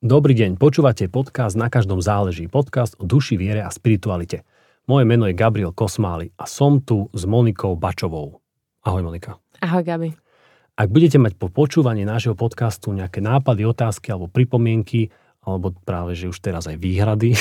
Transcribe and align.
Dobrý 0.00 0.32
deň, 0.32 0.56
počúvate 0.56 1.12
podcast 1.12 1.60
Na 1.60 1.68
každom 1.68 2.00
záleží, 2.00 2.48
podcast 2.48 2.96
o 2.96 3.04
duši, 3.04 3.36
viere 3.36 3.60
a 3.60 3.68
spiritualite. 3.68 4.48
Moje 4.88 5.04
meno 5.04 5.28
je 5.28 5.36
Gabriel 5.36 5.76
Kosmály 5.76 6.32
a 6.40 6.48
som 6.48 6.80
tu 6.80 7.12
s 7.12 7.28
Monikou 7.28 7.76
Bačovou. 7.76 8.40
Ahoj 8.80 9.04
Monika. 9.04 9.36
Ahoj 9.60 9.84
Gabi. 9.84 10.16
Ak 10.72 10.88
budete 10.88 11.20
mať 11.20 11.36
po 11.36 11.52
počúvaní 11.52 12.08
nášho 12.08 12.32
podcastu 12.32 12.96
nejaké 12.96 13.20
nápady, 13.20 13.68
otázky 13.68 14.08
alebo 14.08 14.32
pripomienky, 14.32 15.12
alebo 15.44 15.76
práve, 15.84 16.16
že 16.16 16.32
už 16.32 16.40
teraz 16.40 16.64
aj 16.64 16.80
výhrady, 16.80 17.36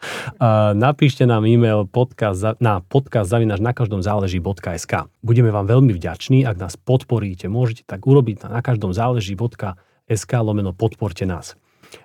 napíšte 0.88 1.28
nám 1.28 1.44
e-mail 1.44 1.84
podcast 1.84 2.56
na 2.56 2.80
podcast 2.80 3.28
zavinaš 3.28 3.60
na 3.60 3.76
každom 3.76 4.00
záleží.sk. 4.00 5.12
Budeme 5.20 5.52
vám 5.52 5.68
veľmi 5.68 5.92
vďační, 5.92 6.48
ak 6.48 6.56
nás 6.56 6.72
podporíte. 6.80 7.52
Môžete 7.52 7.84
tak 7.84 8.08
urobiť 8.08 8.48
na, 8.48 8.56
na 8.56 8.60
každom 8.64 8.96
záleží.sk 8.96 10.32
lomeno 10.40 10.72
podporte 10.72 11.28
nás. 11.28 11.52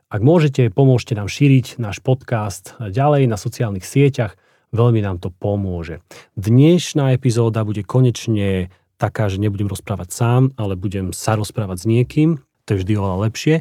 Ak 0.08 0.22
môžete, 0.24 0.72
pomôžte 0.72 1.16
nám 1.16 1.28
šíriť 1.28 1.80
náš 1.80 2.00
podcast 2.00 2.76
ďalej 2.80 3.28
na 3.28 3.36
sociálnych 3.36 3.84
sieťach, 3.84 4.40
veľmi 4.72 5.00
nám 5.04 5.20
to 5.20 5.32
pomôže. 5.32 6.04
Dnešná 6.36 7.16
epizóda 7.16 7.64
bude 7.64 7.84
konečne 7.84 8.72
taká, 8.98 9.30
že 9.30 9.38
nebudem 9.38 9.70
rozprávať 9.70 10.10
sám, 10.12 10.42
ale 10.58 10.74
budem 10.76 11.14
sa 11.14 11.38
rozprávať 11.38 11.78
s 11.84 11.86
niekým, 11.86 12.30
to 12.66 12.76
je 12.76 12.80
vždy 12.84 12.94
oveľa 12.98 13.18
lepšie. 13.30 13.56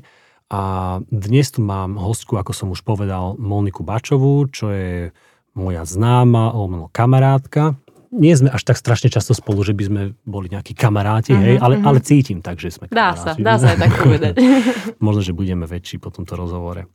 A 0.47 0.62
dnes 1.11 1.47
tu 1.51 1.59
mám 1.59 1.99
hostku, 1.99 2.38
ako 2.38 2.55
som 2.55 2.69
už 2.71 2.87
povedal, 2.87 3.35
Moniku 3.35 3.83
Bačovú, 3.83 4.47
čo 4.47 4.71
je 4.71 5.11
moja 5.59 5.83
známa, 5.83 6.55
alebo 6.55 6.87
kamarátka, 6.95 7.74
nie 8.16 8.33
sme 8.33 8.48
až 8.48 8.65
tak 8.65 8.80
strašne 8.80 9.12
často 9.12 9.37
spolu, 9.37 9.61
že 9.61 9.77
by 9.77 9.84
sme 9.84 10.02
boli 10.24 10.48
nejakí 10.48 10.73
kamaráti, 10.73 11.37
uh-huh, 11.37 11.45
hej, 11.45 11.57
ale, 11.61 11.77
uh-huh. 11.77 11.88
ale 11.93 11.98
cítim 12.01 12.41
tak, 12.41 12.57
že 12.57 12.73
sme 12.73 12.88
dá 12.88 13.12
kamaráti. 13.12 13.45
Dá 13.45 13.55
sa, 13.55 13.61
dá 13.61 13.62
sa 13.62 13.66
aj 13.77 13.79
tak 13.84 13.93
povedať. 14.01 14.34
Možno, 15.07 15.20
že 15.20 15.37
budeme 15.37 15.69
väčší 15.69 16.01
po 16.01 16.09
tomto 16.09 16.34
rozhovore. 16.34 16.88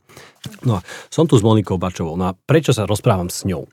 No 0.66 0.78
a 0.78 0.80
som 1.08 1.30
tu 1.30 1.38
s 1.38 1.42
Monikou 1.46 1.78
Bačovou. 1.78 2.18
No 2.18 2.30
a 2.30 2.36
prečo 2.36 2.74
sa 2.74 2.84
rozprávam 2.84 3.30
s 3.30 3.46
ňou? 3.46 3.70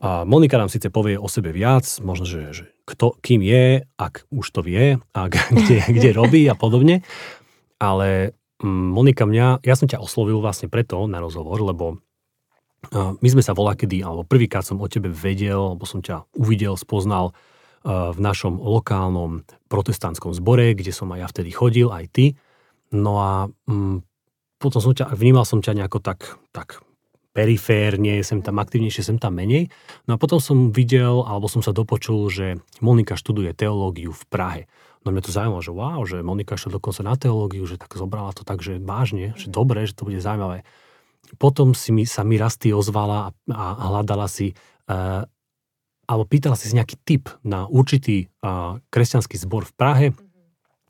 A 0.00 0.22
Monika 0.22 0.56
nám 0.56 0.70
síce 0.70 0.88
povie 0.88 1.18
o 1.18 1.26
sebe 1.26 1.50
viac, 1.50 1.84
možno, 2.00 2.24
že, 2.24 2.54
že 2.54 2.64
kto, 2.86 3.18
kým 3.18 3.42
je, 3.42 3.82
ak 3.98 4.30
už 4.30 4.46
to 4.54 4.62
vie, 4.62 5.02
ak 5.10 5.32
kde, 5.58 5.82
kde 5.90 6.10
robí 6.14 6.46
a 6.46 6.54
podobne, 6.54 7.02
ale 7.82 8.38
mm, 8.62 8.86
Monika 8.94 9.26
mňa, 9.26 9.66
ja 9.66 9.74
som 9.74 9.90
ťa 9.90 9.98
oslovil 9.98 10.38
vlastne 10.38 10.70
preto 10.70 11.04
na 11.10 11.18
rozhovor, 11.18 11.58
lebo 11.60 11.98
my 12.94 13.28
sme 13.30 13.42
sa 13.42 13.56
volá 13.56 13.74
kedy, 13.74 14.04
alebo 14.04 14.26
prvýkrát 14.26 14.62
som 14.62 14.78
o 14.78 14.86
tebe 14.86 15.10
vedel, 15.10 15.74
alebo 15.74 15.88
som 15.88 16.04
ťa 16.04 16.28
uvidel, 16.36 16.76
spoznal 16.76 17.34
v 17.86 18.18
našom 18.18 18.58
lokálnom 18.58 19.46
protestantskom 19.70 20.34
zbore, 20.34 20.74
kde 20.74 20.90
som 20.90 21.06
aj 21.14 21.18
ja 21.22 21.26
vtedy 21.30 21.50
chodil, 21.54 21.88
aj 21.94 22.04
ty. 22.10 22.26
No 22.90 23.22
a 23.22 23.32
mm, 23.70 24.02
potom 24.58 24.80
som 24.82 24.90
ťa, 24.90 25.14
vnímal 25.14 25.46
som 25.46 25.62
ťa 25.62 25.78
nejako 25.78 26.02
tak, 26.02 26.34
tak 26.50 26.82
periférne, 27.30 28.24
sem 28.26 28.42
tam 28.42 28.58
aktivnejšie, 28.58 29.06
sem 29.06 29.18
tam 29.22 29.38
menej. 29.38 29.70
No 30.10 30.16
a 30.16 30.20
potom 30.20 30.42
som 30.42 30.74
videl, 30.74 31.22
alebo 31.22 31.46
som 31.46 31.62
sa 31.62 31.70
dopočul, 31.70 32.26
že 32.26 32.58
Monika 32.82 33.14
študuje 33.14 33.54
teológiu 33.54 34.10
v 34.10 34.24
Prahe. 34.32 34.62
No 35.06 35.14
mňa 35.14 35.22
to 35.22 35.30
zaujímalo, 35.30 35.62
že 35.62 35.70
wow, 35.70 36.00
že 36.02 36.26
Monika 36.26 36.58
šla 36.58 36.82
dokonca 36.82 37.06
na 37.06 37.14
teológiu, 37.14 37.62
že 37.70 37.78
tak 37.78 37.94
zobrala 37.94 38.34
to 38.34 38.42
tak, 38.42 38.64
že 38.66 38.82
vážne, 38.82 39.38
že 39.38 39.46
dobre, 39.46 39.86
že 39.86 39.94
to 39.94 40.10
bude 40.10 40.18
zaujímavé 40.18 40.66
potom 41.36 41.74
si 41.74 41.90
mi, 41.90 42.06
sa 42.06 42.22
mi 42.22 42.38
Rasty 42.38 42.70
ozvala 42.70 43.30
a, 43.30 43.30
a 43.54 43.84
hľadala 43.90 44.30
si, 44.30 44.54
uh, 44.88 45.26
alebo 46.06 46.24
pýtala 46.24 46.54
si 46.54 46.70
nejaký 46.70 46.96
tip 47.02 47.26
na 47.42 47.66
určitý 47.66 48.30
uh, 48.42 48.78
kresťanský 48.88 49.36
zbor 49.42 49.66
v 49.66 49.74
Prahe, 49.74 50.06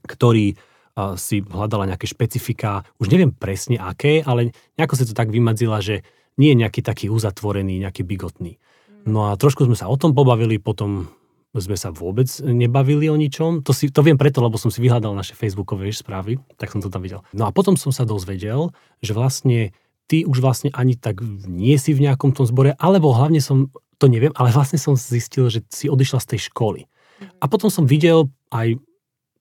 ktorý 0.04 0.54
uh, 0.54 1.16
si 1.16 1.40
hľadala 1.40 1.88
nejaké 1.88 2.06
špecifika, 2.06 2.84
už 3.00 3.08
neviem 3.08 3.32
presne 3.32 3.80
aké, 3.80 4.20
ale 4.20 4.52
nejako 4.76 4.94
si 5.00 5.04
to 5.08 5.16
tak 5.16 5.32
vymadzila, 5.32 5.80
že 5.80 6.04
nie 6.36 6.52
je 6.52 6.60
nejaký 6.60 6.84
taký 6.84 7.08
uzatvorený, 7.08 7.80
nejaký 7.80 8.04
bigotný. 8.04 8.60
No 9.08 9.32
a 9.32 9.38
trošku 9.38 9.64
sme 9.64 9.78
sa 9.78 9.88
o 9.88 9.96
tom 9.96 10.12
pobavili, 10.12 10.60
potom 10.60 11.08
sme 11.56 11.78
sa 11.78 11.88
vôbec 11.88 12.28
nebavili 12.44 13.08
o 13.08 13.16
ničom. 13.16 13.64
To, 13.64 13.72
si, 13.72 13.88
to 13.88 14.04
viem 14.04 14.20
preto, 14.20 14.44
lebo 14.44 14.60
som 14.60 14.68
si 14.68 14.82
vyhľadal 14.84 15.16
naše 15.16 15.32
facebookové 15.32 15.88
správy, 15.88 16.36
tak 16.60 16.68
som 16.68 16.84
to 16.84 16.92
tam 16.92 17.00
videl. 17.00 17.24
No 17.32 17.48
a 17.48 17.54
potom 17.54 17.80
som 17.80 17.94
sa 17.94 18.04
dozvedel, 18.04 18.74
že 19.00 19.16
vlastne 19.16 19.72
ty 20.06 20.22
už 20.26 20.38
vlastne 20.38 20.70
ani 20.74 20.94
tak 20.94 21.22
nie 21.46 21.74
si 21.76 21.94
v 21.94 22.06
nejakom 22.06 22.34
tom 22.34 22.46
zbore, 22.46 22.74
alebo 22.78 23.14
hlavne 23.14 23.42
som, 23.42 23.70
to 23.98 24.06
neviem, 24.06 24.34
ale 24.38 24.54
vlastne 24.54 24.78
som 24.78 24.94
zistil, 24.94 25.50
že 25.50 25.66
si 25.70 25.90
odišla 25.90 26.22
z 26.22 26.28
tej 26.34 26.40
školy. 26.50 26.86
A 27.40 27.44
potom 27.48 27.72
som 27.72 27.88
videl 27.88 28.30
aj 28.52 28.78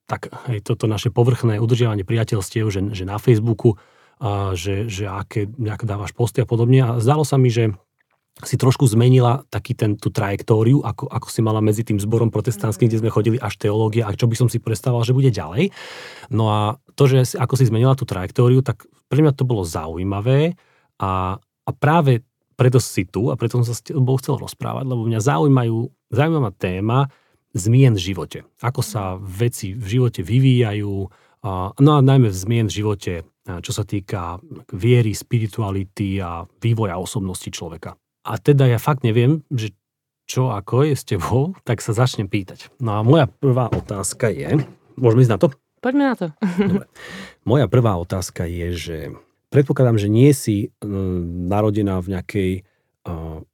tak 0.05 0.29
aj 0.29 0.61
toto 0.61 0.85
naše 0.85 1.09
povrchné 1.09 1.57
udržiavanie 1.57 2.05
priateľstiev, 2.05 2.69
že, 2.69 2.81
že 2.93 3.03
na 3.09 3.17
Facebooku, 3.17 3.81
a 4.15 4.55
že, 4.55 4.87
že 4.87 5.09
aké 5.11 5.49
nejak 5.59 5.83
dávaš 5.83 6.15
posty 6.15 6.39
a 6.39 6.47
podobne. 6.47 6.79
A 6.79 6.89
zdalo 7.03 7.27
sa 7.27 7.35
mi, 7.35 7.51
že 7.51 7.75
si 8.43 8.59
trošku 8.59 8.83
zmenila 8.83 9.47
taký 9.47 9.71
ten, 9.79 9.95
tú 9.95 10.11
trajektóriu, 10.11 10.83
ako, 10.83 11.07
ako 11.07 11.27
si 11.31 11.39
mala 11.39 11.63
medzi 11.63 11.87
tým 11.87 12.03
zborom 12.03 12.27
protestantským, 12.27 12.91
kde 12.91 12.99
sme 12.99 13.13
chodili 13.13 13.39
až 13.39 13.55
teológia 13.55 14.11
a 14.11 14.11
čo 14.11 14.27
by 14.27 14.35
som 14.35 14.51
si 14.51 14.59
predstavoval, 14.59 15.07
že 15.07 15.15
bude 15.15 15.31
ďalej. 15.31 15.71
No 16.35 16.51
a 16.51 16.59
to, 16.99 17.07
že 17.07 17.39
ako 17.39 17.55
si 17.55 17.71
zmenila 17.71 17.95
tú 17.95 18.03
trajektóriu, 18.03 18.59
tak 18.59 18.83
pre 19.07 19.23
mňa 19.23 19.39
to 19.39 19.47
bolo 19.47 19.63
zaujímavé 19.63 20.59
a, 20.99 21.39
a 21.39 21.69
práve 21.71 22.27
preto 22.59 22.83
si 22.83 23.07
tu 23.07 23.31
a 23.31 23.39
preto 23.39 23.59
som 23.63 23.67
sa 23.67 23.75
s 23.75 23.83
tebou 23.87 24.19
chcel 24.19 24.35
rozprávať, 24.35 24.83
lebo 24.83 25.07
mňa 25.07 25.19
zaujímajú, 25.23 25.77
zaujímavá 26.11 26.51
téma 26.59 27.07
zmien 27.55 27.95
v 27.95 28.03
živote. 28.03 28.39
Ako 28.59 28.83
sa 28.83 29.15
veci 29.15 29.71
v 29.71 29.99
živote 29.99 30.27
vyvíjajú, 30.27 31.07
a, 31.47 31.71
no 31.71 31.91
a 31.95 31.99
najmä 32.03 32.27
v 32.27 32.35
zmien 32.35 32.67
v 32.67 32.75
živote, 32.83 33.13
čo 33.47 33.71
sa 33.71 33.87
týka 33.87 34.43
viery, 34.75 35.15
spirituality 35.15 36.19
a 36.19 36.43
vývoja 36.59 36.99
osobnosti 36.99 37.47
človeka. 37.47 37.95
A 38.25 38.41
teda 38.41 38.65
ja 38.65 38.81
fakt 38.81 39.05
neviem, 39.05 39.45
že 39.53 39.77
čo 40.25 40.49
ako 40.49 40.89
je 40.89 40.95
s 40.97 41.05
tebou, 41.05 41.53
tak 41.61 41.85
sa 41.85 41.93
začnem 41.93 42.25
pýtať. 42.25 42.73
No 42.81 42.97
a 42.97 43.05
moja 43.05 43.29
prvá 43.29 43.69
otázka 43.69 44.33
je, 44.33 44.65
môžeme 44.97 45.21
ísť 45.21 45.33
na 45.37 45.39
to? 45.39 45.47
Poďme 45.85 46.03
na 46.09 46.15
to. 46.17 46.27
Dobre. 46.41 46.89
Moja 47.49 47.69
prvá 47.69 47.93
otázka 48.01 48.49
je, 48.49 48.73
že 48.73 48.97
predpokladám, 49.53 50.01
že 50.01 50.09
nie 50.09 50.33
si 50.33 50.73
mm, 50.81 51.45
narodená 51.45 52.01
v 52.01 52.17
nejakej 52.17 52.51
uh, 53.05 53.45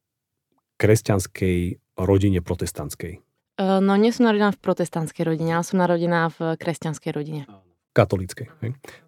kresťanskej 0.80 1.60
rodine 2.00 2.40
protestantskej. 2.40 3.20
Uh, 3.60 3.84
no 3.84 4.00
nie 4.00 4.16
som 4.16 4.32
narodená 4.32 4.56
v 4.56 4.64
protestantskej 4.64 5.28
rodine, 5.28 5.60
ale 5.60 5.68
som 5.68 5.76
narodená 5.76 6.32
v 6.32 6.56
kresťanskej 6.56 7.12
rodine. 7.12 7.52
Katolíckej. 7.92 8.48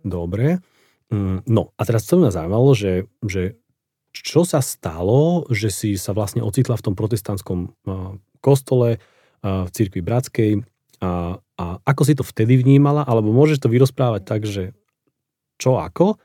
Dobre. 0.04 0.60
Mm, 1.08 1.48
no 1.48 1.72
a 1.80 1.82
teraz 1.88 2.04
to 2.04 2.20
mňa 2.20 2.36
zaujímalo, 2.36 2.76
že, 2.76 3.08
že 3.24 3.56
čo 4.14 4.46
sa 4.46 4.62
stalo, 4.62 5.50
že 5.50 5.74
si 5.74 5.90
sa 5.98 6.14
vlastne 6.14 6.46
ocitla 6.46 6.78
v 6.78 6.86
tom 6.86 6.96
protestantskom 6.96 7.74
uh, 7.90 8.16
kostole, 8.40 9.02
uh, 9.42 9.66
v 9.66 9.70
cirkvi 9.74 10.06
bratskej 10.06 10.64
a 11.04 11.44
a 11.54 11.78
ako 11.86 12.02
si 12.04 12.14
to 12.18 12.26
vtedy 12.26 12.58
vnímala, 12.58 13.06
alebo 13.06 13.30
môžeš 13.30 13.62
to 13.62 13.70
vyrozprávať 13.70 14.22
tak, 14.26 14.42
že 14.50 14.74
čo 15.62 15.78
ako 15.78 16.18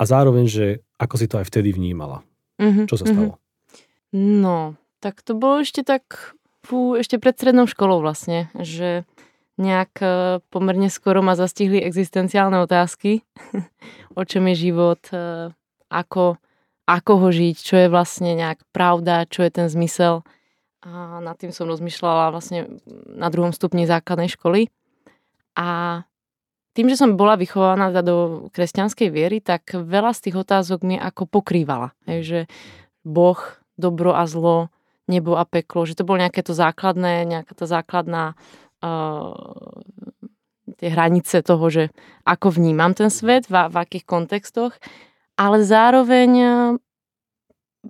a 0.00 0.02
zároveň, 0.02 0.48
že 0.48 0.66
ako 0.96 1.14
si 1.20 1.26
to 1.28 1.36
aj 1.38 1.46
vtedy 1.52 1.76
vnímala. 1.76 2.24
Mm-hmm, 2.56 2.86
čo 2.88 2.96
sa 2.96 3.04
stalo? 3.04 3.36
Mm-hmm. 3.36 4.40
No, 4.40 4.80
tak 5.04 5.20
to 5.20 5.36
bolo 5.36 5.60
ešte 5.60 5.84
tak, 5.84 6.36
fú, 6.64 6.96
ešte 6.96 7.20
pred 7.20 7.36
strednou 7.36 7.68
školou 7.68 8.00
vlastne, 8.00 8.48
že 8.56 9.04
nejak 9.60 9.92
e, 10.00 10.06
pomerne 10.48 10.88
skoro 10.88 11.20
ma 11.20 11.36
zastihli 11.36 11.80
existenciálne 11.84 12.64
otázky, 12.64 13.24
o 14.20 14.22
čom 14.24 14.48
je 14.52 14.54
život, 14.56 15.04
ako, 15.92 16.40
ako 16.86 17.12
ho 17.22 17.28
žiť, 17.30 17.56
čo 17.56 17.74
je 17.78 17.88
vlastne 17.88 18.34
nejak 18.34 18.66
pravda, 18.74 19.26
čo 19.30 19.46
je 19.46 19.50
ten 19.50 19.66
zmysel 19.70 20.26
a 20.82 21.22
nad 21.22 21.38
tým 21.38 21.54
som 21.54 21.70
rozmýšľala 21.70 22.34
vlastne 22.34 22.82
na 23.06 23.30
druhom 23.30 23.54
stupni 23.54 23.86
základnej 23.86 24.26
školy. 24.26 24.66
A 25.54 26.02
tým, 26.74 26.90
že 26.90 26.98
som 26.98 27.14
bola 27.14 27.38
vychovaná 27.38 27.94
do 28.02 28.48
kresťanskej 28.50 29.08
viery, 29.12 29.38
tak 29.38 29.70
veľa 29.70 30.10
z 30.10 30.20
tých 30.28 30.36
otázok 30.42 30.82
mi 30.82 30.98
ako 30.98 31.30
pokrývala. 31.30 31.94
Hej, 32.10 32.20
že 32.26 32.40
Boh, 33.06 33.38
dobro 33.78 34.16
a 34.16 34.26
zlo, 34.26 34.74
nebo 35.06 35.38
a 35.38 35.46
peklo, 35.46 35.86
že 35.86 35.94
to 35.94 36.02
bolo 36.02 36.18
nejaké 36.18 36.42
to 36.42 36.50
základné, 36.56 37.30
nejaká 37.30 37.52
tá 37.54 37.66
základná 37.68 38.34
uh, 38.82 39.36
tie 40.80 40.88
hranice 40.90 41.46
toho, 41.46 41.66
že 41.70 41.94
ako 42.26 42.58
vnímam 42.58 42.90
ten 42.96 43.12
svet, 43.12 43.46
v, 43.46 43.70
v 43.70 43.76
akých 43.76 44.04
kontextoch, 44.08 44.74
ale 45.42 45.66
zároveň 45.66 46.30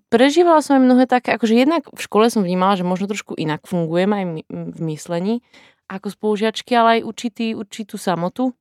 prežívala 0.08 0.64
som 0.64 0.80
aj 0.80 0.82
mnohé 0.88 1.04
také, 1.04 1.36
akože 1.36 1.52
jednak 1.52 1.84
v 1.92 2.00
škole 2.00 2.32
som 2.32 2.40
vnímala, 2.40 2.80
že 2.80 2.88
možno 2.88 3.12
trošku 3.12 3.36
inak 3.36 3.68
fungujem 3.68 4.10
aj 4.12 4.24
v 4.48 4.80
myslení 4.88 5.44
ako 5.92 6.08
spolužiačky, 6.08 6.72
ale 6.72 6.88
aj 6.98 7.00
určitý, 7.04 7.46
určitú 7.52 8.00
samotu. 8.00 8.56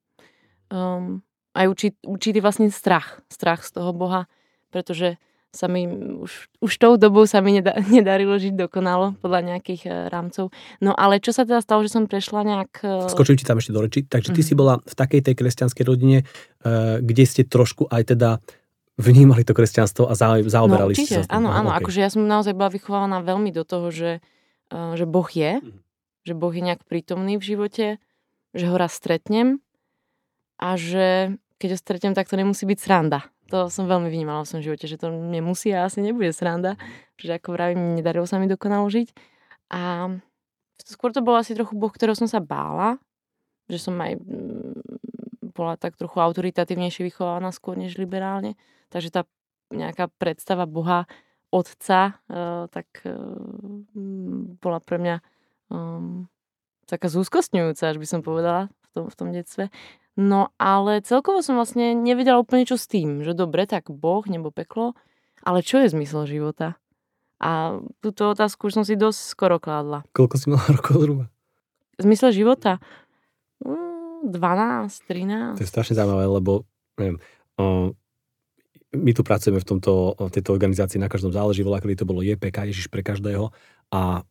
Um, 0.68 1.24
aj 1.56 1.66
určit, 1.68 1.94
určitý 2.04 2.44
vlastne 2.44 2.68
strach. 2.68 3.24
Strach 3.32 3.64
z 3.64 3.80
toho 3.80 3.96
Boha, 3.96 4.28
pretože 4.72 5.16
sa 5.52 5.68
mi 5.68 5.84
už, 6.16 6.48
už 6.64 6.72
tou 6.80 6.96
dobou 6.96 7.28
sa 7.28 7.44
mi 7.44 7.60
nedá, 7.60 7.76
nedarilo 7.92 8.40
žiť 8.40 8.56
dokonalo 8.56 9.20
podľa 9.20 9.56
nejakých 9.56 9.82
uh, 9.88 9.94
rámcov. 10.08 10.52
No 10.80 10.96
ale 10.96 11.24
čo 11.24 11.36
sa 11.36 11.44
teda 11.44 11.60
stalo, 11.60 11.84
že 11.84 11.92
som 11.92 12.08
prešla 12.08 12.44
nejak... 12.44 12.72
Uh... 12.84 13.12
Skočím 13.12 13.36
ti 13.40 13.48
tam 13.48 13.60
ešte 13.60 13.76
do 13.76 13.84
reči. 13.84 14.04
Takže 14.08 14.32
ty 14.32 14.44
mm. 14.44 14.48
si 14.48 14.54
bola 14.56 14.80
v 14.84 14.94
takej 14.96 15.22
tej 15.28 15.36
kresťanskej 15.40 15.84
rodine, 15.88 16.24
uh, 16.24 17.00
kde 17.04 17.24
ste 17.28 17.44
trošku 17.44 17.88
aj 17.92 18.16
teda 18.16 18.40
vnímali 19.02 19.42
to 19.42 19.58
kresťanstvo 19.58 20.08
a 20.08 20.14
zaoberali 20.46 20.94
no, 20.94 20.98
určite, 20.98 21.26
sa 21.26 21.30
áno, 21.34 21.50
no, 21.50 21.58
áno, 21.58 21.70
okay. 21.74 21.82
akože 21.84 22.00
ja 22.00 22.10
som 22.14 22.24
naozaj 22.24 22.54
bola 22.54 22.70
vychovaná 22.70 23.20
veľmi 23.26 23.50
do 23.50 23.66
toho, 23.66 23.90
že, 23.90 24.12
uh, 24.72 24.94
že 24.94 25.10
Boh 25.10 25.28
je, 25.28 25.60
mm. 25.60 25.82
že 26.26 26.34
Boh 26.38 26.54
je 26.54 26.64
nejak 26.64 26.86
prítomný 26.86 27.42
v 27.42 27.44
živote, 27.44 27.86
že 28.54 28.66
ho 28.70 28.76
raz 28.78 28.94
stretnem 28.94 29.60
a 30.62 30.78
že 30.78 31.36
keď 31.62 31.70
ho 31.74 31.78
stretnem, 31.78 32.14
tak 32.18 32.30
to 32.30 32.38
nemusí 32.38 32.66
byť 32.66 32.80
sranda. 32.82 33.26
To 33.54 33.68
som 33.68 33.86
veľmi 33.86 34.08
vnímala 34.08 34.48
v 34.48 34.50
svojom 34.50 34.66
živote, 34.66 34.86
že 34.88 34.98
to 34.98 35.12
nemusí 35.12 35.70
a 35.76 35.86
asi 35.86 36.00
nebude 36.00 36.32
sranda, 36.32 36.80
že 37.20 37.36
ako 37.38 37.54
vravím, 37.54 38.00
nedarilo 38.00 38.26
sa 38.26 38.40
mi 38.40 38.48
dokonalo 38.48 38.88
žiť. 38.88 39.12
A 39.76 40.10
skôr 40.88 41.14
to 41.14 41.22
bolo 41.22 41.38
asi 41.38 41.54
trochu 41.54 41.78
Boh, 41.78 41.92
ktorého 41.92 42.18
som 42.18 42.26
sa 42.26 42.40
bála, 42.42 42.98
že 43.70 43.78
som 43.78 43.94
aj 44.00 44.18
mm, 44.18 45.54
bola 45.54 45.76
tak 45.78 46.00
trochu 46.00 46.18
autoritatívnejšie 46.18 47.08
vychovaná 47.12 47.52
skôr 47.54 47.78
než 47.78 48.00
liberálne. 48.00 48.56
Takže 48.92 49.10
tá 49.10 49.22
nejaká 49.72 50.12
predstava 50.20 50.68
Boha, 50.68 51.08
otca, 51.52 52.20
uh, 52.28 52.68
tak 52.68 52.88
uh, 53.08 53.12
bola 54.60 54.80
pre 54.84 55.00
mňa 55.00 55.16
um, 55.72 56.28
taká 56.88 57.08
zúskostňujúca, 57.08 57.92
až 57.92 57.98
by 58.00 58.08
som 58.08 58.20
povedala 58.24 58.68
v 58.68 58.88
tom, 58.92 59.06
v 59.08 59.16
tom 59.16 59.30
detstve. 59.32 59.72
No 60.20 60.52
ale 60.60 61.00
celkovo 61.00 61.40
som 61.40 61.56
vlastne 61.56 61.96
nevedela 61.96 62.40
úplne 62.40 62.68
čo 62.68 62.76
s 62.76 62.88
tým, 62.88 63.24
že 63.24 63.32
dobre, 63.32 63.64
tak 63.64 63.88
Boh 63.88 64.24
nebo 64.28 64.52
peklo, 64.52 64.92
ale 65.44 65.64
čo 65.64 65.80
je 65.80 65.92
zmysel 65.92 66.28
života? 66.28 66.76
A 67.42 67.82
túto 68.04 68.30
otázku 68.30 68.70
už 68.70 68.84
som 68.84 68.86
si 68.86 69.00
dosť 69.00 69.20
skoro 69.34 69.58
kládla. 69.58 70.06
Koľko 70.14 70.36
si 70.38 70.46
mala 70.52 70.68
rokov 70.78 71.00
zhruba? 71.00 71.26
Zmysel 71.98 72.36
života? 72.36 72.84
12, 73.64 74.28
mm, 74.28 75.56
13. 75.56 75.58
To 75.58 75.64
je 75.64 75.70
strašne 75.70 75.96
zaujímavé, 75.98 76.26
lebo 76.28 76.68
neviem, 77.00 77.18
o, 77.58 77.96
my 78.92 79.12
tu 79.16 79.24
pracujeme 79.24 79.60
v, 79.60 79.68
tomto, 79.68 80.16
v 80.20 80.32
tejto 80.32 80.52
organizácii, 80.52 81.00
na 81.00 81.08
každom 81.08 81.32
záleží, 81.32 81.64
volá, 81.64 81.80
kedy 81.80 82.04
to 82.04 82.10
bolo 82.10 82.20
JPK, 82.20 82.72
Ježiš 82.72 82.88
pre 82.92 83.00
každého. 83.00 83.52
A 83.92 84.24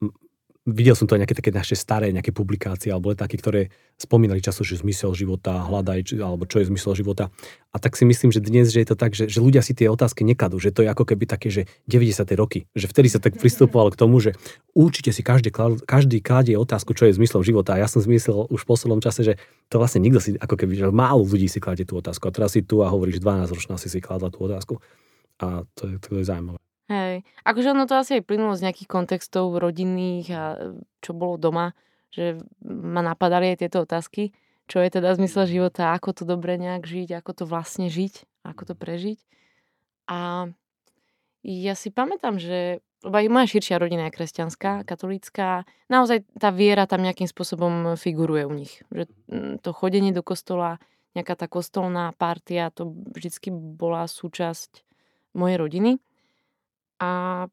videl 0.70 0.94
som 0.94 1.04
to 1.04 1.18
aj 1.18 1.26
nejaké 1.26 1.36
také 1.36 1.50
naše 1.50 1.76
staré 1.76 2.14
nejaké 2.14 2.30
publikácie 2.30 2.88
alebo 2.88 3.12
také, 3.12 3.36
ktoré 3.36 3.68
spomínali 4.00 4.40
často, 4.40 4.64
že 4.64 4.80
zmysel 4.80 5.12
života, 5.12 5.66
hľadaj, 5.68 6.16
alebo 6.16 6.48
čo 6.48 6.62
je 6.62 6.70
zmysel 6.72 6.96
života. 6.96 7.28
A 7.70 7.76
tak 7.78 7.94
si 7.94 8.08
myslím, 8.08 8.32
že 8.32 8.40
dnes, 8.40 8.72
že 8.72 8.82
je 8.82 8.88
to 8.88 8.96
tak, 8.96 9.12
že, 9.12 9.28
že 9.28 9.38
ľudia 9.38 9.60
si 9.60 9.76
tie 9.76 9.86
otázky 9.92 10.24
nekladú, 10.24 10.56
že 10.58 10.72
to 10.72 10.82
je 10.82 10.88
ako 10.88 11.04
keby 11.04 11.28
také, 11.28 11.52
že 11.52 11.68
90. 11.86 12.24
roky, 12.34 12.66
že 12.72 12.88
vtedy 12.88 13.12
sa 13.12 13.20
tak 13.20 13.36
pristupovalo 13.36 13.92
k 13.92 14.00
tomu, 14.00 14.18
že 14.18 14.34
určite 14.72 15.12
si 15.12 15.20
každý, 15.20 15.52
každý 15.84 16.18
kladie 16.24 16.56
otázku, 16.56 16.96
čo 16.96 17.06
je 17.06 17.14
zmyslom 17.14 17.44
života. 17.44 17.76
A 17.76 17.84
ja 17.84 17.88
som 17.90 18.00
zmyslel 18.00 18.48
už 18.48 18.64
v 18.64 18.68
poslednom 18.70 19.04
čase, 19.04 19.22
že 19.22 19.34
to 19.68 19.78
vlastne 19.78 20.00
nikto 20.00 20.18
si, 20.18 20.34
ako 20.40 20.56
keby, 20.56 20.72
že 20.74 20.86
málo 20.88 21.22
ľudí 21.22 21.46
si 21.46 21.60
kladie 21.60 21.84
tú 21.84 22.00
otázku. 22.00 22.26
A 22.26 22.34
teraz 22.34 22.56
si 22.56 22.64
tu 22.64 22.80
a 22.80 22.88
hovoríš, 22.88 23.20
12 23.20 23.52
ročná 23.52 23.76
si 23.76 23.92
si 23.92 24.00
kladla 24.00 24.32
tú 24.32 24.46
otázku. 24.48 24.80
A 25.40 25.62
to 25.76 25.88
je, 25.88 25.96
to 26.00 26.20
je 26.20 26.24
zaujímavé. 26.24 26.69
Hej. 27.10 27.18
Akože 27.42 27.74
ono 27.74 27.90
to 27.90 27.98
asi 27.98 28.22
aj 28.22 28.26
plynulo 28.26 28.54
z 28.54 28.70
nejakých 28.70 28.86
kontextov 28.86 29.58
rodinných 29.58 30.28
a 30.30 30.42
čo 31.02 31.10
bolo 31.10 31.34
doma, 31.34 31.74
že 32.14 32.38
ma 32.62 33.02
napadali 33.02 33.54
aj 33.54 33.66
tieto 33.66 33.82
otázky, 33.82 34.30
čo 34.70 34.78
je 34.78 34.88
teda 34.94 35.10
zmysel 35.18 35.50
života, 35.50 35.90
ako 35.98 36.14
to 36.14 36.22
dobre 36.22 36.54
nejak 36.54 36.86
žiť, 36.86 37.18
ako 37.18 37.42
to 37.42 37.44
vlastne 37.50 37.90
žiť, 37.90 38.46
ako 38.46 38.62
to 38.70 38.74
prežiť. 38.78 39.18
A 40.06 40.50
ja 41.42 41.74
si 41.74 41.90
pamätám, 41.90 42.38
že 42.38 42.78
lebo 43.00 43.16
aj 43.16 43.32
moja 43.32 43.46
širšia 43.48 43.80
rodina 43.80 44.08
je 44.08 44.16
kresťanská, 44.16 44.84
katolícka, 44.84 45.64
naozaj 45.88 46.28
tá 46.36 46.52
viera 46.52 46.84
tam 46.84 47.00
nejakým 47.00 47.24
spôsobom 47.24 47.96
figuruje 47.96 48.44
u 48.44 48.52
nich. 48.52 48.84
Že 48.92 49.08
mm, 49.08 49.54
to 49.64 49.72
chodenie 49.72 50.12
do 50.12 50.20
kostola, 50.20 50.76
nejaká 51.16 51.32
tá 51.32 51.48
kostolná 51.48 52.12
partia, 52.20 52.68
to 52.68 52.92
vždycky 52.92 53.48
bola 53.50 54.04
súčasť 54.04 54.84
mojej 55.32 55.56
rodiny. 55.56 55.90
A 57.00 57.48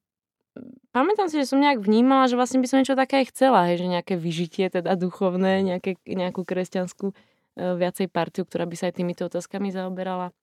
pamätám 0.91 1.31
si, 1.31 1.39
že 1.39 1.47
som 1.47 1.63
nejak 1.63 1.79
vnímala, 1.79 2.27
že 2.27 2.35
vlastne 2.35 2.59
by 2.59 2.67
som 2.67 2.77
niečo 2.83 2.99
také 2.99 3.23
aj 3.23 3.31
chcela, 3.31 3.71
hej, 3.71 3.79
že 3.79 3.87
nejaké 3.87 4.19
vyžitie 4.19 4.67
teda 4.67 4.99
duchovné, 4.99 5.63
nejaké, 5.63 5.95
nejakú 6.03 6.43
kresťanskú 6.43 7.11
e, 7.11 7.15
viacej 7.55 8.11
partiu, 8.11 8.43
ktorá 8.43 8.67
by 8.67 8.75
sa 8.75 8.91
aj 8.91 8.99
týmito 8.99 9.23
otázkami 9.31 9.71
zaoberala. 9.71 10.35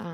A 0.00 0.06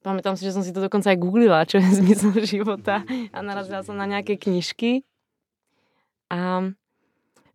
pamätám 0.00 0.40
si, 0.40 0.48
že 0.48 0.56
som 0.56 0.64
si 0.64 0.72
to 0.72 0.80
dokonca 0.80 1.12
aj 1.12 1.18
googlila, 1.20 1.68
čo 1.68 1.76
je 1.76 1.88
zmysel 2.00 2.32
života 2.40 3.04
a 3.32 3.38
narazila 3.44 3.84
som 3.84 3.98
na 3.98 4.08
nejaké 4.08 4.40
knižky. 4.40 5.04
A 6.32 6.72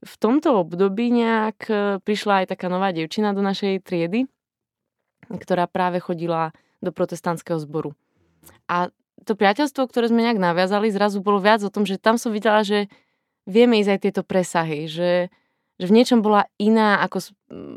v 0.01 0.15
tomto 0.17 0.61
období 0.61 1.09
nejak 1.09 1.59
e, 1.69 1.73
prišla 2.01 2.45
aj 2.45 2.45
taká 2.57 2.69
nová 2.69 2.93
devčina 2.93 3.33
do 3.33 3.41
našej 3.41 3.81
triedy, 3.81 4.29
ktorá 5.29 5.69
práve 5.69 6.01
chodila 6.01 6.53
do 6.81 6.89
protestantského 6.89 7.61
zboru. 7.61 7.93
A 8.65 8.89
to 9.25 9.37
priateľstvo, 9.37 9.85
ktoré 9.85 10.09
sme 10.09 10.25
nejak 10.25 10.41
naviazali, 10.41 10.89
zrazu 10.89 11.21
bolo 11.21 11.37
viac 11.37 11.61
o 11.61 11.73
tom, 11.73 11.85
že 11.85 12.01
tam 12.01 12.17
som 12.17 12.33
videla, 12.33 12.65
že 12.65 12.89
vieme 13.45 13.77
ísť 13.81 13.91
aj 13.93 13.99
tieto 14.01 14.21
presahy, 14.25 14.89
že, 14.89 15.29
že 15.77 15.85
v 15.85 15.95
niečom 15.95 16.25
bola 16.25 16.49
iná 16.57 17.01
ako 17.05 17.33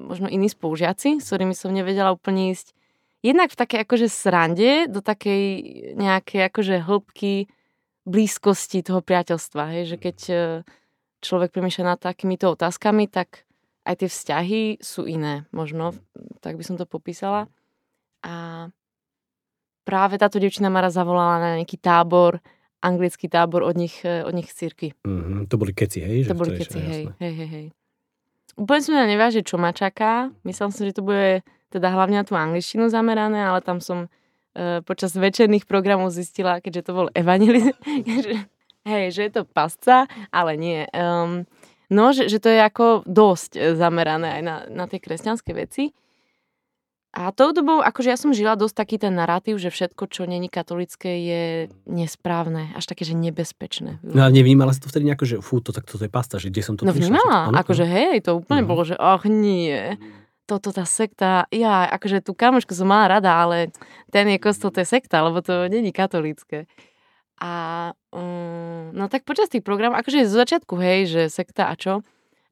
možno 0.08 0.28
iní 0.32 0.49
spolužiaci, 0.49 1.20
s 1.20 1.28
ktorými 1.28 1.52
som 1.52 1.72
nevedela 1.72 2.12
úplne 2.12 2.52
ísť. 2.52 2.72
Jednak 3.25 3.52
v 3.52 3.61
takej 3.61 3.78
akože 3.88 4.08
srande, 4.12 4.84
do 4.88 5.00
takej 5.00 5.43
nejakej 5.96 6.40
akože 6.52 6.75
hĺbky 6.84 7.49
blízkosti 8.05 8.84
toho 8.84 9.00
priateľstva. 9.00 9.62
Hej? 9.72 9.96
Že 9.96 9.96
keď 9.96 10.19
e, 10.28 10.37
človek 11.25 11.56
premýšľa 11.56 11.96
nad 11.96 12.00
takýmito 12.05 12.52
otázkami, 12.52 13.08
tak 13.08 13.49
aj 13.88 14.05
tie 14.05 14.08
vzťahy 14.12 14.62
sú 14.81 15.08
iné, 15.08 15.49
možno, 15.56 15.96
tak 16.44 16.61
by 16.61 16.64
som 16.64 16.76
to 16.76 16.84
popísala. 16.84 17.49
A 18.25 18.69
práve 19.84 20.16
táto 20.16 20.40
devčina 20.40 20.72
ma 20.72 20.81
raz 20.81 20.96
zavolala 20.96 21.36
na 21.38 21.50
nejaký 21.60 21.78
tábor, 21.78 22.40
anglický 22.84 23.28
tábor 23.28 23.64
od 23.64 23.76
nich, 23.76 24.00
e, 24.04 24.25
od 24.25 24.32
nich 24.36 24.52
z 24.52 24.69
cirky. 24.69 24.88
Mm-hmm. 25.04 25.48
To 25.48 25.56
boli 25.56 25.72
keci, 25.72 26.04
hej? 26.04 26.28
To 26.28 26.36
boli 26.36 26.56
keci, 26.56 26.81
hej, 26.81 27.04
hej, 27.20 27.32
hej, 27.32 27.48
hej. 27.48 27.66
Úplne 28.54 28.81
som 28.84 28.94
ja 28.94 29.06
neváže, 29.08 29.42
čo 29.42 29.58
ma 29.58 29.75
čaká. 29.75 30.31
Myslel 30.46 30.70
som, 30.70 30.84
že 30.86 30.94
to 30.94 31.02
bude 31.02 31.42
teda 31.75 31.90
hlavne 31.90 32.22
na 32.22 32.25
tú 32.26 32.38
angličtinu 32.38 32.86
zamerané, 32.86 33.42
ale 33.42 33.58
tam 33.64 33.82
som 33.82 34.06
e, 34.54 34.78
počas 34.86 35.16
večerných 35.19 35.66
programov 35.66 36.14
zistila, 36.14 36.62
keďže 36.62 36.87
to 36.87 36.92
bol 36.94 37.08
evangelist, 37.19 37.75
že, 38.25 38.46
hej, 38.87 39.04
že 39.10 39.20
je 39.26 39.32
to 39.34 39.42
pasca, 39.42 40.06
ale 40.30 40.54
nie. 40.54 40.87
Um, 40.94 41.50
no, 41.90 42.14
že, 42.14 42.30
že 42.30 42.38
to 42.38 42.46
je 42.46 42.60
ako 42.62 43.02
dosť 43.08 43.50
e, 43.58 43.60
zamerané 43.75 44.38
aj 44.38 44.42
na, 44.46 44.56
na 44.70 44.84
tie 44.87 45.02
kresťanské 45.02 45.50
veci. 45.50 45.90
A 47.14 47.31
tou 47.31 47.55
dobou, 47.55 47.78
akože 47.78 48.11
ja 48.11 48.19
som 48.19 48.34
žila 48.34 48.58
dosť 48.58 48.75
taký 48.75 48.96
ten 48.99 49.14
narratív, 49.14 49.62
že 49.62 49.70
všetko, 49.70 50.11
čo 50.11 50.26
není 50.26 50.50
katolické, 50.50 51.23
je 51.23 51.42
nesprávne, 51.87 52.75
až 52.75 52.90
také, 52.90 53.06
že 53.06 53.14
nebezpečné. 53.14 54.02
No 54.02 54.26
a 54.26 54.28
nevnímala 54.35 54.75
si 54.75 54.83
to 54.83 54.90
vtedy 54.90 55.06
nejako, 55.06 55.25
že 55.30 55.37
fú, 55.38 55.62
to 55.62 55.71
tak 55.71 55.87
toto 55.87 56.02
je 56.02 56.11
pasta, 56.11 56.42
že 56.42 56.50
kde 56.50 56.66
som 56.66 56.75
to 56.75 56.83
No 56.83 56.90
vnímala, 56.90 57.54
akože 57.54 57.87
hej, 57.87 58.18
to 58.26 58.35
úplne 58.35 58.66
uh-huh. 58.66 58.71
bolo, 58.75 58.83
že 58.83 58.99
ach 58.99 59.30
nie, 59.30 59.94
toto 60.50 60.75
tá 60.75 60.83
sekta, 60.83 61.47
ja, 61.54 61.87
akože 61.87 62.18
tú 62.18 62.35
kamošku 62.35 62.75
som 62.75 62.90
mala 62.90 63.23
rada, 63.23 63.30
ale 63.30 63.71
ten 64.11 64.26
je 64.26 64.42
kostol, 64.42 64.75
to 64.75 64.83
je 64.83 64.88
sekta, 64.90 65.23
lebo 65.23 65.38
to 65.38 65.71
není 65.71 65.94
katolícke. 65.94 66.66
A 67.38 67.52
um, 68.11 68.90
no 68.90 69.06
tak 69.06 69.23
počas 69.23 69.47
tých 69.47 69.62
programov, 69.62 70.02
akože 70.02 70.26
z 70.26 70.35
začiatku, 70.35 70.75
hej, 70.83 71.06
že 71.06 71.23
sekta 71.30 71.71
a 71.71 71.78
čo, 71.78 72.02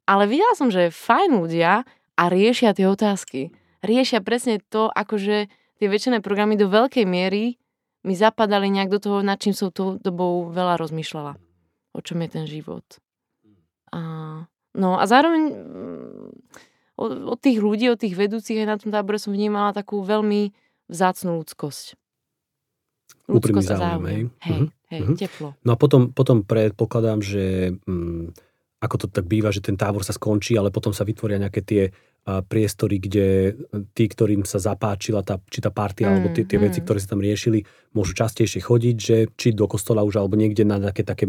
ale 0.07 0.23
videla 0.23 0.55
som, 0.55 0.71
že 0.71 0.87
fajn 0.87 1.35
ľudia 1.35 1.83
a 2.15 2.23
riešia 2.31 2.71
tie 2.71 2.87
otázky 2.87 3.51
riešia 3.83 4.23
presne 4.23 4.63
to, 4.71 4.87
akože 4.89 5.51
tie 5.77 5.87
väčšiné 5.91 6.23
programy 6.23 6.55
do 6.55 6.71
veľkej 6.71 7.03
miery 7.03 7.59
mi 8.03 8.13
zapadali 8.15 8.71
nejak 8.71 8.89
do 8.91 8.99
toho, 8.99 9.17
nad 9.23 9.39
čím 9.39 9.55
som 9.55 9.71
tou 9.71 9.99
dobou 9.99 10.51
veľa 10.51 10.79
rozmýšľala. 10.79 11.39
O 11.93 11.99
čom 12.01 12.19
je 12.25 12.29
ten 12.31 12.45
život. 12.49 12.83
A, 13.93 13.99
no 14.73 14.89
a 14.97 15.03
zároveň 15.05 15.43
mm, 15.53 16.29
od, 16.97 17.11
od 17.29 17.39
tých 17.39 17.61
ľudí, 17.61 17.87
od 17.93 18.01
tých 18.01 18.17
vedúcich 18.17 18.65
aj 18.65 18.67
na 18.67 18.77
tom 18.81 18.89
tábore 18.89 19.21
som 19.21 19.31
vnímala 19.31 19.71
takú 19.71 20.01
veľmi 20.01 20.51
vzácnú 20.89 21.39
ľudskosť. 21.43 21.95
A 23.23 23.39
záujem. 23.63 24.03
Hej, 24.03 24.19
hej, 24.43 24.59
uh-huh. 24.67 24.69
hej 24.91 24.99
uh-huh. 24.99 25.15
teplo. 25.15 25.49
No 25.63 25.69
a 25.73 25.77
potom, 25.79 26.11
potom 26.11 26.43
predpokladám, 26.43 27.23
že 27.23 27.77
mm, 27.87 28.35
ako 28.83 28.95
to 28.99 29.07
tak 29.07 29.25
býva, 29.31 29.47
že 29.53 29.63
ten 29.63 29.79
tábor 29.79 30.03
sa 30.03 30.11
skončí, 30.11 30.59
ale 30.59 30.75
potom 30.75 30.91
sa 30.91 31.07
vytvoria 31.07 31.39
nejaké 31.39 31.63
tie 31.63 31.83
priestory, 32.23 33.03
kde 33.03 33.27
tí, 33.91 34.07
ktorým 34.07 34.47
sa 34.47 34.55
zapáčila 34.55 35.27
tá, 35.27 35.43
či 35.51 35.59
tá 35.59 35.75
partia, 35.75 36.07
mm, 36.07 36.11
alebo 36.11 36.27
tie, 36.31 36.47
tie 36.47 36.55
mm. 36.55 36.63
veci, 36.63 36.79
ktoré 36.79 36.99
sa 37.03 37.11
tam 37.11 37.19
riešili, 37.19 37.67
môžu 37.91 38.15
častejšie 38.15 38.63
chodiť, 38.63 38.95
že 38.95 39.17
či 39.35 39.51
do 39.51 39.67
kostola 39.67 40.07
už, 40.07 40.23
alebo 40.23 40.39
niekde 40.39 40.63
na 40.63 40.79
také, 40.79 41.03
také 41.03 41.27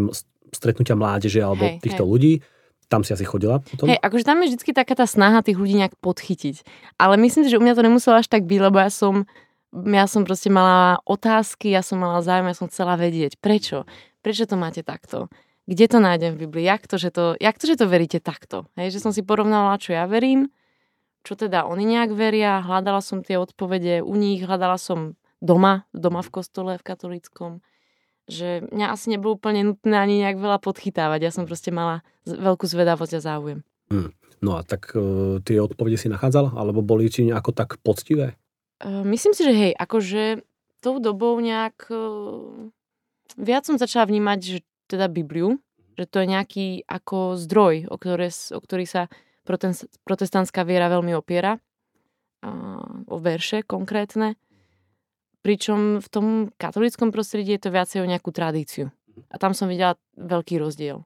stretnutia 0.55 0.95
mládeže, 0.95 1.43
alebo 1.43 1.67
hej, 1.67 1.83
týchto 1.83 2.07
hej. 2.07 2.11
ľudí. 2.11 2.35
Tam 2.87 3.03
si 3.03 3.11
asi 3.11 3.27
chodila 3.27 3.59
potom? 3.59 3.91
Hej, 3.91 3.99
akože 3.99 4.23
tam 4.23 4.39
je 4.47 4.55
vždy 4.55 4.71
taká 4.71 4.95
tá 4.95 5.07
snaha 5.09 5.43
tých 5.43 5.59
ľudí 5.59 5.75
nejak 5.75 5.99
podchytiť. 5.99 6.63
Ale 6.95 7.19
myslím 7.19 7.43
si, 7.43 7.51
že 7.51 7.59
u 7.59 7.65
mňa 7.65 7.75
to 7.75 7.83
nemuselo 7.83 8.15
až 8.23 8.31
tak 8.31 8.47
byť, 8.47 8.61
lebo 8.63 8.79
ja 8.79 8.91
som, 8.93 9.27
ja 9.75 10.07
som 10.07 10.23
proste 10.23 10.53
mala 10.53 11.03
otázky, 11.03 11.75
ja 11.75 11.83
som 11.83 11.99
mala 11.99 12.23
záujem, 12.23 12.47
ja 12.47 12.55
som 12.55 12.71
chcela 12.71 12.95
vedieť. 12.95 13.43
Prečo? 13.43 13.83
Prečo 14.23 14.47
to 14.47 14.55
máte 14.55 14.87
takto? 14.87 15.27
Kde 15.65 15.91
to 15.91 15.99
nájdem 15.99 16.37
v 16.39 16.47
Biblii? 16.47 16.71
Jak 16.71 16.87
to, 16.87 17.01
že 17.01 17.11
to, 17.11 17.35
jak 17.41 17.57
to, 17.57 17.65
že 17.67 17.81
to 17.83 17.89
veríte 17.89 18.21
takto? 18.21 18.69
Hej, 18.79 18.95
že 18.95 19.03
som 19.03 19.11
si 19.11 19.25
porovnala, 19.25 19.81
čo 19.81 19.97
ja 19.97 20.05
verím, 20.05 20.53
čo 21.25 21.35
teda 21.35 21.65
oni 21.65 21.89
nejak 21.89 22.13
veria, 22.13 22.61
hľadala 22.61 23.01
som 23.01 23.25
tie 23.25 23.41
odpovede 23.41 24.05
u 24.05 24.15
nich, 24.15 24.45
hľadala 24.45 24.77
som 24.77 25.17
doma, 25.41 25.89
doma 25.97 26.21
v 26.21 26.31
kostole, 26.31 26.77
v 26.77 26.85
katolíckom, 26.85 27.65
že 28.29 28.65
mňa 28.69 28.87
asi 28.93 29.13
nebolo 29.13 29.41
úplne 29.41 29.65
nutné 29.65 29.97
ani 29.97 30.21
nejak 30.21 30.37
veľa 30.37 30.61
podchytávať. 30.61 31.21
Ja 31.25 31.33
som 31.33 31.49
proste 31.49 31.73
mala 31.73 32.05
veľkú 32.29 32.69
zvedavosť 32.69 33.13
a 33.17 33.21
záujem. 33.21 33.61
Hmm. 33.89 34.13
No 34.45 34.61
a 34.61 34.65
tak 34.65 34.93
uh, 34.93 35.41
tie 35.41 35.57
odpovede 35.57 35.97
si 35.97 36.13
nachádzala? 36.13 36.53
Alebo 36.53 36.85
boli 36.85 37.09
ti 37.09 37.25
nejako 37.25 37.57
tak 37.57 37.81
poctivé? 37.81 38.37
Uh, 38.85 39.01
myslím 39.09 39.33
si, 39.33 39.41
že 39.41 39.53
hej, 39.57 39.73
akože 39.73 40.45
tou 40.85 41.01
dobou 41.01 41.41
nejak 41.41 41.89
uh, 41.89 42.69
viac 43.41 43.65
som 43.65 43.81
začala 43.81 44.05
vnímať, 44.05 44.39
že 44.45 44.59
teda 44.85 45.09
Bibliu, 45.09 45.57
že 45.97 46.05
to 46.05 46.21
je 46.21 46.27
nejaký 46.29 46.67
ako 46.85 47.41
zdroj, 47.41 47.89
o, 47.89 47.97
ktoré, 47.97 48.29
o 48.29 48.61
ktorý 48.61 48.85
sa 48.85 49.03
protestantská 50.05 50.65
viera 50.65 50.89
veľmi 50.89 51.13
opiera, 51.15 51.61
o 53.09 53.17
verše 53.21 53.65
konkrétne. 53.65 54.37
Pričom 55.45 56.01
v 56.01 56.09
tom 56.09 56.27
katolickom 56.57 57.13
prostredí 57.13 57.57
je 57.57 57.69
to 57.69 57.71
viacej 57.73 58.01
o 58.01 58.09
nejakú 58.09 58.33
tradíciu. 58.33 58.89
A 59.29 59.37
tam 59.37 59.53
som 59.53 59.69
videla 59.69 60.01
veľký 60.17 60.57
rozdiel. 60.57 61.05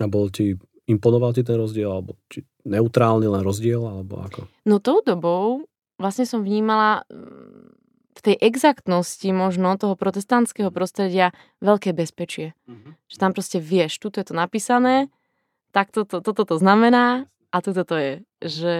A 0.00 0.08
bol 0.08 0.32
ti, 0.32 0.56
imponoval 0.88 1.36
ti 1.36 1.44
ten 1.44 1.60
rozdiel, 1.60 1.92
alebo 1.92 2.16
či 2.32 2.40
neutrálny 2.64 3.28
len 3.28 3.44
rozdiel, 3.44 3.84
alebo 3.84 4.24
ako? 4.24 4.48
No 4.64 4.80
tou 4.80 5.04
dobou 5.04 5.68
vlastne 6.00 6.24
som 6.24 6.40
vnímala 6.40 7.04
mm, 7.12 7.76
v 8.16 8.20
tej 8.24 8.36
exaktnosti 8.40 9.28
možno 9.28 9.76
toho 9.76 9.92
protestantského 9.92 10.72
prostredia 10.72 11.36
veľké 11.60 11.92
bezpečie. 11.92 12.56
Uh-huh. 12.64 12.96
Že 13.12 13.16
tam 13.20 13.30
proste 13.36 13.58
vieš, 13.60 14.00
tu 14.00 14.08
je 14.08 14.24
to 14.24 14.32
napísané, 14.32 15.12
tak 15.70 15.92
toto 15.92 16.24
to, 16.24 16.32
to, 16.32 16.42
to, 16.42 16.56
to 16.56 16.56
znamená 16.58 17.28
a 17.50 17.56
toto 17.58 17.82
to 17.82 17.96
je, 17.98 18.12
že 18.38 18.74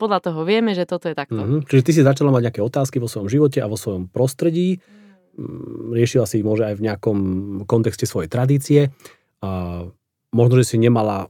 podľa 0.00 0.32
toho 0.32 0.40
vieme, 0.48 0.72
že 0.72 0.88
toto 0.88 1.12
je 1.12 1.16
takto. 1.16 1.36
Mm-hmm. 1.36 1.68
Čiže 1.68 1.84
ty 1.84 1.92
si 1.92 2.00
začala 2.00 2.32
mať 2.32 2.48
nejaké 2.48 2.62
otázky 2.64 2.96
vo 2.96 3.08
svojom 3.08 3.28
živote 3.28 3.60
a 3.60 3.68
vo 3.68 3.76
svojom 3.76 4.08
prostredí, 4.08 4.80
mm, 5.36 5.92
riešila 5.92 6.24
si 6.24 6.40
môže 6.40 6.64
aj 6.64 6.74
v 6.80 6.84
nejakom 6.88 7.18
kontexte 7.68 8.08
svojej 8.08 8.32
tradície. 8.32 8.80
A 9.44 9.84
možno, 10.32 10.54
že 10.58 10.74
si 10.74 10.76
nemala 10.80 11.28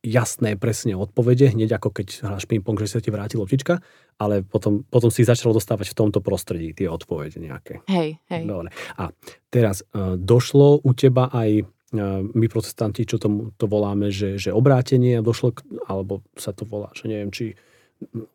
jasné, 0.00 0.56
presne 0.56 0.96
odpovede, 0.96 1.52
hneď 1.52 1.76
ako 1.76 1.92
keď 1.92 2.24
hráš 2.24 2.48
ping-pong, 2.48 2.80
že 2.80 2.88
sa 2.88 3.04
ti 3.04 3.12
vráti 3.12 3.36
loptička, 3.36 3.84
ale 4.16 4.40
potom, 4.40 4.84
potom 4.88 5.12
si 5.12 5.28
začal 5.28 5.52
dostávať 5.52 5.92
v 5.92 5.98
tomto 5.98 6.24
prostredí 6.24 6.72
tie 6.72 6.88
odpovede 6.88 7.36
nejaké. 7.36 7.84
Hej, 7.84 8.16
hej. 8.32 8.42
Dobre. 8.48 8.72
A 8.96 9.12
teraz 9.52 9.84
uh, 9.92 10.16
došlo 10.16 10.80
u 10.80 10.90
teba 10.96 11.28
aj 11.28 11.68
my 11.92 12.46
protestanti, 12.46 13.02
čo 13.02 13.18
tomu 13.18 13.50
to 13.58 13.66
voláme, 13.66 14.14
že, 14.14 14.38
že 14.38 14.54
obrátenie 14.54 15.18
došlo, 15.18 15.58
k, 15.58 15.66
alebo 15.90 16.22
sa 16.38 16.54
to 16.54 16.62
volá, 16.62 16.94
že 16.94 17.10
neviem, 17.10 17.34
či 17.34 17.58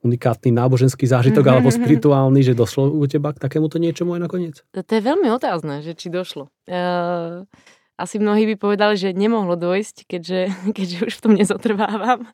unikátny 0.06 0.54
náboženský 0.54 1.10
zážitok 1.10 1.42
alebo 1.50 1.74
spirituálny, 1.74 2.46
že 2.46 2.54
došlo 2.54 2.92
u 2.92 3.02
teba 3.10 3.34
k 3.34 3.42
takémuto 3.42 3.82
niečomu 3.82 4.14
aj 4.14 4.22
nakoniec? 4.22 4.56
To 4.76 4.92
je 4.94 5.02
veľmi 5.02 5.32
otázne, 5.34 5.82
že 5.82 5.98
či 5.98 6.14
došlo. 6.14 6.54
Uh, 6.70 7.50
asi 7.98 8.20
mnohí 8.22 8.46
by 8.54 8.56
povedali, 8.60 8.94
že 9.00 9.16
nemohlo 9.16 9.58
dojsť, 9.58 10.06
keďže, 10.06 10.42
keďže 10.78 10.98
už 11.10 11.14
v 11.18 11.24
tom 11.24 11.34
nezotrvávam. 11.34 12.30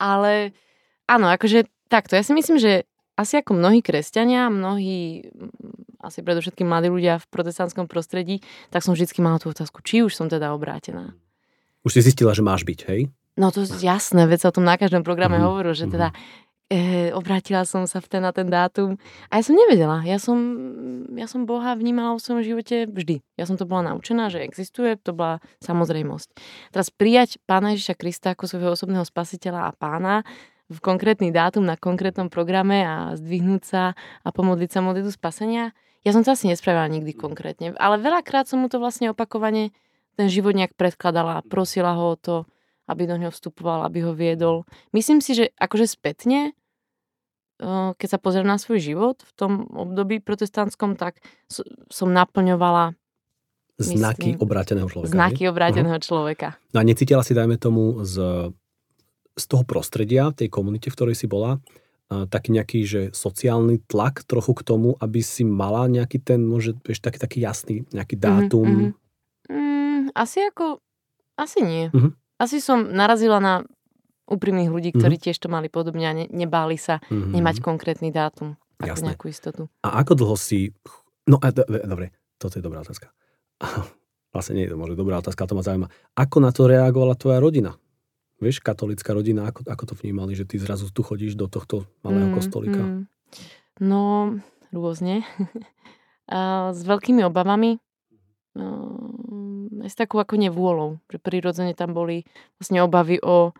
Ale 0.00 0.56
áno, 1.10 1.26
akože 1.28 1.68
takto. 1.92 2.16
Ja 2.16 2.24
si 2.24 2.32
myslím, 2.32 2.56
že 2.56 2.88
asi 3.16 3.40
ako 3.40 3.56
mnohí 3.56 3.80
kresťania, 3.80 4.52
mnohí 4.52 5.32
asi 6.06 6.22
predovšetkým 6.22 6.66
mladí 6.66 6.88
ľudia 6.88 7.18
v 7.18 7.26
protestantskom 7.28 7.90
prostredí, 7.90 8.40
tak 8.70 8.86
som 8.86 8.94
vždy 8.94 9.10
mala 9.18 9.42
tú 9.42 9.50
otázku, 9.50 9.82
či 9.82 10.06
už 10.06 10.14
som 10.14 10.30
teda 10.30 10.54
obrátená. 10.54 11.12
Už 11.86 11.98
si 11.98 12.00
zistila, 12.02 12.34
že 12.34 12.42
máš 12.42 12.66
byť, 12.66 12.80
hej? 12.90 13.10
No 13.36 13.52
to 13.52 13.62
je 13.62 13.84
jasné, 13.84 14.24
veď 14.24 14.48
sa 14.48 14.50
o 14.50 14.56
tom 14.56 14.64
na 14.64 14.80
každom 14.80 15.04
programe 15.04 15.36
mm-hmm. 15.36 15.48
hovoril, 15.52 15.76
že 15.76 15.86
teda 15.92 16.08
e, 16.72 17.12
obrátila 17.12 17.68
som 17.68 17.84
sa 17.84 18.00
v 18.00 18.08
ten 18.08 18.22
na 18.24 18.32
ten 18.32 18.48
dátum. 18.48 18.96
A 19.28 19.38
ja 19.38 19.42
som 19.44 19.54
nevedela. 19.54 20.00
Ja 20.08 20.16
som, 20.16 20.38
ja 21.12 21.28
som 21.28 21.44
Boha 21.44 21.76
vnímala 21.76 22.16
v 22.16 22.24
svojom 22.24 22.42
živote 22.42 22.88
vždy. 22.88 23.20
Ja 23.36 23.44
som 23.44 23.60
to 23.60 23.68
bola 23.68 23.92
naučená, 23.92 24.32
že 24.32 24.40
existuje, 24.40 24.96
to 24.96 25.12
bola 25.12 25.44
samozrejmosť. 25.60 26.28
Teraz 26.72 26.88
prijať 26.88 27.36
Pána 27.44 27.76
Ježiša 27.76 27.94
Krista 28.00 28.32
ako 28.32 28.48
svojho 28.48 28.72
osobného 28.72 29.04
spasiteľa 29.04 29.68
a 29.68 29.76
pána 29.76 30.24
v 30.66 30.78
konkrétny 30.82 31.30
dátum 31.30 31.62
na 31.62 31.78
konkrétnom 31.78 32.26
programe 32.26 32.82
a 32.82 33.14
zdvihnúť 33.14 33.62
sa 33.62 33.82
a 34.26 34.28
pomodliť 34.34 34.70
sa 34.72 34.80
modlitu 34.82 35.14
spasenia, 35.14 35.70
ja 36.06 36.14
som 36.14 36.22
to 36.22 36.30
asi 36.30 36.46
nespravila 36.46 36.86
nikdy 36.86 37.10
konkrétne, 37.10 37.74
ale 37.74 37.98
veľakrát 37.98 38.46
som 38.46 38.62
mu 38.62 38.70
to 38.70 38.78
vlastne 38.78 39.10
opakovane 39.10 39.74
ten 40.14 40.30
život 40.30 40.54
nejak 40.54 40.78
predkladala 40.78 41.42
prosila 41.50 41.98
ho 41.98 42.14
o 42.14 42.16
to, 42.16 42.36
aby 42.86 43.10
do 43.10 43.18
ňoho 43.18 43.34
vstupoval, 43.34 43.82
aby 43.82 44.06
ho 44.06 44.14
viedol. 44.14 44.62
Myslím 44.94 45.18
si, 45.18 45.34
že 45.34 45.44
akože 45.58 45.90
spätne, 45.90 46.54
keď 47.98 48.08
sa 48.08 48.22
pozriem 48.22 48.46
na 48.46 48.56
svoj 48.56 48.78
život 48.78 49.26
v 49.26 49.32
tom 49.34 49.52
období 49.74 50.22
protestantskom, 50.22 50.94
tak 50.94 51.18
som 51.90 52.08
naplňovala 52.14 52.94
Znaky 53.76 54.40
myslím, 54.40 54.40
obráteného 54.40 54.88
človeka. 54.88 55.12
Znaky 55.12 55.42
nie? 55.44 55.52
obráteného 55.52 55.98
uh-huh. 56.00 56.08
človeka. 56.08 56.48
No 56.72 56.80
a 56.80 56.84
necítila 56.88 57.20
si, 57.20 57.36
dajme 57.36 57.60
tomu, 57.60 58.00
z, 58.08 58.16
z 59.36 59.44
toho 59.44 59.68
prostredia, 59.68 60.32
tej 60.32 60.48
komunite, 60.48 60.88
v 60.88 60.96
ktorej 60.96 61.12
si 61.12 61.28
bola, 61.28 61.60
taký 62.06 62.54
nejaký, 62.54 62.80
že 62.86 63.00
sociálny 63.10 63.82
tlak 63.90 64.22
trochu 64.22 64.54
k 64.54 64.62
tomu, 64.62 64.94
aby 65.02 65.20
si 65.26 65.42
mala 65.42 65.90
nejaký 65.90 66.22
ten, 66.22 66.46
môže, 66.46 66.78
vieš, 66.86 67.02
taký, 67.02 67.18
taký 67.18 67.38
jasný, 67.42 67.82
nejaký 67.90 68.14
mhm, 68.14 68.22
dátum? 68.22 68.66
Mm-hmm. 68.66 68.92
Mm, 69.50 70.02
asi 70.14 70.38
ako, 70.46 70.78
asi 71.34 71.58
nie. 71.66 71.90
Mm-hmm. 71.90 72.12
Asi 72.36 72.62
som 72.62 72.86
narazila 72.94 73.42
na 73.42 73.64
úprimných 74.26 74.70
ľudí, 74.70 74.90
ktorí 74.94 75.18
mm-hmm. 75.18 75.34
tiež 75.34 75.38
to 75.38 75.48
mali 75.50 75.70
podobne 75.70 76.06
a 76.06 76.14
ne, 76.14 76.26
nebáli 76.30 76.78
sa 76.78 77.02
mm-hmm. 77.06 77.32
nemať 77.34 77.56
konkrétny 77.62 78.10
dátum. 78.10 78.58
Ako 78.76 78.92
Jasné. 78.92 79.06
nejakú 79.08 79.26
istotu. 79.32 79.62
A 79.82 80.02
ako 80.04 80.12
dlho 80.14 80.36
si... 80.36 80.70
No, 81.26 81.40
a, 81.40 81.48
dobre, 81.50 82.12
toto 82.36 82.60
je 82.60 82.62
dobrá 82.62 82.84
otázka. 82.84 83.08
Vlastne 84.34 84.60
nie 84.60 84.68
je 84.68 84.76
to 84.76 84.78
možno 84.78 85.00
dobrá 85.00 85.16
otázka, 85.16 85.48
to 85.48 85.56
ma 85.56 85.64
zaujíma. 85.64 85.88
Ako 86.12 86.44
na 86.44 86.52
to 86.52 86.68
reagovala 86.68 87.16
tvoja 87.16 87.40
rodina? 87.40 87.72
Vieš, 88.40 88.60
katolická 88.60 89.16
rodina, 89.16 89.48
ako, 89.48 89.64
ako 89.66 89.84
to 89.90 89.94
vnímali, 89.98 90.36
že 90.36 90.44
ty 90.44 90.60
zrazu 90.60 90.88
tu 90.92 91.00
chodíš 91.00 91.36
do 91.36 91.48
tohto 91.48 91.88
malého 92.04 92.30
mm, 92.30 92.34
kostolika? 92.36 92.82
Mm. 92.82 93.02
No, 93.80 94.02
rôzne. 94.72 95.22
S 96.74 96.82
veľkými 96.82 97.22
obavami, 97.22 97.78
aj 99.86 99.90
s 99.92 99.96
takou 99.96 100.18
ako 100.18 100.34
nevôľou, 100.40 100.98
že 101.06 101.22
prirodzene 101.22 101.76
tam 101.76 101.94
boli 101.94 102.26
vlastne 102.58 102.82
obavy 102.82 103.22
o, 103.22 103.54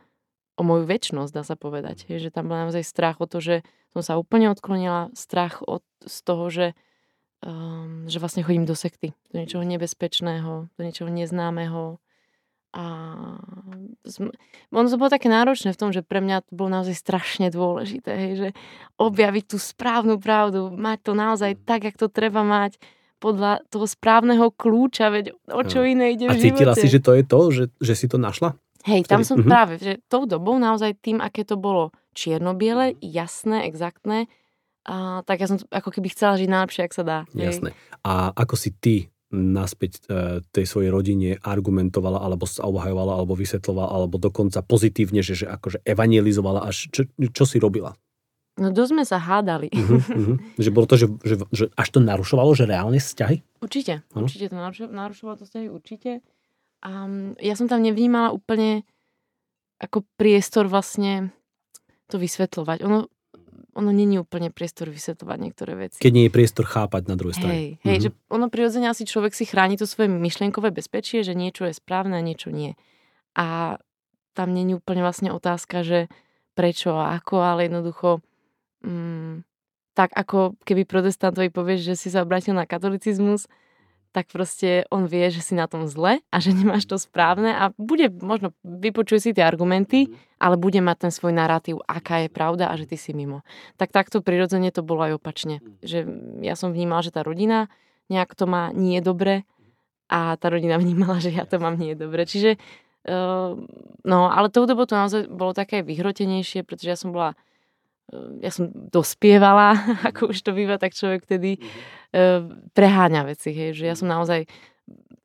o 0.56 0.62
moju 0.66 0.85
väčnosť, 0.88 1.30
dá 1.30 1.47
sa 1.47 1.54
povedať. 1.54 2.09
Je, 2.11 2.18
že 2.18 2.35
tam 2.35 2.50
bol 2.50 2.59
naozaj 2.59 2.83
strach 2.83 3.23
o 3.23 3.30
to, 3.30 3.38
že 3.38 3.62
som 3.95 4.02
sa 4.02 4.18
úplne 4.18 4.50
odklonila, 4.50 5.12
strach 5.14 5.62
od, 5.62 5.87
z 6.04 6.16
toho, 6.26 6.45
že, 6.50 6.66
um, 7.47 8.11
že 8.11 8.18
vlastne 8.18 8.42
chodím 8.42 8.66
do 8.66 8.75
sekty, 8.75 9.14
do 9.30 9.38
niečoho 9.38 9.62
nebezpečného, 9.62 10.66
do 10.73 10.80
niečoho 10.83 11.09
neznámeho, 11.12 12.02
a 12.76 12.85
ono 14.68 14.88
to 14.92 15.00
bolo 15.00 15.09
také 15.09 15.33
náročné 15.33 15.73
v 15.73 15.80
tom, 15.80 15.90
že 15.97 16.04
pre 16.04 16.21
mňa 16.21 16.45
to 16.45 16.52
bolo 16.52 16.76
naozaj 16.76 16.92
strašne 16.92 17.49
dôležité, 17.49 18.12
hej, 18.12 18.33
že 18.37 18.49
objaviť 19.00 19.45
tú 19.49 19.56
správnu 19.56 20.21
pravdu, 20.21 20.68
mať 20.68 20.99
to 21.00 21.12
naozaj 21.16 21.56
tak, 21.64 21.88
jak 21.88 21.97
to 21.97 22.12
treba 22.12 22.45
mať, 22.45 22.76
podľa 23.16 23.64
toho 23.73 23.88
správneho 23.88 24.52
kľúča, 24.52 25.09
veď 25.09 25.33
o 25.49 25.62
čo 25.64 25.88
iné 25.88 26.12
ide 26.12 26.28
v 26.28 26.37
A 26.37 26.37
cítila 26.37 26.76
si, 26.76 26.92
že 26.92 27.00
to 27.00 27.16
je 27.16 27.25
to, 27.25 27.40
že, 27.49 27.64
že 27.80 27.95
si 27.97 28.06
to 28.12 28.21
našla? 28.21 28.61
Hej, 28.85 29.09
tam 29.09 29.25
som 29.25 29.40
uh-huh. 29.40 29.49
práve, 29.49 29.80
že 29.80 29.99
tou 30.06 30.28
dobou 30.28 30.61
naozaj 30.61 31.00
tým, 31.00 31.25
aké 31.25 31.42
to 31.49 31.56
bolo 31.56 31.97
čierno-biele, 32.12 32.95
jasné, 33.00 33.64
exaktné, 33.66 34.28
a, 34.87 35.25
tak 35.26 35.42
ja 35.42 35.50
som 35.50 35.59
ako 35.73 35.90
keby 35.90 36.12
chcela 36.12 36.38
žiť 36.38 36.47
najlepšie, 36.47 36.83
ak 36.87 36.95
sa 36.95 37.02
dá. 37.02 37.18
Jasné. 37.35 37.75
A 38.06 38.30
ako 38.37 38.54
si 38.54 38.71
ty 38.71 39.11
naspäť 39.37 40.00
e, 40.09 40.40
tej 40.50 40.64
svojej 40.64 40.90
rodine 40.90 41.37
argumentovala, 41.45 42.25
alebo 42.25 42.49
sa 42.49 42.64
obhajovala, 42.64 43.21
alebo 43.21 43.37
vysvetlovala, 43.37 43.93
alebo 43.93 44.16
dokonca 44.16 44.64
pozitívne, 44.64 45.21
že, 45.21 45.45
že 45.45 45.47
akože 45.47 45.85
evangelizovala, 45.85 46.64
až 46.64 46.88
čo, 46.88 47.07
čo 47.12 47.45
si 47.45 47.61
robila? 47.61 47.93
No 48.57 48.73
dosť 48.73 48.90
sme 48.97 49.05
sa 49.05 49.21
hádali. 49.21 49.69
Uh-huh, 49.69 50.00
uh-huh. 50.00 50.37
Že 50.57 50.71
bolo 50.73 50.88
to, 50.88 50.97
že, 50.97 51.07
že, 51.21 51.35
že 51.52 51.64
až 51.76 51.88
to 51.93 52.00
narušovalo, 52.00 52.57
že 52.57 52.64
reálne 52.64 52.97
vzťahy? 52.97 53.61
Určite, 53.61 54.00
uh-huh. 54.00 54.25
určite 54.25 54.49
to 54.49 54.57
narušovalo 54.88 55.37
to 55.37 55.45
vzťahy, 55.45 55.69
určite. 55.69 56.25
A 56.81 57.05
ja 57.37 57.55
som 57.55 57.69
tam 57.69 57.85
nevnímala 57.85 58.33
úplne 58.33 58.88
ako 59.76 60.09
priestor 60.16 60.73
vlastne 60.73 61.37
to 62.09 62.16
vysvetľovať. 62.16 62.81
Ono 62.88 63.12
ono 63.76 63.92
není 63.92 64.16
úplne 64.16 64.49
priestor 64.49 64.88
vysvetľovať 64.88 65.38
niektoré 65.38 65.73
veci. 65.76 66.00
Keď 66.00 66.12
nie 66.16 66.26
je 66.26 66.33
priestor 66.33 66.64
chápať 66.64 67.12
na 67.12 67.14
druhej 67.21 67.37
strane. 67.37 67.52
Hej, 67.52 67.68
hej 67.85 67.97
mm-hmm. 68.00 68.04
že 68.09 68.33
ono 68.33 68.49
prirodzene 68.49 68.88
asi 68.88 69.04
človek 69.04 69.37
si 69.37 69.45
chráni 69.45 69.76
to 69.76 69.85
svoje 69.85 70.09
myšlienkové 70.09 70.73
bezpečie, 70.73 71.21
že 71.21 71.37
niečo 71.37 71.68
je 71.68 71.76
správne 71.76 72.16
a 72.16 72.25
niečo 72.25 72.49
nie. 72.49 72.73
A 73.37 73.76
tam 74.33 74.56
není 74.56 74.73
úplne 74.73 75.04
vlastne 75.04 75.28
otázka, 75.28 75.85
že 75.85 76.09
prečo 76.56 76.97
a 76.97 77.21
ako, 77.21 77.37
ale 77.45 77.68
jednoducho 77.68 78.25
mm, 78.80 79.45
tak 79.92 80.12
ako 80.16 80.56
keby 80.64 80.88
protestantovi 80.88 81.52
povieš, 81.52 81.92
že 81.92 81.95
si 81.97 82.09
sa 82.09 82.25
obrátil 82.25 82.56
na 82.56 82.64
katolicizmus, 82.64 83.45
tak 84.16 84.32
proste 84.32 84.88
on 84.88 85.04
vie, 85.04 85.28
že 85.28 85.44
si 85.44 85.52
na 85.52 85.68
tom 85.68 85.85
zle 85.85 86.25
a 86.32 86.37
že 86.40 86.56
nemáš 86.56 86.88
to 86.88 86.96
správne 86.96 87.52
a 87.52 87.68
bude, 87.76 88.08
možno 88.08 88.56
vypočuje 88.64 89.20
si 89.20 89.30
tie 89.37 89.44
argumenty, 89.44 90.08
ale 90.40 90.56
bude 90.56 90.80
mať 90.80 90.96
ten 91.04 91.12
svoj 91.12 91.37
narratív, 91.37 91.85
aká 91.85 92.25
je 92.25 92.32
pravda 92.32 92.73
a 92.73 92.80
že 92.80 92.88
ty 92.88 92.96
si 92.96 93.12
mimo. 93.12 93.44
Tak 93.76 93.92
takto 93.92 94.25
prirodzene 94.25 94.73
to 94.73 94.80
bolo 94.80 95.04
aj 95.04 95.20
opačne. 95.20 95.61
Že 95.85 96.08
ja 96.40 96.56
som 96.56 96.73
vnímala, 96.73 97.04
že 97.04 97.12
tá 97.12 97.20
rodina 97.20 97.68
nejak 98.08 98.32
to 98.32 98.49
má 98.49 98.73
nie 98.73 99.04
dobre 99.04 99.44
a 100.08 100.40
tá 100.40 100.49
rodina 100.49 100.80
vnímala, 100.82 101.20
že 101.20 101.37
ja 101.37 101.44
to 101.44 101.61
mám 101.61 101.76
nie 101.76 101.92
dobre. 101.92 102.25
Čiže 102.25 102.56
uh, 103.12 103.52
no, 104.00 104.18
ale 104.32 104.49
tou 104.49 104.64
dobou 104.64 104.88
to 104.88 104.96
naozaj 104.96 105.28
bolo 105.28 105.52
také 105.52 105.85
vyhrotenejšie, 105.85 106.64
pretože 106.64 106.88
ja 106.88 106.96
som 106.96 107.12
bola 107.12 107.37
ja 108.41 108.51
som 108.55 108.71
dospievala, 108.71 109.75
ako 110.15 110.31
už 110.31 110.39
to 110.47 110.55
býva, 110.55 110.79
tak 110.79 110.95
človek 110.95 111.27
vtedy 111.27 111.59
uh, 111.59 112.47
preháňa 112.73 113.27
veci, 113.27 113.51
hej, 113.51 113.75
že 113.75 113.85
ja 113.91 113.95
som 113.99 114.07
naozaj 114.07 114.47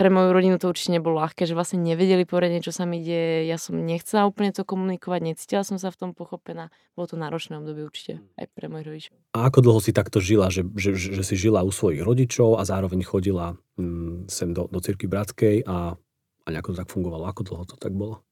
pre 0.01 0.09
moju 0.09 0.33
rodinu 0.33 0.57
to 0.57 0.65
určite 0.65 0.97
nebolo 0.97 1.21
ľahké, 1.21 1.45
že 1.45 1.53
vlastne 1.53 1.77
nevedeli 1.85 2.25
poriadne, 2.25 2.57
čo 2.65 2.73
sa 2.73 2.89
mi 2.89 3.05
deje. 3.05 3.45
Ja 3.45 3.61
som 3.61 3.77
nechcela 3.77 4.25
úplne 4.25 4.49
to 4.49 4.65
komunikovať, 4.65 5.21
necítila 5.21 5.61
som 5.61 5.77
sa 5.77 5.93
v 5.93 6.01
tom 6.01 6.11
pochopená. 6.17 6.73
Bolo 6.97 7.05
to 7.05 7.21
náročné 7.21 7.61
obdobie 7.61 7.85
určite 7.85 8.17
aj 8.41 8.49
pre 8.49 8.65
mojich 8.65 8.87
rodičov. 8.89 9.13
A 9.37 9.45
ako 9.45 9.61
dlho 9.61 9.77
si 9.77 9.93
takto 9.93 10.17
žila, 10.17 10.49
že, 10.49 10.65
že, 10.73 10.97
že 10.97 11.21
si 11.21 11.37
žila 11.37 11.61
u 11.61 11.69
svojich 11.69 12.01
rodičov 12.01 12.57
a 12.57 12.65
zároveň 12.65 13.05
chodila 13.05 13.53
hm, 13.77 14.25
sem 14.25 14.49
do, 14.57 14.65
do 14.65 14.81
cirky 14.81 15.05
bratskej 15.05 15.69
a, 15.69 15.93
a 15.93 16.47
nejako 16.49 16.73
to 16.73 16.81
tak 16.81 16.89
fungovalo? 16.89 17.29
Ako 17.29 17.45
dlho 17.45 17.63
to 17.69 17.77
tak 17.77 17.93
bolo? 17.93 18.25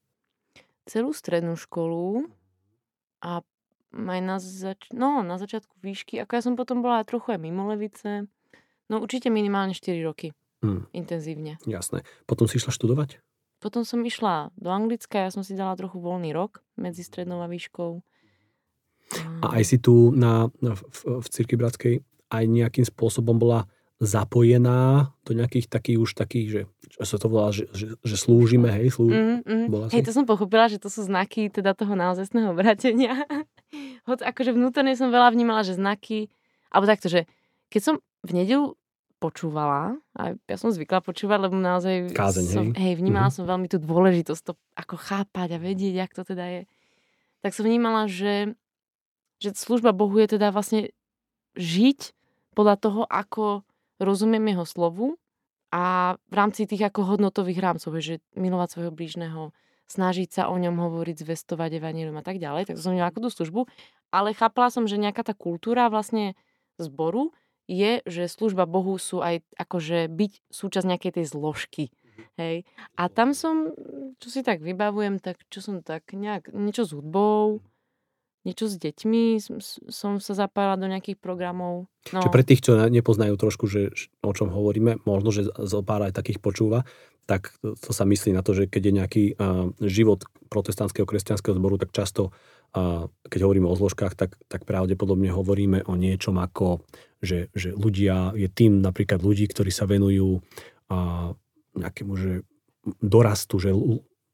Celú 0.90 1.14
strednú 1.14 1.54
školu 1.54 2.26
a 3.22 3.46
aj 3.94 4.20
na, 4.22 4.36
zač- 4.38 4.90
no, 4.94 5.22
na 5.26 5.36
začiatku 5.36 5.82
výšky. 5.82 6.22
Ako 6.22 6.32
ja 6.38 6.42
som 6.42 6.54
potom 6.54 6.82
bola 6.82 7.02
trochu 7.02 7.34
aj 7.34 7.40
mimo 7.42 7.66
Levice. 7.66 8.30
No 8.90 9.02
určite 9.02 9.30
minimálne 9.30 9.74
4 9.74 9.98
roky. 10.02 10.34
Hmm. 10.60 10.86
Intenzívne. 10.92 11.56
Jasné. 11.64 12.04
Potom 12.28 12.44
si 12.50 12.60
išla 12.60 12.74
študovať? 12.74 13.22
Potom 13.60 13.84
som 13.84 14.00
išla 14.00 14.52
do 14.56 14.72
Anglicka, 14.72 15.20
ja 15.20 15.30
som 15.32 15.44
si 15.44 15.52
dala 15.52 15.76
trochu 15.76 16.00
voľný 16.00 16.32
rok 16.32 16.64
medzi 16.80 17.04
strednou 17.04 17.44
a 17.44 17.48
výškou. 17.48 18.00
A 19.44 19.60
aj 19.60 19.64
si 19.68 19.76
tu 19.76 20.14
na, 20.16 20.48
v, 20.62 20.80
v 21.20 21.26
Cirky 21.28 21.60
Bratskej 21.60 22.00
aj 22.30 22.44
nejakým 22.46 22.86
spôsobom 22.86 23.36
bola 23.36 23.68
zapojená 24.00 25.12
do 25.28 25.36
nejakých 25.36 25.68
takých 25.68 25.98
už 26.00 26.10
takých, 26.16 26.48
že, 26.48 26.62
že 26.88 27.04
sa 27.04 27.20
to 27.20 27.28
volá, 27.28 27.52
že, 27.52 27.68
že, 27.76 28.00
že 28.00 28.16
slúžime, 28.16 28.72
hej? 28.72 28.96
Slú... 28.96 29.12
Mm, 29.12 29.44
mm. 29.44 29.92
Hej, 29.92 30.08
to 30.08 30.16
som 30.16 30.24
pochopila, 30.24 30.72
že 30.72 30.80
to 30.80 30.88
sú 30.88 31.04
znaky 31.04 31.52
teda 31.52 31.76
toho 31.76 31.92
naozajstného 31.92 32.56
obratenia. 32.56 33.28
Hoď 34.08 34.18
akože 34.26 34.50
vnútorne 34.54 34.94
som 34.98 35.14
veľa 35.14 35.30
vnímala, 35.34 35.62
že 35.62 35.78
znaky, 35.78 36.30
alebo 36.70 36.90
takto, 36.90 37.06
že 37.10 37.26
keď 37.70 37.80
som 37.82 37.94
v 38.26 38.30
nedelu 38.34 38.74
počúvala. 39.20 40.00
A 40.16 40.34
ja 40.48 40.56
som 40.56 40.72
zvykla 40.72 41.04
počúvať, 41.04 41.38
lebo 41.46 41.54
naozaj 41.60 42.16
Kázeň, 42.16 42.44
som, 42.48 42.64
hej. 42.72 42.80
hej, 42.80 42.94
vnímala 42.96 43.28
mm-hmm. 43.28 43.44
som 43.44 43.52
veľmi 43.52 43.68
tú 43.68 43.76
dôležitosť 43.76 44.42
to 44.42 44.52
ako 44.74 44.96
chápať 44.96 45.48
a 45.54 45.58
vedieť, 45.60 45.94
jak 45.94 46.12
to 46.16 46.24
teda 46.24 46.44
je. 46.48 46.62
Tak 47.44 47.52
som 47.52 47.68
vnímala, 47.68 48.08
že, 48.08 48.56
že 49.44 49.52
služba 49.52 49.92
Bohu 49.92 50.16
je 50.16 50.40
teda 50.40 50.48
vlastne 50.50 50.88
žiť 51.60 52.16
podľa 52.56 52.76
toho, 52.80 53.00
ako 53.04 53.62
rozumiem 54.00 54.56
jeho 54.56 54.64
slovu 54.64 55.06
a 55.70 56.16
v 56.16 56.34
rámci 56.34 56.64
tých 56.64 56.88
ako 56.88 57.14
hodnotových 57.14 57.60
rámcov, 57.60 57.92
že 58.00 58.24
milovať 58.34 58.68
svojho 58.72 58.92
blížneho, 58.92 59.52
snažiť 59.90 60.28
sa 60.30 60.42
o 60.48 60.56
ňom 60.56 60.78
hovoriť, 60.78 61.26
zvestovať 61.26 61.82
evanílium 61.82 62.14
a 62.14 62.24
tak 62.24 62.38
ďalej. 62.38 62.70
Tak 62.70 62.78
som 62.78 62.94
mala 62.94 63.10
ako 63.10 63.26
tú 63.26 63.30
službu. 63.34 63.60
Ale 64.14 64.30
chápala 64.32 64.70
som, 64.70 64.86
že 64.86 65.02
nejaká 65.02 65.26
tá 65.26 65.34
kultúra 65.34 65.90
vlastne 65.90 66.38
zboru 66.78 67.34
je, 67.70 68.02
že 68.06 68.30
služba 68.30 68.66
Bohu 68.66 68.98
sú 68.98 69.22
aj 69.22 69.42
akože 69.54 70.10
byť 70.10 70.32
súčasť 70.50 70.86
nejakej 70.86 71.12
tej 71.18 71.26
zložky. 71.26 71.84
Mhm. 71.90 72.22
Hej. 72.38 72.56
A 72.94 73.02
tam 73.10 73.34
som, 73.34 73.74
čo 74.18 74.28
si 74.30 74.46
tak 74.46 74.62
vybavujem, 74.62 75.18
tak 75.18 75.42
čo 75.50 75.58
som 75.62 75.82
tak 75.82 76.14
nejak, 76.14 76.54
niečo 76.54 76.86
s 76.86 76.94
hudbou, 76.94 77.62
niečo 78.42 78.72
s 78.72 78.80
deťmi, 78.80 79.36
som 79.92 80.12
sa 80.16 80.32
zapájala 80.32 80.80
do 80.80 80.88
nejakých 80.88 81.20
programov. 81.20 81.92
No. 82.10 82.24
Čiže 82.24 82.32
pre 82.32 82.44
tých, 82.44 82.64
čo 82.64 82.72
nepoznajú 82.88 83.36
trošku, 83.36 83.68
že 83.68 83.92
o 84.24 84.32
čom 84.32 84.48
hovoríme, 84.48 85.04
možno, 85.04 85.28
že 85.28 85.44
zo 85.44 85.80
pár 85.84 86.08
aj 86.08 86.16
takých 86.16 86.40
počúva, 86.40 86.88
tak 87.30 87.54
to, 87.62 87.78
to 87.78 87.90
sa 87.94 88.02
myslí 88.02 88.34
na 88.34 88.42
to, 88.42 88.58
že 88.58 88.66
keď 88.66 88.82
je 88.82 88.92
nejaký 88.98 89.24
uh, 89.38 89.70
život 89.78 90.26
protestantského 90.50 91.06
kresťanského 91.06 91.54
zboru, 91.54 91.78
tak 91.78 91.94
často, 91.94 92.34
uh, 92.74 93.06
keď 93.30 93.46
hovoríme 93.46 93.70
o 93.70 93.78
zložkách, 93.78 94.18
tak, 94.18 94.34
tak 94.50 94.66
pravdepodobne 94.66 95.30
hovoríme 95.30 95.86
o 95.86 95.94
niečom 95.94 96.42
ako 96.42 96.82
že, 97.20 97.52
že 97.52 97.76
ľudia, 97.76 98.32
je 98.32 98.48
tým 98.48 98.80
napríklad 98.80 99.20
ľudí, 99.20 99.44
ktorí 99.44 99.68
sa 99.68 99.84
venujú 99.84 100.40
a, 100.88 101.30
nejakému, 101.76 102.12
že 102.16 102.32
dorastu, 102.98 103.60
že, 103.60 103.76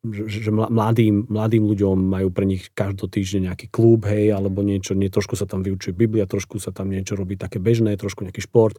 že, 0.05 0.51
mladým, 0.53 1.27
mladým 1.27 1.65
ľuďom 1.67 1.97
majú 1.99 2.29
pre 2.31 2.47
nich 2.47 2.69
každotýždeň 2.75 3.51
nejaký 3.51 3.67
klub, 3.73 4.07
hej, 4.07 4.35
alebo 4.35 4.63
niečo, 4.63 4.95
nie, 4.95 5.11
trošku 5.11 5.35
sa 5.35 5.49
tam 5.49 5.65
vyučuje 5.65 5.97
Biblia, 5.97 6.29
trošku 6.29 6.61
sa 6.61 6.71
tam 6.71 6.93
niečo 6.93 7.17
robí 7.19 7.35
také 7.35 7.59
bežné, 7.59 7.97
trošku 7.99 8.23
nejaký 8.23 8.45
šport, 8.45 8.77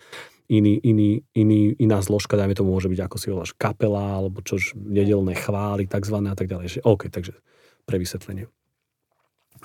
iný, 0.47 0.79
iný, 0.79 1.23
iný, 1.35 1.75
iná 1.75 1.99
zložka, 1.99 2.39
dajme 2.39 2.55
tomu, 2.55 2.71
môže 2.71 2.87
byť, 2.87 3.01
ako 3.03 3.15
si 3.19 3.27
voláš, 3.31 3.51
kapela, 3.57 4.23
alebo 4.23 4.39
čož, 4.39 4.77
nedelné 4.77 5.35
chvály, 5.35 5.89
takzvané 5.89 6.31
a 6.31 6.37
tak 6.37 6.47
ďalej. 6.47 6.79
Že, 6.79 6.79
OK, 6.87 7.11
takže 7.11 7.35
pre 7.83 7.99
vysvetlenie. 7.99 8.47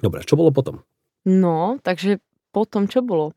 Dobre, 0.02 0.26
čo 0.26 0.34
bolo 0.34 0.50
potom? 0.50 0.82
No, 1.22 1.78
takže 1.82 2.18
potom 2.50 2.90
čo 2.90 3.02
bolo? 3.02 3.36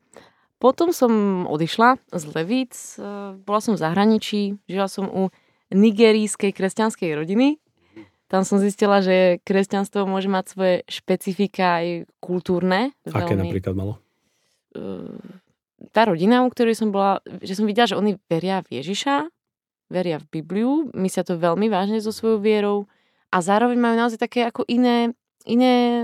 Potom 0.56 0.90
som 0.90 1.44
odišla 1.44 2.00
z 2.10 2.24
Levíc, 2.32 2.74
e, 2.96 3.36
bola 3.36 3.60
som 3.60 3.76
v 3.76 3.82
zahraničí, 3.82 4.56
žila 4.66 4.88
som 4.88 5.04
u 5.06 5.28
nigerijskej 5.70 6.54
kresťanskej 6.56 7.12
rodiny. 7.12 7.60
Tam 8.26 8.42
som 8.42 8.58
zistila, 8.58 8.98
že 9.00 9.38
kresťanstvo 9.46 10.04
môže 10.04 10.26
mať 10.26 10.44
svoje 10.50 10.74
špecifika 10.90 11.82
aj 11.82 11.86
kultúrne. 12.18 12.90
Aké 13.06 13.38
veľmi. 13.38 13.46
napríklad 13.46 13.74
malo? 13.78 14.02
Tá 15.94 16.02
rodina, 16.04 16.42
u 16.42 16.50
ktorej 16.50 16.74
som 16.74 16.90
bola, 16.90 17.22
že 17.40 17.54
som 17.54 17.64
videla, 17.64 17.86
že 17.86 17.96
oni 17.96 18.18
veria 18.26 18.60
v 18.66 18.82
Ježiša, 18.82 19.30
veria 19.88 20.18
v 20.18 20.26
Bibliu, 20.40 20.90
myslia 20.98 21.22
to 21.22 21.38
veľmi 21.38 21.70
vážne 21.70 22.02
so 22.02 22.10
svojou 22.10 22.42
vierou 22.42 22.90
a 23.30 23.38
zároveň 23.38 23.78
majú 23.78 23.94
naozaj 23.94 24.18
také 24.18 24.42
ako 24.42 24.66
iné, 24.66 25.14
iné 25.46 26.02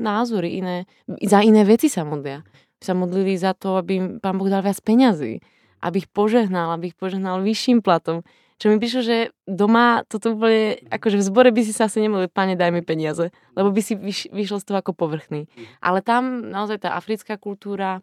názory, 0.00 0.64
iné, 0.64 0.88
za 1.20 1.44
iné 1.44 1.68
veci 1.68 1.92
sa 1.92 2.08
modlia 2.08 2.40
sa 2.80 2.92
modlili 2.92 3.36
za 3.36 3.56
to, 3.56 3.80
aby 3.80 3.92
im 3.96 4.06
pán 4.20 4.36
Boh 4.36 4.48
dal 4.48 4.60
viac 4.60 4.78
peňazí, 4.84 5.40
aby 5.80 5.96
ich 6.04 6.08
požehnal, 6.12 6.76
aby 6.76 6.92
ich 6.92 6.96
požehnal 6.98 7.40
vyšším 7.40 7.80
platom. 7.80 8.22
Čo 8.56 8.72
mi 8.72 8.80
prišlo, 8.80 9.02
že 9.04 9.16
doma 9.44 10.08
toto 10.08 10.32
bude, 10.32 10.80
akože 10.88 11.20
v 11.20 11.26
zbore 11.28 11.50
by 11.52 11.60
si 11.60 11.76
sa 11.76 11.92
asi 11.92 12.00
nemodlil, 12.00 12.32
pane, 12.32 12.56
daj 12.56 12.72
mi 12.72 12.80
peniaze, 12.80 13.28
lebo 13.52 13.68
by 13.68 13.80
si 13.84 13.92
vyš, 13.92 14.32
vyšiel 14.32 14.64
z 14.64 14.66
toho 14.72 14.80
ako 14.80 14.96
povrchný. 14.96 15.44
Ale 15.84 16.00
tam 16.00 16.48
naozaj 16.48 16.88
tá 16.88 16.96
africká 16.96 17.36
kultúra, 17.36 18.00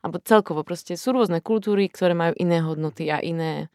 alebo 0.00 0.24
celkovo 0.24 0.64
proste 0.64 0.96
sú 0.96 1.12
rôzne 1.12 1.44
kultúry, 1.44 1.92
ktoré 1.92 2.16
majú 2.16 2.32
iné 2.40 2.64
hodnoty 2.64 3.12
a 3.12 3.20
iné, 3.20 3.68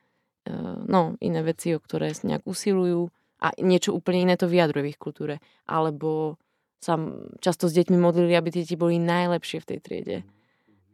e, 0.49 0.53
no, 0.89 1.13
iné 1.21 1.45
veci, 1.45 1.77
o 1.77 1.79
ktoré 1.81 2.09
nejak 2.09 2.41
usilujú 2.41 3.13
a 3.45 3.53
niečo 3.61 3.93
úplne 3.93 4.25
iné 4.25 4.35
to 4.35 4.49
vyjadruje 4.49 4.89
v 4.89 4.91
ich 4.93 4.99
kultúre. 4.99 5.37
Alebo 5.69 6.41
sa 6.81 6.97
často 7.37 7.69
s 7.69 7.75
deťmi 7.77 8.01
modlili, 8.01 8.33
aby 8.33 8.49
deti 8.49 8.73
boli 8.73 8.97
najlepšie 8.97 9.61
v 9.61 9.67
tej 9.67 9.79
triede. 9.79 10.17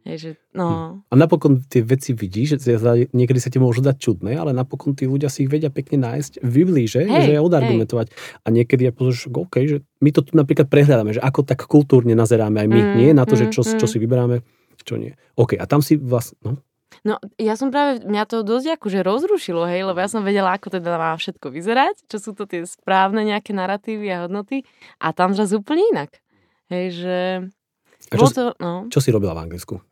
Hej, 0.06 0.16
že, 0.22 0.30
no. 0.54 0.66
Hm. 0.70 0.90
A 1.10 1.14
napokon 1.18 1.66
tie 1.66 1.82
veci 1.82 2.14
vidíš, 2.14 2.62
že 2.62 2.78
niekedy 3.10 3.42
sa 3.42 3.50
ti 3.50 3.58
môžu 3.58 3.82
dať 3.82 3.96
čudné, 3.98 4.38
ale 4.38 4.54
napokon 4.54 4.94
tí 4.94 5.02
ľudia 5.02 5.26
si 5.26 5.42
ich 5.42 5.50
vedia 5.50 5.66
pekne 5.66 6.06
nájsť 6.06 6.46
v 6.46 6.52
Biblii, 6.62 6.86
že? 6.86 7.10
Hej, 7.10 7.34
že 7.34 7.42
odargumentovať. 7.42 8.14
Hej. 8.14 8.16
A 8.46 8.48
niekedy 8.54 8.86
ja 8.86 8.92
pozrieš, 8.94 9.26
OK, 9.34 9.66
že 9.66 9.82
my 9.98 10.14
to 10.14 10.22
tu 10.22 10.38
napríklad 10.38 10.70
prehľadáme, 10.70 11.18
že 11.18 11.22
ako 11.22 11.42
tak 11.42 11.66
kultúrne 11.66 12.14
nazeráme 12.14 12.62
aj 12.62 12.68
my, 12.70 12.80
mm, 12.86 12.94
nie 13.02 13.10
na 13.18 13.26
to, 13.26 13.34
mm, 13.34 13.40
že 13.42 13.46
čo, 13.50 13.66
mm. 13.66 13.82
čo 13.82 13.86
si 13.90 13.98
vyberáme, 13.98 14.46
čo 14.86 14.94
nie. 14.94 15.10
OK, 15.34 15.58
a 15.58 15.66
tam 15.66 15.82
si 15.82 15.98
vlastne, 15.98 16.38
no, 16.46 16.62
No, 17.02 17.18
ja 17.36 17.58
som 17.58 17.74
práve, 17.74 18.02
mňa 18.02 18.24
to 18.30 18.46
dosť 18.46 18.78
akože 18.78 19.02
rozrušilo, 19.02 19.66
hej, 19.68 19.84
lebo 19.84 19.98
ja 19.98 20.08
som 20.08 20.22
vedela, 20.22 20.54
ako 20.54 20.74
teda 20.74 20.96
má 20.96 21.12
všetko 21.18 21.50
vyzerať, 21.50 22.06
čo 22.08 22.16
sú 22.18 22.30
to 22.32 22.46
tie 22.48 22.62
správne 22.64 23.26
nejaké 23.26 23.52
narratívy 23.52 24.06
a 24.10 24.24
hodnoty 24.24 24.62
a 25.02 25.10
tam 25.10 25.34
zrazu 25.34 25.60
úplne 25.60 25.82
inak. 25.92 26.18
Hej, 26.70 26.86
že... 26.94 27.18
A 28.10 28.14
čo, 28.14 28.26
to, 28.30 28.42
no. 28.62 28.86
čo 28.86 29.02
si 29.02 29.10
robila 29.10 29.34
v 29.34 29.50
Anglicku? 29.50 29.82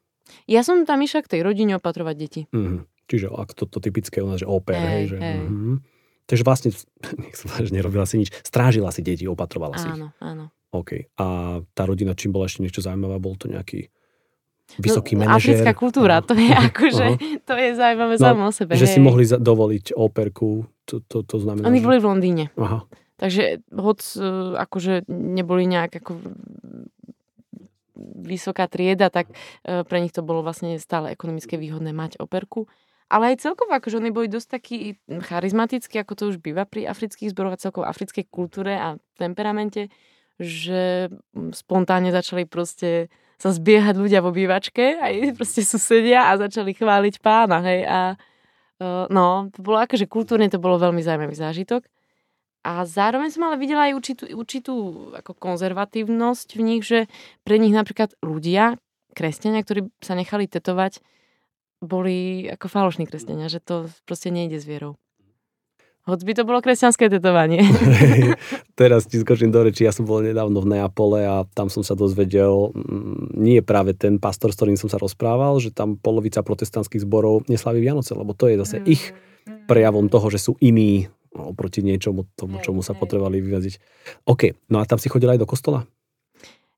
Ja 0.50 0.66
som 0.66 0.84
tam 0.84 1.00
išla 1.00 1.24
k 1.24 1.38
tej 1.38 1.40
rodine 1.44 1.76
opatrovať 1.78 2.14
deti. 2.16 2.42
Mm-hmm. 2.50 2.78
Čiže 3.04 3.26
ak 3.28 3.52
to, 3.52 3.68
to 3.68 3.78
typické 3.84 4.24
u 4.24 4.28
nás, 4.28 4.40
že 4.40 4.48
oper, 4.48 4.76
hej, 4.76 4.88
hej, 4.88 5.04
že... 5.12 5.16
Hej. 5.20 5.38
Mm-hmm. 5.44 5.76
Takže 6.24 6.44
vlastne, 6.44 6.70
nech 7.22 7.36
som 7.36 7.52
že 7.52 7.72
nerobila 7.72 8.08
si 8.08 8.24
nič, 8.24 8.32
strážila 8.44 8.88
si 8.90 9.04
deti, 9.04 9.28
opatrovala 9.28 9.76
si 9.76 9.88
Áno, 9.88 10.16
áno. 10.20 10.48
OK. 10.74 11.06
A 11.20 11.26
tá 11.70 11.82
rodina, 11.86 12.18
čím 12.18 12.34
bola 12.34 12.50
ešte 12.50 12.66
niečo 12.66 12.82
zaujímavá, 12.82 13.22
bol 13.22 13.38
to 13.38 13.46
nejaký 13.46 13.94
vysoký 14.80 15.14
no, 15.14 15.22
manažer. 15.22 15.54
Africká 15.54 15.72
kultúra, 15.76 16.18
to 16.24 16.34
je 16.34 16.50
akože, 16.50 17.06
to 17.46 17.54
je 17.54 17.68
zaujímavé 17.76 18.16
no, 18.18 18.22
samo 18.24 18.42
o 18.48 18.52
sebe. 18.52 18.74
Že 18.74 18.88
hej. 18.88 18.94
si 18.96 19.00
mohli 19.00 19.24
dovoliť 19.28 19.94
operku, 19.94 20.66
to, 20.88 21.04
to, 21.04 21.22
to 21.22 21.36
znamená, 21.38 21.68
Oni 21.68 21.78
že... 21.78 21.86
boli 21.86 21.98
v 22.00 22.06
Londýne. 22.08 22.44
Aha. 22.58 22.82
Takže 23.14 23.62
hoď 23.70 23.98
e, 24.18 24.30
akože 24.58 25.06
neboli 25.06 25.70
nejak 25.70 26.02
ako 26.02 26.18
vysoká 27.98 28.66
trieda, 28.66 29.10
tak 29.10 29.30
e, 29.62 29.82
pre 29.86 29.98
nich 30.02 30.12
to 30.14 30.20
bolo 30.20 30.42
vlastne 30.42 30.76
stále 30.82 31.10
ekonomické 31.14 31.54
výhodné 31.54 31.94
mať 31.94 32.18
operku. 32.18 32.66
Ale 33.12 33.34
aj 33.34 33.46
celkovo, 33.46 33.70
akože 33.76 34.00
oni 34.00 34.10
boli 34.10 34.26
dosť 34.26 34.48
takí 34.48 34.76
charizmatickí, 35.06 36.00
ako 36.00 36.12
to 36.16 36.24
už 36.34 36.36
býva 36.40 36.64
pri 36.64 36.88
afrických 36.88 37.30
zboroch 37.30 37.54
a 37.54 37.62
celkovo 37.62 37.84
africkej 37.86 38.26
kultúre 38.26 38.74
a 38.74 38.96
temperamente, 39.20 39.92
že 40.40 41.12
spontánne 41.54 42.10
začali 42.10 42.48
proste 42.48 43.12
sa 43.38 43.50
zbiehať 43.52 43.94
ľudia 43.98 44.24
v 44.24 44.30
obývačke 44.30 44.98
aj 44.98 45.14
proste 45.38 45.62
susedia 45.62 46.32
a 46.32 46.40
začali 46.40 46.72
chváliť 46.74 47.14
pána, 47.20 47.60
hej, 47.62 47.80
a 47.86 47.98
uh, 48.80 49.04
no, 49.10 49.52
to 49.52 49.60
bolo 49.60 49.78
akože 49.82 50.08
kultúrne 50.08 50.48
to 50.48 50.62
bolo 50.62 50.80
veľmi 50.80 51.02
zaujímavý 51.04 51.36
zážitok. 51.36 51.86
A 52.64 52.88
zároveň 52.88 53.28
som 53.28 53.44
ale 53.44 53.60
videla 53.60 53.92
aj 53.92 53.94
určitú, 54.00 54.24
určitú 54.32 54.74
ako 55.12 55.36
konzervatívnosť 55.36 56.48
v 56.56 56.62
nich, 56.64 56.82
že 56.82 57.12
pre 57.44 57.60
nich 57.60 57.76
napríklad 57.76 58.16
ľudia, 58.24 58.80
kresťania, 59.12 59.60
ktorí 59.60 59.92
sa 60.00 60.16
nechali 60.16 60.48
tetovať, 60.48 61.04
boli 61.84 62.48
ako 62.48 62.66
falošní 62.72 63.04
kresťania, 63.04 63.52
že 63.52 63.60
to 63.60 63.92
proste 64.08 64.32
nejde 64.32 64.56
s 64.56 64.64
vierou. 64.64 64.96
Hoď 66.04 66.20
by 66.20 66.32
to 66.36 66.44
bolo 66.44 66.60
kresťanské 66.60 67.08
tetovanie. 67.08 67.64
Teraz 68.80 69.08
ti 69.08 69.16
skočím 69.16 69.48
do 69.48 69.64
reči, 69.64 69.88
ja 69.88 69.92
som 69.92 70.04
bol 70.04 70.20
nedávno 70.20 70.60
v 70.60 70.76
Neapole 70.76 71.24
a 71.24 71.48
tam 71.56 71.72
som 71.72 71.80
sa 71.80 71.96
dozvedel, 71.96 72.76
mm, 72.76 73.40
nie 73.40 73.64
práve 73.64 73.96
ten 73.96 74.20
pastor, 74.20 74.52
s 74.52 74.56
ktorým 74.60 74.76
som 74.76 74.92
sa 74.92 75.00
rozprával, 75.00 75.56
že 75.64 75.72
tam 75.72 75.96
polovica 75.96 76.44
protestantských 76.44 77.08
zborov 77.08 77.48
neslaví 77.48 77.80
Vianoce, 77.80 78.12
lebo 78.12 78.36
to 78.36 78.52
je 78.52 78.60
zase 78.60 78.76
ich 78.84 79.16
prejavom 79.64 80.12
toho, 80.12 80.28
že 80.28 80.44
sú 80.44 80.60
iní 80.60 81.08
oproti 81.34 81.82
niečomu 81.82 82.30
tomu, 82.38 82.62
čomu 82.62 82.80
sa 82.80 82.94
potrebovali 82.94 83.42
vyjaziť. 83.42 83.74
OK, 84.30 84.70
no 84.70 84.78
a 84.78 84.86
tam 84.86 85.02
si 85.02 85.10
chodila 85.10 85.34
aj 85.34 85.42
do 85.42 85.50
kostola? 85.50 85.82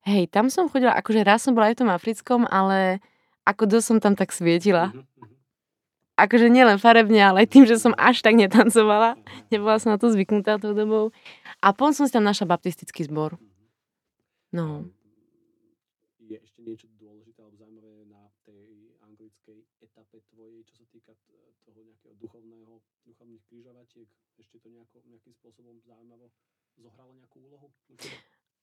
Hej, 0.08 0.32
tam 0.32 0.48
som 0.48 0.72
chodila, 0.72 0.96
akože 0.96 1.20
raz 1.26 1.44
som 1.44 1.52
bola 1.52 1.68
aj 1.68 1.76
v 1.76 1.80
tom 1.84 1.90
africkom, 1.90 2.40
ale 2.48 3.04
ako 3.44 3.68
dosť 3.68 3.86
som 3.86 3.98
tam 4.00 4.14
tak 4.16 4.32
svietila. 4.32 4.94
Mm-hmm 4.94 5.16
akože 6.16 6.48
nielen 6.48 6.80
farebne, 6.80 7.20
ale 7.20 7.44
aj 7.44 7.52
tým, 7.52 7.64
že 7.68 7.76
som 7.76 7.92
až 8.00 8.24
tak 8.24 8.34
netancovala. 8.34 9.20
Nebola 9.52 9.76
som 9.76 9.92
na 9.92 10.00
to 10.00 10.08
zvyknutá 10.08 10.56
tou 10.56 10.72
dobou. 10.72 11.12
A 11.60 11.76
potom 11.76 11.92
som 11.92 12.04
si 12.08 12.12
tam 12.12 12.24
našla 12.24 12.48
baptistický 12.48 13.04
zbor. 13.04 13.36
No. 14.50 14.88
Je 16.24 16.40
ešte 16.40 16.64
niečo 16.64 16.88
dôležité 16.96 17.44
alebo 17.44 17.60
zaujímavé 17.60 18.08
na 18.08 18.32
tej 18.48 18.96
anglickej 19.04 19.62
etape 19.84 20.24
tvojej, 20.32 20.64
čo 20.66 20.74
sa 20.82 20.86
týka 20.90 21.12
toho 21.68 21.80
nejakého 21.84 22.14
duchovného, 22.18 22.80
duchovných 23.04 23.44
krížovatiek? 23.46 24.08
Ešte 24.40 24.56
to 24.58 24.68
nejako, 24.72 25.04
nejakým 25.06 25.34
spôsobom 25.36 25.76
zaujímavo 25.84 26.32
zohralo 26.80 27.12
nejakú 27.14 27.38
úlohu? 27.44 27.68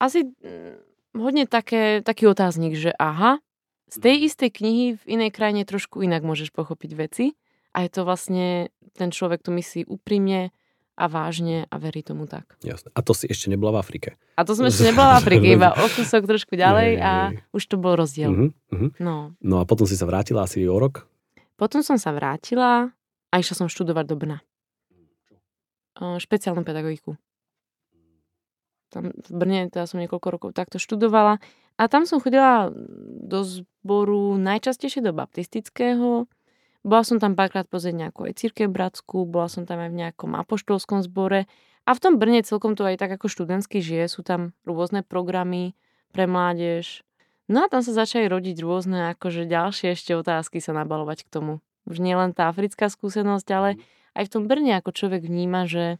Asi 0.04 0.28
hm, 0.28 0.84
hodne 1.16 1.48
také, 1.48 2.04
taký 2.04 2.28
otáznik, 2.28 2.76
že 2.76 2.92
aha, 3.00 3.40
z 3.88 3.98
tej 4.04 4.16
mhm. 4.20 4.24
istej 4.28 4.50
knihy 4.52 4.86
v 5.00 5.04
inej 5.08 5.32
krajine 5.32 5.64
trošku 5.64 6.04
inak 6.04 6.28
môžeš 6.28 6.52
pochopiť 6.52 6.92
veci. 7.00 7.26
A 7.74 7.88
je 7.88 7.90
to 7.90 8.06
vlastne, 8.06 8.70
ten 8.94 9.10
človek 9.10 9.42
to 9.42 9.50
myslí 9.50 9.90
úprimne 9.90 10.54
a 10.94 11.10
vážne 11.10 11.66
a 11.74 11.76
verí 11.82 12.06
tomu 12.06 12.30
tak. 12.30 12.54
Jasne. 12.62 12.94
A 12.94 13.02
to 13.02 13.18
si 13.18 13.26
ešte 13.26 13.50
nebola 13.50 13.82
v 13.82 13.82
Afrike. 13.82 14.10
A 14.38 14.46
to 14.46 14.54
som 14.54 14.70
ešte 14.70 14.86
nebola 14.94 15.18
v 15.18 15.26
Afrike, 15.26 15.48
iba 15.50 15.74
o 15.74 15.86
kúsok 15.90 16.30
trošku 16.30 16.54
ďalej 16.54 17.02
a 17.02 17.34
už 17.50 17.64
to 17.66 17.82
bol 17.82 17.98
rozdiel. 17.98 18.30
Uh-huh, 18.30 18.50
uh-huh. 18.70 18.90
No. 19.02 19.34
no 19.42 19.56
a 19.58 19.66
potom 19.66 19.90
si 19.90 19.98
sa 19.98 20.06
vrátila 20.06 20.46
asi 20.46 20.62
o 20.70 20.78
rok? 20.78 21.10
Potom 21.58 21.82
som 21.82 21.98
sa 21.98 22.14
vrátila 22.14 22.94
a 23.34 23.36
išla 23.42 23.66
som 23.66 23.68
študovať 23.70 24.06
do 24.06 24.16
Brna. 24.22 24.38
O, 25.98 26.22
špeciálnu 26.22 26.62
pedagogiku. 26.62 27.18
Tam 28.94 29.10
v 29.10 29.32
Brne 29.34 29.74
teda 29.74 29.90
som 29.90 29.98
niekoľko 29.98 30.28
rokov 30.30 30.50
takto 30.54 30.78
študovala 30.78 31.42
a 31.74 31.84
tam 31.90 32.06
som 32.06 32.22
chodila 32.22 32.70
do 33.26 33.42
zboru 33.42 34.38
najčastejšie 34.38 35.02
do 35.02 35.10
baptistického, 35.10 36.30
bola 36.84 37.04
som 37.08 37.18
tam 37.18 37.34
párkrát 37.34 37.66
pozrieť 37.66 37.96
nejakú 38.08 38.28
aj 38.28 38.44
církev 38.44 38.68
bratskú, 38.70 39.24
bola 39.24 39.48
som 39.48 39.64
tam 39.64 39.80
aj 39.82 39.90
v 39.90 40.00
nejakom 40.04 40.36
apoštolskom 40.36 41.02
zbore 41.02 41.50
a 41.88 41.90
v 41.96 42.00
tom 42.04 42.20
Brne 42.20 42.44
celkom 42.44 42.76
to 42.76 42.84
aj 42.84 43.00
tak 43.00 43.16
ako 43.16 43.32
študentský 43.32 43.80
žije, 43.80 44.06
sú 44.12 44.22
tam 44.22 44.52
rôzne 44.68 45.02
programy 45.02 45.74
pre 46.12 46.28
mládež. 46.28 47.02
No 47.48 47.66
a 47.66 47.72
tam 47.72 47.84
sa 47.84 47.92
začali 47.92 48.28
rodiť 48.28 48.60
rôzne 48.64 49.16
akože 49.16 49.48
ďalšie 49.48 49.96
ešte 49.96 50.16
otázky 50.16 50.60
sa 50.60 50.76
nabalovať 50.76 51.28
k 51.28 51.32
tomu. 51.32 51.54
Už 51.84 52.00
nie 52.00 52.16
len 52.16 52.32
tá 52.32 52.48
africká 52.48 52.88
skúsenosť, 52.88 53.48
ale 53.52 53.70
mhm. 53.76 53.80
aj 54.20 54.24
v 54.28 54.32
tom 54.32 54.44
Brne 54.46 54.80
ako 54.80 54.92
človek 54.92 55.24
vníma, 55.24 55.68
že, 55.68 56.00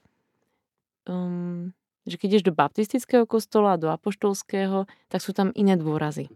um, 1.08 1.72
že 2.04 2.20
keď 2.20 2.28
ideš 2.38 2.48
do 2.52 2.54
baptistického 2.56 3.24
kostola, 3.24 3.80
do 3.80 3.88
apoštolského, 3.88 4.86
tak 5.08 5.20
sú 5.24 5.32
tam 5.32 5.56
iné 5.56 5.80
dôrazy. 5.80 6.28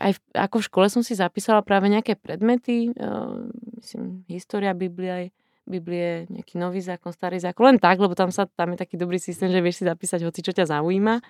Aj 0.00 0.10
v, 0.10 0.18
ako 0.34 0.58
v 0.58 0.66
škole 0.66 0.86
som 0.90 1.06
si 1.06 1.14
zapísala 1.14 1.62
práve 1.62 1.86
nejaké 1.86 2.18
predmety, 2.18 2.90
uh, 2.96 3.46
myslím, 3.78 4.26
história 4.26 4.74
Biblie, 4.74 5.30
Biblie, 5.64 6.28
nejaký 6.28 6.60
nový 6.60 6.84
zákon, 6.84 7.14
starý 7.14 7.40
zákon, 7.40 7.76
len 7.76 7.78
tak, 7.80 7.96
lebo 7.96 8.12
tam, 8.12 8.28
sa, 8.28 8.44
tam 8.44 8.74
je 8.74 8.78
taký 8.80 9.00
dobrý 9.00 9.16
systém, 9.16 9.48
že 9.48 9.64
vieš 9.64 9.80
si 9.80 9.84
zapísať 9.88 10.20
hoci, 10.26 10.40
čo 10.44 10.52
ťa 10.52 10.68
zaujíma. 10.68 11.24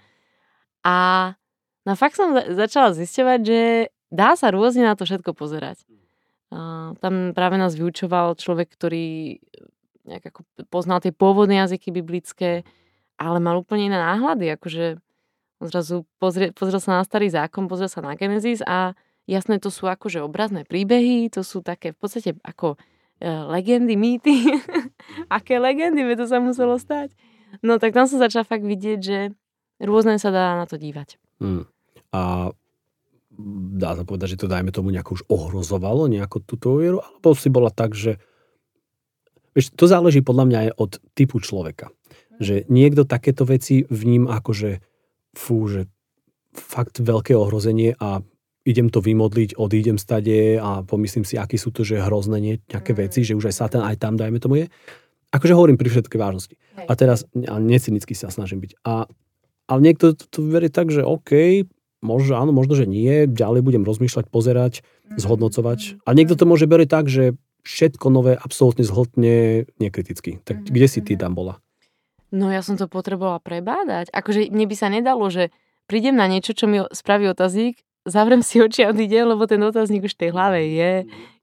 A 0.87 0.97
no 1.87 1.93
fakt 1.95 2.19
som 2.19 2.35
začala 2.35 2.97
zisťovať, 2.97 3.41
že 3.45 3.61
dá 4.11 4.35
sa 4.35 4.51
rôzne 4.51 4.87
na 4.87 4.99
to 4.99 5.07
všetko 5.07 5.37
pozerať. 5.37 5.85
Uh, 6.51 6.95
tam 7.03 7.35
práve 7.35 7.59
nás 7.59 7.75
vyučoval 7.75 8.39
človek, 8.39 8.71
ktorý 8.75 9.39
nejak 10.05 10.25
ako 10.31 10.41
poznal 10.69 11.01
tie 11.01 11.13
pôvodné 11.13 11.65
jazyky 11.65 11.89
biblické, 11.93 12.65
ale 13.19 13.39
mal 13.39 13.61
úplne 13.61 13.93
iné 13.93 13.99
náhľady, 13.99 14.55
akože 14.59 14.85
zrazu 15.63 16.05
pozrie, 16.19 16.51
pozrel 16.51 16.81
sa 16.83 17.01
na 17.01 17.05
starý 17.07 17.31
zákon, 17.31 17.71
pozrel 17.71 17.89
sa 17.89 18.05
na 18.05 18.19
Genesis 18.19 18.61
a 18.65 18.93
jasné, 19.25 19.63
to 19.63 19.73
sú 19.73 19.89
akože 19.89 20.21
obrazné 20.21 20.69
príbehy, 20.69 21.33
to 21.33 21.47
sú 21.47 21.65
také 21.65 21.95
v 21.95 21.99
podstate 21.99 22.31
ako 22.45 22.77
e, 23.23 23.29
legendy, 23.29 23.97
mýty. 23.97 24.61
Aké 25.37 25.57
legendy 25.57 26.05
by 26.05 26.15
to 26.19 26.27
sa 26.29 26.43
muselo 26.43 26.77
stať? 26.77 27.15
No 27.63 27.79
tak 27.79 27.95
tam 27.95 28.11
som 28.11 28.19
začala 28.19 28.45
fakt 28.45 28.67
vidieť, 28.67 28.99
že 29.01 29.19
rôzne 29.81 30.19
sa 30.19 30.35
dá 30.35 30.59
na 30.59 30.67
to 30.67 30.75
dívať. 30.77 31.17
Hmm. 31.39 31.65
A 32.15 32.51
dá 33.75 33.91
sa 33.99 34.07
povedať, 34.07 34.37
že 34.37 34.47
to 34.47 34.51
dajme 34.51 34.71
tomu 34.71 34.95
nejako 34.95 35.19
už 35.19 35.23
ohrozovalo 35.27 36.07
nejako 36.07 36.43
túto 36.43 36.79
vieru, 36.79 37.03
alebo 37.03 37.35
si 37.35 37.51
bola 37.51 37.71
tak, 37.71 37.95
že 37.95 38.23
vieš, 39.55 39.75
to 39.75 39.91
záleží 39.91 40.23
podľa 40.23 40.45
mňa 40.47 40.59
aj 40.59 40.71
od 40.79 40.93
typu 41.15 41.43
človeka. 41.43 41.91
Že 42.43 42.67
niekto 42.71 43.07
takéto 43.07 43.47
veci 43.47 43.87
vním 43.87 44.27
ako, 44.27 44.51
že 44.55 44.71
fú, 45.35 45.67
že 45.67 45.91
fakt 46.55 47.03
veľké 47.03 47.35
ohrozenie 47.35 47.99
a 47.99 48.23
idem 48.65 48.89
to 48.89 49.05
vymodliť, 49.05 49.61
odídem 49.61 50.01
stade 50.01 50.57
a 50.57 50.81
pomyslím 50.83 51.29
si, 51.29 51.37
aký 51.37 51.61
sú 51.61 51.69
to, 51.69 51.85
že 51.85 52.01
hrozné 52.01 52.41
nie, 52.41 52.55
nejaké 52.65 52.97
mm. 52.97 52.99
veci, 52.99 53.21
že 53.21 53.37
už 53.37 53.53
aj 53.53 53.55
Satan 53.55 53.85
aj 53.85 54.01
tam, 54.01 54.17
dajme 54.17 54.41
tomu 54.41 54.65
je. 54.65 54.67
Akože 55.37 55.53
hovorím 55.53 55.77
pri 55.77 55.93
všetkej 55.93 56.19
vážnosti. 56.19 56.57
Hej. 56.57 56.87
A 56.89 56.93
teraz, 56.97 57.19
a 57.29 57.55
necynicky 57.61 58.17
sa 58.17 58.33
snažím 58.33 58.65
byť. 58.65 58.81
A, 58.87 59.05
ale 59.69 59.81
niekto 59.85 60.17
to, 60.17 60.25
to 60.31 60.39
verí 60.49 60.73
tak, 60.73 60.89
že 60.89 61.05
OK, 61.05 61.67
možno, 62.01 62.41
áno, 62.41 62.57
možno, 62.57 62.73
že 62.73 62.89
nie, 62.89 63.29
ďalej 63.29 63.61
budem 63.61 63.85
rozmýšľať, 63.85 64.33
pozerať, 64.33 64.81
mm. 64.81 65.21
zhodnocovať. 65.21 66.01
A 66.09 66.17
niekto 66.17 66.39
to 66.39 66.49
môže 66.49 66.65
beriť 66.65 66.89
tak, 66.89 67.13
že 67.13 67.37
všetko 67.69 68.07
nové 68.09 68.33
absolútne 68.37 68.85
zhltne 68.85 69.69
nekriticky. 69.77 70.41
Tak 70.41 70.65
mm. 70.65 70.73
kde 70.73 70.87
si 70.89 71.01
ty 71.05 71.21
tam 71.21 71.37
bola? 71.37 71.64
No 72.35 72.51
ja 72.51 72.67
som 72.67 72.75
to 72.75 72.91
potrebovala 72.91 73.39
prebádať. 73.39 74.11
Akože 74.11 74.51
mne 74.51 74.67
by 74.67 74.75
sa 74.75 74.91
nedalo, 74.91 75.31
že 75.31 75.55
prídem 75.87 76.19
na 76.19 76.27
niečo, 76.27 76.51
čo 76.51 76.67
mi 76.67 76.83
spraví 76.83 77.31
otazník, 77.31 77.79
zavrem 78.03 78.43
si 78.43 78.59
oči 78.59 78.83
a 78.83 78.91
odídem, 78.91 79.31
lebo 79.31 79.47
ten 79.47 79.63
otáznik 79.63 80.03
už 80.03 80.19
v 80.19 80.21
tej 80.27 80.31
hlave 80.35 80.67
je. 80.67 80.93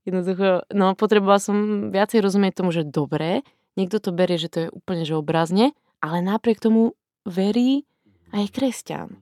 Jednoducho, 0.04 0.68
no 0.76 0.92
potrebovala 1.00 1.40
som 1.40 1.88
viacej 1.96 2.20
rozumieť 2.20 2.60
tomu, 2.60 2.76
že 2.76 2.84
dobre, 2.84 3.48
niekto 3.80 4.04
to 4.04 4.12
berie, 4.12 4.36
že 4.36 4.52
to 4.52 4.58
je 4.68 4.68
úplne 4.68 5.08
že 5.08 5.16
obrazne, 5.16 5.72
ale 6.04 6.20
napriek 6.20 6.60
tomu 6.60 6.92
verí 7.24 7.88
aj 8.36 8.52
kresťan. 8.52 9.16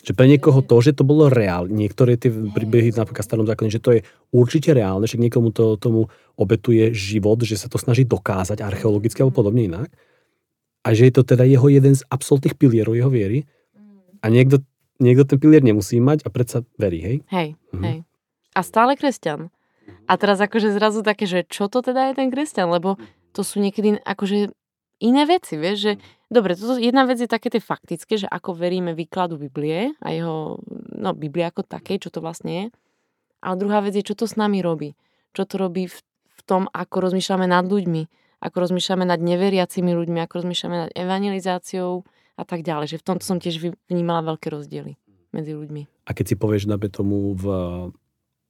Že 0.00 0.16
pre 0.16 0.24
niekoho 0.24 0.64
to, 0.64 0.80
že 0.80 0.96
to 0.96 1.04
bolo 1.04 1.28
reálne, 1.28 1.76
niektoré 1.76 2.16
tie 2.16 2.32
príbehy 2.32 2.96
napríklad 2.96 3.20
starom 3.20 3.44
zákone, 3.44 3.68
že 3.68 3.84
to 3.84 4.00
je 4.00 4.00
určite 4.32 4.72
reálne, 4.72 5.04
že 5.04 5.20
niekomu 5.20 5.52
to 5.52 5.76
tomu 5.76 6.08
obetuje 6.40 6.96
život, 6.96 7.44
že 7.44 7.60
sa 7.60 7.68
to 7.68 7.76
snaží 7.76 8.08
dokázať 8.08 8.64
archeologicky 8.64 9.20
alebo 9.20 9.44
podobne 9.44 9.68
inak 9.68 9.92
a 10.80 10.88
že 10.96 11.08
je 11.08 11.14
to 11.14 11.22
teda 11.24 11.44
jeho 11.44 11.68
jeden 11.68 11.92
z 11.92 12.02
absolútnych 12.08 12.56
pilierov 12.56 12.96
jeho 12.96 13.12
viery 13.12 13.44
a 14.24 14.26
niekto, 14.28 14.64
niekto 15.00 15.24
ten 15.28 15.38
pilier 15.40 15.64
nemusí 15.64 16.00
mať 16.00 16.24
a 16.24 16.28
predsa 16.32 16.64
verí, 16.80 17.00
hej? 17.00 17.16
Hej, 17.28 17.48
mhm. 17.72 17.84
hej. 17.84 17.98
A 18.56 18.60
stále 18.66 18.96
kresťan. 18.96 19.52
A 20.10 20.18
teraz 20.18 20.42
akože 20.42 20.74
zrazu 20.74 21.06
také, 21.06 21.26
že 21.26 21.46
čo 21.46 21.70
to 21.70 21.82
teda 21.82 22.10
je 22.10 22.18
ten 22.18 22.28
kresťan, 22.34 22.70
lebo 22.70 22.98
to 23.30 23.46
sú 23.46 23.62
niekedy 23.62 24.02
akože 24.02 24.50
iné 25.00 25.22
veci, 25.24 25.56
vieš, 25.56 25.78
že 25.80 25.92
dobre, 26.28 26.54
toto, 26.54 26.76
jedna 26.76 27.06
vec 27.08 27.22
je 27.22 27.30
také 27.30 27.48
tie 27.48 27.62
faktické, 27.62 28.20
že 28.20 28.28
ako 28.28 28.54
veríme 28.58 28.92
výkladu 28.92 29.40
Biblie 29.40 29.96
a 30.02 30.08
jeho, 30.12 30.60
no 30.94 31.10
Biblie 31.16 31.46
ako 31.46 31.64
takej, 31.64 32.06
čo 32.06 32.10
to 32.12 32.20
vlastne 32.20 32.52
je, 32.52 32.64
ale 33.40 33.54
druhá 33.56 33.80
vec 33.80 33.96
je, 33.96 34.04
čo 34.04 34.18
to 34.18 34.28
s 34.28 34.36
nami 34.36 34.60
robí. 34.60 34.92
Čo 35.32 35.48
to 35.48 35.54
robí 35.56 35.88
v, 35.88 35.96
v 36.04 36.40
tom, 36.44 36.68
ako 36.68 37.08
rozmýšľame 37.08 37.48
nad 37.48 37.64
ľuďmi, 37.64 38.02
ako 38.40 38.56
rozmýšľame 38.68 39.04
nad 39.04 39.20
neveriacimi 39.20 39.92
ľuďmi, 39.92 40.18
ako 40.24 40.44
rozmýšľame 40.44 40.76
nad 40.88 40.90
evangelizáciou 40.96 42.02
a 42.40 42.44
tak 42.48 42.64
ďalej. 42.64 42.96
Že 42.96 43.00
v 43.00 43.06
tomto 43.06 43.24
som 43.28 43.36
tiež 43.36 43.60
vnímala 43.92 44.24
veľké 44.24 44.48
rozdiely 44.48 44.96
medzi 45.30 45.52
ľuďmi. 45.52 46.08
A 46.08 46.10
keď 46.16 46.24
si 46.32 46.36
povieš, 46.40 46.66
dáme 46.66 46.88
tomu 46.88 47.36
v, 47.36 47.44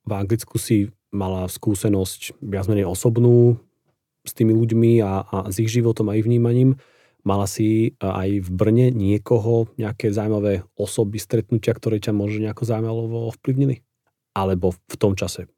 v 0.07 0.13
Anglicku 0.15 0.57
si 0.57 0.89
mala 1.11 1.51
skúsenosť 1.51 2.39
viac 2.39 2.71
menej 2.71 2.87
osobnú 2.87 3.59
s 4.23 4.33
tými 4.33 4.55
ľuďmi 4.55 5.03
a, 5.03 5.27
a 5.27 5.37
s 5.51 5.59
ich 5.59 5.69
životom 5.69 6.09
a 6.09 6.17
ich 6.17 6.25
vnímaním. 6.25 6.79
Mala 7.21 7.45
si 7.45 7.99
aj 8.01 8.47
v 8.47 8.49
Brne 8.49 8.89
niekoho, 8.89 9.69
nejaké 9.77 10.09
zaujímavé 10.09 10.65
osoby, 10.73 11.21
stretnutia, 11.21 11.77
ktoré 11.77 12.01
ťa 12.01 12.17
možno 12.17 12.49
nejako 12.49 12.65
zaujímavo 12.65 13.29
ovplyvnili? 13.29 13.85
Alebo 14.33 14.73
v 14.73 14.97
tom 14.97 15.13
čase? 15.13 15.51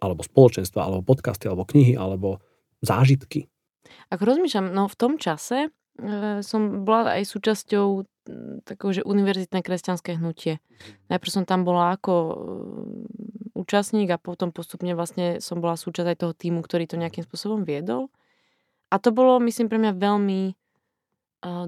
Alebo 0.00 0.24
spoločenstva, 0.24 0.80
alebo 0.80 1.04
podcasty, 1.04 1.44
alebo 1.44 1.68
knihy, 1.68 1.98
alebo 1.98 2.40
zážitky? 2.80 3.52
Ako 4.10 4.22
rozmýšľam, 4.24 4.72
no 4.72 4.86
v 4.86 4.96
tom 4.98 5.18
čase 5.20 5.68
e, 5.68 5.68
som 6.40 6.84
bola 6.86 7.18
aj 7.20 7.24
súčasťou 7.28 7.86
takého, 8.64 8.90
že 8.90 9.02
univerzitné 9.04 9.60
kresťanské 9.60 10.16
hnutie. 10.16 10.58
Mhm. 10.58 11.12
Najprv 11.12 11.32
som 11.32 11.44
tam 11.44 11.62
bola 11.66 11.96
ako 11.96 12.12
e, 12.14 12.34
účastník 13.54 14.10
a 14.12 14.18
potom 14.20 14.50
postupne 14.50 14.92
vlastne 14.92 15.38
som 15.38 15.60
bola 15.62 15.78
súčasť 15.78 16.08
aj 16.14 16.20
toho 16.20 16.32
týmu, 16.34 16.60
ktorý 16.60 16.88
to 16.90 17.00
nejakým 17.00 17.24
spôsobom 17.24 17.62
viedol. 17.62 18.10
A 18.92 19.00
to 19.02 19.10
bolo, 19.10 19.42
myslím, 19.42 19.66
pre 19.66 19.80
mňa 19.80 19.98
veľmi 19.98 20.54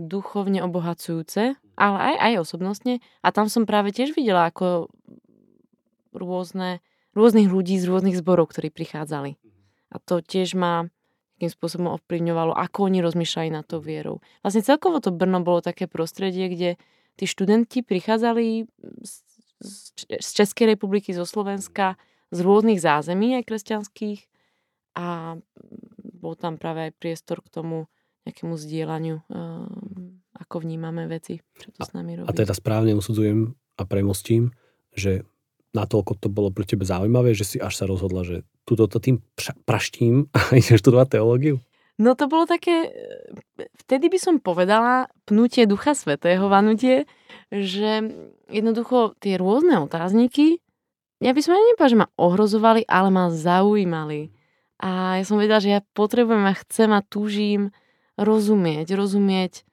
duchovne 0.00 0.64
obohacujúce, 0.64 1.60
ale 1.76 1.98
aj, 2.00 2.16
aj 2.16 2.34
osobnostne. 2.40 3.04
A 3.20 3.28
tam 3.28 3.52
som 3.52 3.68
práve 3.68 3.92
tiež 3.92 4.16
videla 4.16 4.48
ako 4.48 4.88
rôzne, 6.16 6.80
rôznych 7.12 7.52
ľudí 7.52 7.76
z 7.76 7.84
rôznych 7.84 8.16
zborov, 8.16 8.48
ktorí 8.48 8.72
prichádzali. 8.72 9.36
A 9.92 9.96
to 10.00 10.24
tiež 10.24 10.56
ma 10.56 10.88
akým 11.36 11.52
spôsobom 11.52 11.92
ovplyvňovalo, 12.00 12.56
ako 12.56 12.88
oni 12.88 13.04
rozmýšľali 13.04 13.50
na 13.52 13.60
to 13.60 13.76
vierou. 13.76 14.24
Vlastne 14.40 14.64
celkovo 14.64 15.04
to 15.04 15.12
Brno 15.12 15.44
bolo 15.44 15.60
také 15.60 15.84
prostredie, 15.84 16.48
kde 16.48 16.70
tí 17.20 17.24
študenti 17.28 17.84
prichádzali 17.84 18.64
z, 19.04 19.12
z 20.00 20.28
Českej 20.32 20.72
republiky, 20.72 21.12
zo 21.12 21.28
Slovenska, 21.28 22.00
z 22.32 22.38
rôznych 22.40 22.80
zázemí 22.80 23.36
aj 23.36 23.52
kresťanských 23.52 24.20
a 24.96 25.36
bol 26.00 26.34
tam 26.34 26.56
práve 26.56 26.90
aj 26.90 26.92
priestor 26.96 27.44
k 27.44 27.52
tomu 27.52 27.86
nejakému 28.26 28.58
zdieľaniu, 28.58 29.22
ehm, 29.30 30.18
ako 30.40 30.64
vnímame 30.64 31.06
veci, 31.06 31.38
čo 31.60 31.70
to 31.70 31.84
s 31.86 31.94
nami 31.94 32.18
robí. 32.18 32.26
A 32.26 32.34
teda 32.34 32.56
správne 32.56 32.96
usudzujem 32.96 33.54
a 33.78 33.82
premostím, 33.86 34.50
že 34.96 35.22
natoľko 35.76 36.16
to 36.16 36.32
bolo 36.32 36.48
pre 36.48 36.64
tebe 36.64 36.88
zaujímavé, 36.88 37.36
že 37.36 37.44
si 37.44 37.56
až 37.60 37.76
sa 37.76 37.84
rozhodla, 37.84 38.24
že 38.24 38.48
túto 38.64 38.88
to 38.88 38.96
tým 38.96 39.20
praštím 39.68 40.32
a 40.32 40.40
ideš 40.58 40.80
študovať 40.80 41.20
teológiu? 41.20 41.60
No 41.96 42.12
to 42.12 42.28
bolo 42.28 42.44
také, 42.44 42.92
vtedy 43.84 44.12
by 44.12 44.18
som 44.20 44.34
povedala 44.36 45.08
pnutie 45.24 45.64
Ducha 45.64 45.96
Svetého, 45.96 46.44
vanutie, 46.52 47.08
že 47.48 48.04
jednoducho 48.52 49.16
tie 49.16 49.40
rôzne 49.40 49.80
otázniky, 49.80 50.60
ja 51.24 51.32
by 51.32 51.40
som 51.40 51.56
ani 51.56 51.72
nepovedala, 51.72 51.92
že 51.92 52.02
ma 52.04 52.08
ohrozovali, 52.20 52.82
ale 52.84 53.08
ma 53.08 53.32
zaujímali. 53.32 54.28
A 54.76 55.16
ja 55.16 55.24
som 55.24 55.40
vedela, 55.40 55.64
že 55.64 55.72
ja 55.72 55.80
potrebujem 55.96 56.44
a 56.44 56.52
chcem 56.52 56.92
a 56.92 57.00
túžim 57.00 57.72
rozumieť, 58.20 58.92
rozumieť 58.92 59.64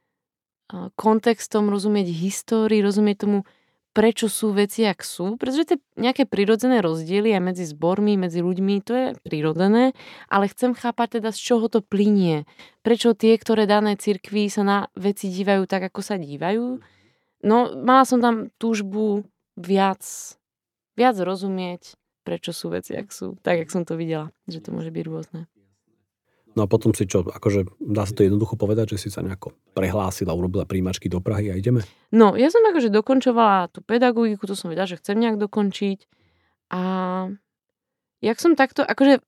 kontextom, 0.95 1.67
rozumieť 1.67 2.07
histórii, 2.07 2.79
rozumieť 2.79 3.17
tomu, 3.27 3.39
prečo 3.93 4.25
sú 4.25 4.51
veci, 4.51 4.83
ak 4.89 5.05
sú, 5.05 5.37
pretože 5.37 5.69
tie 5.69 5.77
nejaké 5.95 6.25
prirodzené 6.25 6.81
rozdiely 6.81 7.29
aj 7.37 7.41
medzi 7.45 7.65
zbormi, 7.69 8.17
medzi 8.17 8.41
ľuďmi, 8.41 8.75
to 8.81 8.93
je 8.93 9.07
prirodzené, 9.21 9.93
ale 10.27 10.49
chcem 10.49 10.73
chápať 10.73 11.21
teda, 11.21 11.29
z 11.29 11.39
čoho 11.39 11.69
to 11.69 11.85
plinie. 11.85 12.49
Prečo 12.81 13.13
tie, 13.13 13.37
ktoré 13.37 13.69
dané 13.69 13.93
cirkvi 13.93 14.49
sa 14.49 14.65
na 14.65 14.77
veci 14.97 15.29
dívajú 15.29 15.69
tak, 15.69 15.93
ako 15.93 16.01
sa 16.01 16.17
dívajú. 16.17 16.81
No, 17.45 17.57
mala 17.77 18.03
som 18.03 18.17
tam 18.17 18.49
túžbu 18.57 19.29
viac, 19.53 20.01
viac 20.97 21.15
rozumieť, 21.21 21.93
prečo 22.25 22.49
sú 22.49 22.73
veci, 22.73 22.97
ak 22.97 23.13
sú, 23.13 23.37
tak, 23.45 23.61
jak 23.61 23.69
som 23.69 23.85
to 23.85 23.93
videla, 23.93 24.33
že 24.49 24.57
to 24.59 24.73
môže 24.73 24.89
byť 24.89 25.03
rôzne. 25.05 25.45
No 26.53 26.65
a 26.65 26.67
potom 26.69 26.93
si 26.93 27.09
čo, 27.09 27.25
akože 27.25 27.65
dá 27.81 28.05
sa 28.05 28.13
to 28.13 28.25
jednoducho 28.25 28.53
povedať, 28.53 28.93
že 28.93 29.07
si 29.07 29.09
sa 29.09 29.25
nejako 29.25 29.57
prehlásila, 29.73 30.37
urobila 30.37 30.69
príjmačky 30.69 31.09
do 31.09 31.17
Prahy 31.17 31.49
a 31.49 31.57
ideme? 31.57 31.81
No, 32.13 32.37
ja 32.37 32.53
som 32.53 32.61
akože 32.61 32.93
dokončovala 32.93 33.73
tú 33.73 33.81
pedagogiku, 33.81 34.45
to 34.45 34.53
som 34.53 34.69
vedela, 34.69 34.85
že 34.85 35.01
chcem 35.01 35.17
nejak 35.17 35.41
dokončiť 35.41 36.05
a 36.73 36.81
jak 38.23 38.37
som 38.39 38.55
takto, 38.55 38.87
akože 38.87 39.19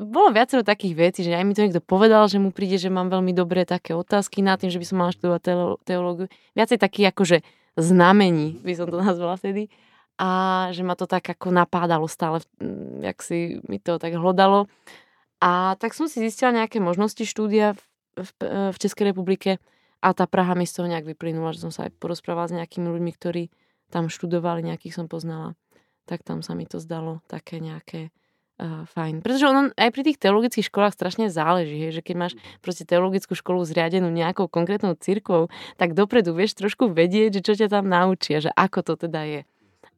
bolo 0.00 0.32
viacero 0.32 0.64
takých 0.64 0.94
vecí, 0.96 1.20
že 1.26 1.36
aj 1.36 1.44
mi 1.44 1.52
to 1.52 1.60
niekto 1.60 1.84
povedal, 1.84 2.24
že 2.24 2.40
mu 2.40 2.54
príde, 2.54 2.80
že 2.80 2.88
mám 2.88 3.12
veľmi 3.12 3.36
dobré 3.36 3.68
také 3.68 3.92
otázky 3.92 4.40
na 4.40 4.56
tým, 4.56 4.72
že 4.72 4.80
by 4.80 4.86
som 4.88 4.96
mala 4.96 5.12
študovať 5.12 5.40
teológiu. 5.84 6.26
Viacej 6.56 6.80
takých 6.80 7.12
akože 7.12 7.36
znamení, 7.76 8.56
by 8.64 8.72
som 8.72 8.88
to 8.88 8.96
nazvala 8.96 9.36
vtedy. 9.36 9.68
A 10.20 10.68
že 10.72 10.84
ma 10.84 10.96
to 10.96 11.08
tak 11.08 11.28
ako 11.32 11.52
napádalo 11.52 12.08
stále, 12.08 12.40
jak 13.00 13.20
si 13.20 13.60
mi 13.68 13.80
to 13.80 13.96
tak 14.00 14.16
hlodalo. 14.16 14.68
A 15.40 15.74
tak 15.80 15.96
som 15.96 16.04
si 16.04 16.20
zistila 16.20 16.52
nejaké 16.52 16.84
možnosti 16.84 17.24
štúdia 17.24 17.72
v, 17.72 17.82
v, 18.20 18.30
v 18.70 18.76
Českej 18.76 19.12
republike 19.12 19.56
a 20.00 20.12
tá 20.12 20.28
Praha 20.28 20.52
mi 20.52 20.68
z 20.68 20.80
toho 20.80 20.86
nejak 20.88 21.08
vyplynula, 21.08 21.56
že 21.56 21.64
som 21.64 21.72
sa 21.72 21.88
aj 21.88 21.96
porozprávala 21.96 22.48
s 22.48 22.56
nejakými 22.56 22.88
ľuďmi, 22.88 23.12
ktorí 23.16 23.48
tam 23.92 24.12
študovali, 24.12 24.64
nejakých 24.64 24.96
som 24.96 25.06
poznala. 25.08 25.56
Tak 26.08 26.24
tam 26.24 26.40
sa 26.40 26.56
mi 26.56 26.64
to 26.64 26.80
zdalo 26.80 27.20
také 27.28 27.60
nejaké 27.60 28.12
uh, 28.60 28.84
fajn. 28.88 29.20
Pretože 29.20 29.44
ono 29.48 29.60
aj 29.72 29.90
pri 29.92 30.02
tých 30.04 30.20
teologických 30.20 30.68
školách 30.68 30.96
strašne 30.96 31.32
záleží, 31.32 31.76
hej, 31.76 32.00
že 32.00 32.02
keď 32.04 32.16
máš 32.16 32.34
proste 32.64 32.84
teologickú 32.84 33.36
školu 33.36 33.64
zriadenú 33.64 34.08
nejakou 34.12 34.48
konkrétnou 34.48 34.96
cirkvou, 34.96 35.48
tak 35.76 35.96
dopredu 35.96 36.32
vieš 36.32 36.56
trošku 36.56 36.92
vedieť, 36.92 37.40
že 37.40 37.44
čo 37.44 37.52
ťa 37.56 37.68
tam 37.68 37.88
naučia, 37.88 38.40
že 38.40 38.52
ako 38.52 38.80
to 38.84 38.94
teda 39.08 39.20
je. 39.24 39.40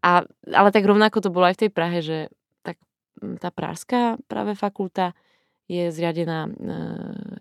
A, 0.02 0.26
ale 0.50 0.68
tak 0.74 0.82
rovnako 0.82 1.22
to 1.22 1.30
bolo 1.30 1.46
aj 1.46 1.58
v 1.58 1.62
tej 1.66 1.70
Prahe, 1.70 1.98
že 2.02 2.18
tak 2.66 2.78
tá 3.38 3.54
pražská 3.54 4.18
práve 4.26 4.58
fakulta 4.58 5.14
je 5.70 5.92
zriadená 5.92 6.46
e, 6.46 6.50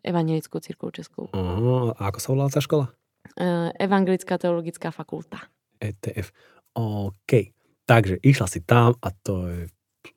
Evangelickou 0.06 0.60
církou 0.62 0.90
Českou. 0.94 1.30
Uh, 1.34 1.92
a 1.98 2.10
ako 2.14 2.20
sa 2.22 2.28
volala 2.34 2.54
tá 2.54 2.62
škola? 2.62 2.94
E, 3.38 3.74
Evangelická 3.82 4.38
teologická 4.38 4.94
fakulta. 4.94 5.50
ETF. 5.82 6.32
OK. 6.78 7.32
Takže 7.86 8.22
išla 8.22 8.48
si 8.48 8.62
tam 8.64 8.96
a 9.02 9.10
to 9.12 9.34
je 9.50 9.60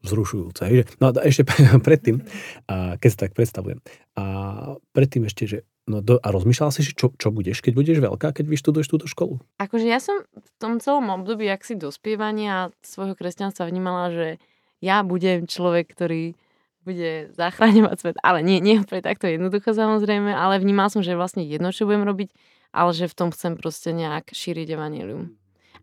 vzrušujúce. 0.05 0.63
No 1.01 1.13
a 1.13 1.21
ešte 1.25 1.45
predtým, 1.87 2.25
a 2.69 2.97
keď 3.01 3.09
sa 3.11 3.19
tak 3.29 3.33
predstavujem, 3.37 3.81
a 4.17 4.25
predtým 4.93 5.25
ešte, 5.29 5.45
že 5.49 5.59
No 5.85 6.01
do, 6.01 6.17
a 6.17 6.33
rozmýšľala 6.33 6.73
si, 6.73 6.81
čo, 6.97 7.13
čo 7.13 7.29
budeš, 7.29 7.61
keď 7.61 7.73
budeš 7.77 7.99
veľká, 8.01 8.33
keď 8.33 8.49
vyštuduješ 8.49 8.89
túto 8.89 9.05
školu? 9.05 9.37
Akože 9.61 9.85
ja 9.85 10.01
som 10.01 10.25
v 10.33 10.49
tom 10.57 10.81
celom 10.81 11.13
období, 11.13 11.45
ak 11.45 11.61
si 11.61 11.77
dospievania 11.77 12.73
svojho 12.81 13.13
kresťanstva 13.13 13.69
vnímala, 13.69 14.09
že 14.09 14.29
ja 14.81 15.05
budem 15.05 15.45
človek, 15.45 15.93
ktorý 15.93 16.41
bude 16.85 17.33
zachráňovať 17.33 17.97
svet. 17.99 18.17
Ale 18.21 18.45
nie, 18.45 18.61
nie 18.61 18.79
úplne 18.79 19.01
takto 19.01 19.27
jednoducho 19.27 19.73
samozrejme, 19.73 20.31
ale 20.31 20.61
vnímal 20.61 20.93
som, 20.93 21.01
že 21.01 21.17
vlastne 21.17 21.43
jedno, 21.43 21.73
čo 21.73 21.89
budem 21.89 22.05
robiť, 22.05 22.31
ale 22.71 22.93
že 22.93 23.09
v 23.09 23.17
tom 23.17 23.29
chcem 23.33 23.57
proste 23.57 23.91
nejak 23.97 24.31
šíriť 24.31 24.77
evanílium. 24.77 25.33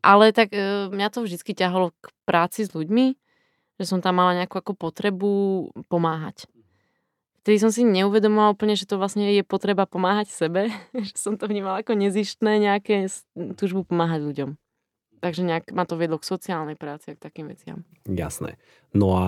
Ale 0.01 0.33
tak 0.33 0.53
e, 0.53 0.89
mňa 0.89 1.07
to 1.13 1.25
vždy 1.25 1.53
ťahalo 1.53 1.93
k 2.01 2.09
práci 2.25 2.65
s 2.65 2.73
ľuďmi, 2.73 3.17
že 3.81 3.85
som 3.85 4.01
tam 4.01 4.21
mala 4.21 4.37
nejakú 4.37 4.61
ako 4.61 4.73
potrebu 4.77 5.31
pomáhať. 5.89 6.45
Vtedy 7.41 7.57
som 7.57 7.73
si 7.73 7.81
neuvedomila 7.81 8.53
úplne, 8.53 8.77
že 8.77 8.85
to 8.85 9.01
vlastne 9.01 9.25
je 9.25 9.41
potreba 9.41 9.89
pomáhať 9.89 10.29
sebe, 10.29 10.69
že 11.09 11.17
som 11.17 11.37
to 11.37 11.49
vnímala 11.49 11.81
ako 11.81 11.97
nezištné 11.97 12.61
nejaké 12.61 13.09
túžbu 13.57 13.85
pomáhať 13.85 14.21
ľuďom. 14.21 14.49
Takže 15.21 15.41
nejak 15.45 15.65
ma 15.73 15.85
to 15.85 16.01
vedlo 16.01 16.17
k 16.17 16.25
sociálnej 16.25 16.73
práci 16.73 17.13
a 17.13 17.17
k 17.17 17.21
takým 17.21 17.45
veciam. 17.45 17.85
Jasné. 18.09 18.57
No 18.89 19.13
a 19.13 19.25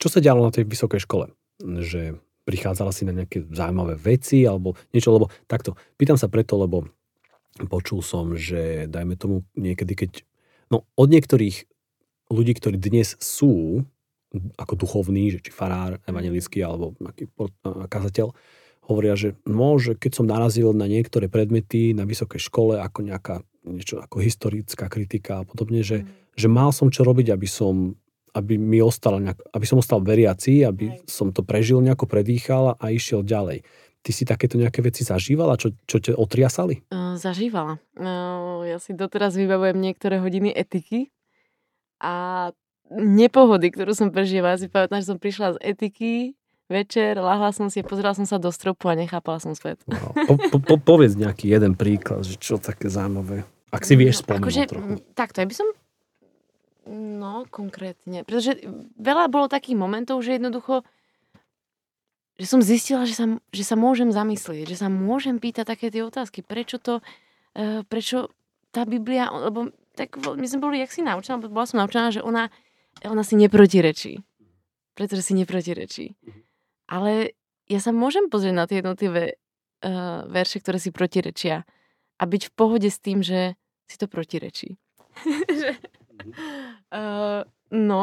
čo 0.00 0.08
sa 0.08 0.24
dialo 0.24 0.40
na 0.40 0.50
tej 0.50 0.64
vysokej 0.64 1.04
škole? 1.04 1.28
Že 1.60 2.16
prichádzala 2.48 2.90
si 2.90 3.04
na 3.04 3.12
nejaké 3.12 3.44
zaujímavé 3.52 4.00
veci 4.00 4.48
alebo 4.48 4.74
niečo, 4.96 5.12
lebo 5.12 5.28
takto, 5.44 5.76
pýtam 6.00 6.16
sa 6.16 6.32
preto, 6.32 6.56
lebo 6.56 6.88
počul 7.68 8.00
som, 8.00 8.32
že 8.32 8.88
dajme 8.88 9.20
tomu 9.20 9.44
niekedy, 9.54 9.92
keď, 9.92 10.24
no 10.72 10.88
od 10.96 11.08
niektorých 11.12 11.68
ľudí, 12.32 12.52
ktorí 12.56 12.80
dnes 12.80 13.20
sú 13.20 13.84
ako 14.56 14.74
duchovní, 14.78 15.34
že 15.34 15.42
či 15.42 15.50
farár 15.50 15.98
evangelický 16.06 16.62
alebo 16.62 16.94
aký 17.02 17.26
kazateľ, 17.90 18.30
hovoria, 18.86 19.14
že 19.18 19.36
no, 19.46 19.76
že 19.76 19.98
keď 19.98 20.22
som 20.22 20.26
narazil 20.26 20.70
na 20.74 20.86
niektoré 20.86 21.30
predmety 21.30 21.92
na 21.92 22.06
vysokej 22.06 22.40
škole, 22.42 22.78
ako 22.78 23.06
nejaká 23.06 23.42
niečo 23.66 24.00
ako 24.00 24.22
historická 24.24 24.88
kritika 24.88 25.42
a 25.42 25.46
podobne, 25.46 25.84
že, 25.84 26.02
mm. 26.02 26.38
že 26.38 26.48
mal 26.48 26.72
som 26.72 26.88
čo 26.88 27.04
robiť, 27.04 27.34
aby 27.34 27.46
som 27.50 27.99
aby 28.34 28.54
mi 28.56 28.78
ostala 28.82 29.18
nejak, 29.18 29.38
aby 29.54 29.66
som 29.66 29.78
ostal 29.82 30.00
veriaci, 30.02 30.62
aby 30.62 30.94
Aj. 30.94 30.98
som 31.06 31.34
to 31.34 31.42
prežil, 31.42 31.82
nejako 31.82 32.06
predýchal 32.06 32.78
a 32.78 32.84
išiel 32.90 33.26
ďalej. 33.26 33.66
Ty 34.00 34.10
si 34.16 34.24
takéto 34.24 34.56
nejaké 34.56 34.80
veci 34.80 35.04
zažívala, 35.04 35.60
čo, 35.60 35.76
čo 35.84 36.00
ťa 36.00 36.16
otriasali? 36.16 36.88
Uh, 36.88 37.20
zažívala. 37.20 37.76
Uh, 38.00 38.64
ja 38.64 38.80
si 38.80 38.96
doteraz 38.96 39.36
vybavujem 39.36 39.76
niektoré 39.76 40.16
hodiny 40.24 40.48
etiky 40.56 41.12
a 42.00 42.48
nepohody, 42.88 43.68
ktorú 43.68 43.92
som 43.92 44.08
prežívala. 44.08 44.56
Ja 44.56 44.64
si 44.64 44.72
pamätám, 44.72 45.04
že 45.04 45.12
som 45.12 45.20
prišla 45.20 45.60
z 45.60 45.76
etiky 45.76 46.12
večer, 46.70 47.18
lahla 47.20 47.50
som 47.52 47.66
si, 47.68 47.82
pozerala 47.82 48.16
som 48.16 48.24
sa 48.24 48.38
do 48.38 48.48
stropu 48.48 48.88
a 48.88 48.96
nechápala 48.96 49.42
som 49.42 49.52
svet. 49.52 49.82
No, 49.84 50.14
po, 50.14 50.34
po, 50.38 50.56
po, 50.62 50.76
povedz 50.78 51.18
nejaký 51.18 51.50
jeden 51.50 51.74
príklad, 51.74 52.22
že 52.22 52.38
čo 52.38 52.56
také 52.56 52.86
zaujímavé. 52.86 53.44
Ak 53.74 53.82
si 53.84 53.98
vieš 53.98 54.22
spomenúť 54.22 54.46
akože, 54.46 54.62
trochu. 54.70 54.92
Takto, 55.12 55.42
ja 55.42 55.46
by 55.50 55.54
som 55.54 55.68
No, 56.88 57.44
konkrétne. 57.52 58.24
Pretože 58.24 58.56
veľa 58.96 59.28
bolo 59.28 59.52
takých 59.52 59.76
momentov, 59.76 60.24
že 60.24 60.40
jednoducho 60.40 60.86
že 62.40 62.48
som 62.48 62.64
zistila, 62.64 63.04
že 63.04 63.12
sa, 63.12 63.36
že 63.52 63.64
sa 63.68 63.76
môžem 63.76 64.08
zamyslieť, 64.08 64.64
že 64.64 64.80
sa 64.80 64.88
môžem 64.88 65.36
pýtať 65.36 65.76
také 65.76 65.92
tie 65.92 66.00
otázky. 66.00 66.40
Prečo 66.40 66.80
to, 66.80 67.04
uh, 67.04 67.84
prečo 67.84 68.32
tá 68.72 68.88
Biblia, 68.88 69.28
lebo 69.28 69.76
tak 69.92 70.16
my 70.16 70.46
sme 70.48 70.64
boli, 70.64 70.80
jak 70.80 70.88
si 70.88 71.04
naučená, 71.04 71.36
bola 71.36 71.68
som 71.68 71.84
naučená, 71.84 72.08
že 72.08 72.24
ona, 72.24 72.48
ona 73.04 73.20
si 73.20 73.36
neprotirečí. 73.36 74.24
Pretože 74.96 75.20
si 75.20 75.36
neprotirečí. 75.36 76.16
Ale 76.88 77.36
ja 77.68 77.78
sa 77.84 77.92
môžem 77.92 78.32
pozrieť 78.32 78.54
na 78.56 78.64
tie 78.64 78.80
jednotlivé 78.80 79.36
uh, 79.36 80.24
verše, 80.24 80.64
ktoré 80.64 80.80
si 80.80 80.88
protirečia 80.96 81.68
a 82.16 82.22
byť 82.24 82.42
v 82.48 82.52
pohode 82.56 82.88
s 82.88 82.96
tým, 83.04 83.20
že 83.20 83.52
si 83.84 83.96
to 84.00 84.08
protirečí. 84.08 84.80
uh, 86.22 87.42
no, 87.90 88.02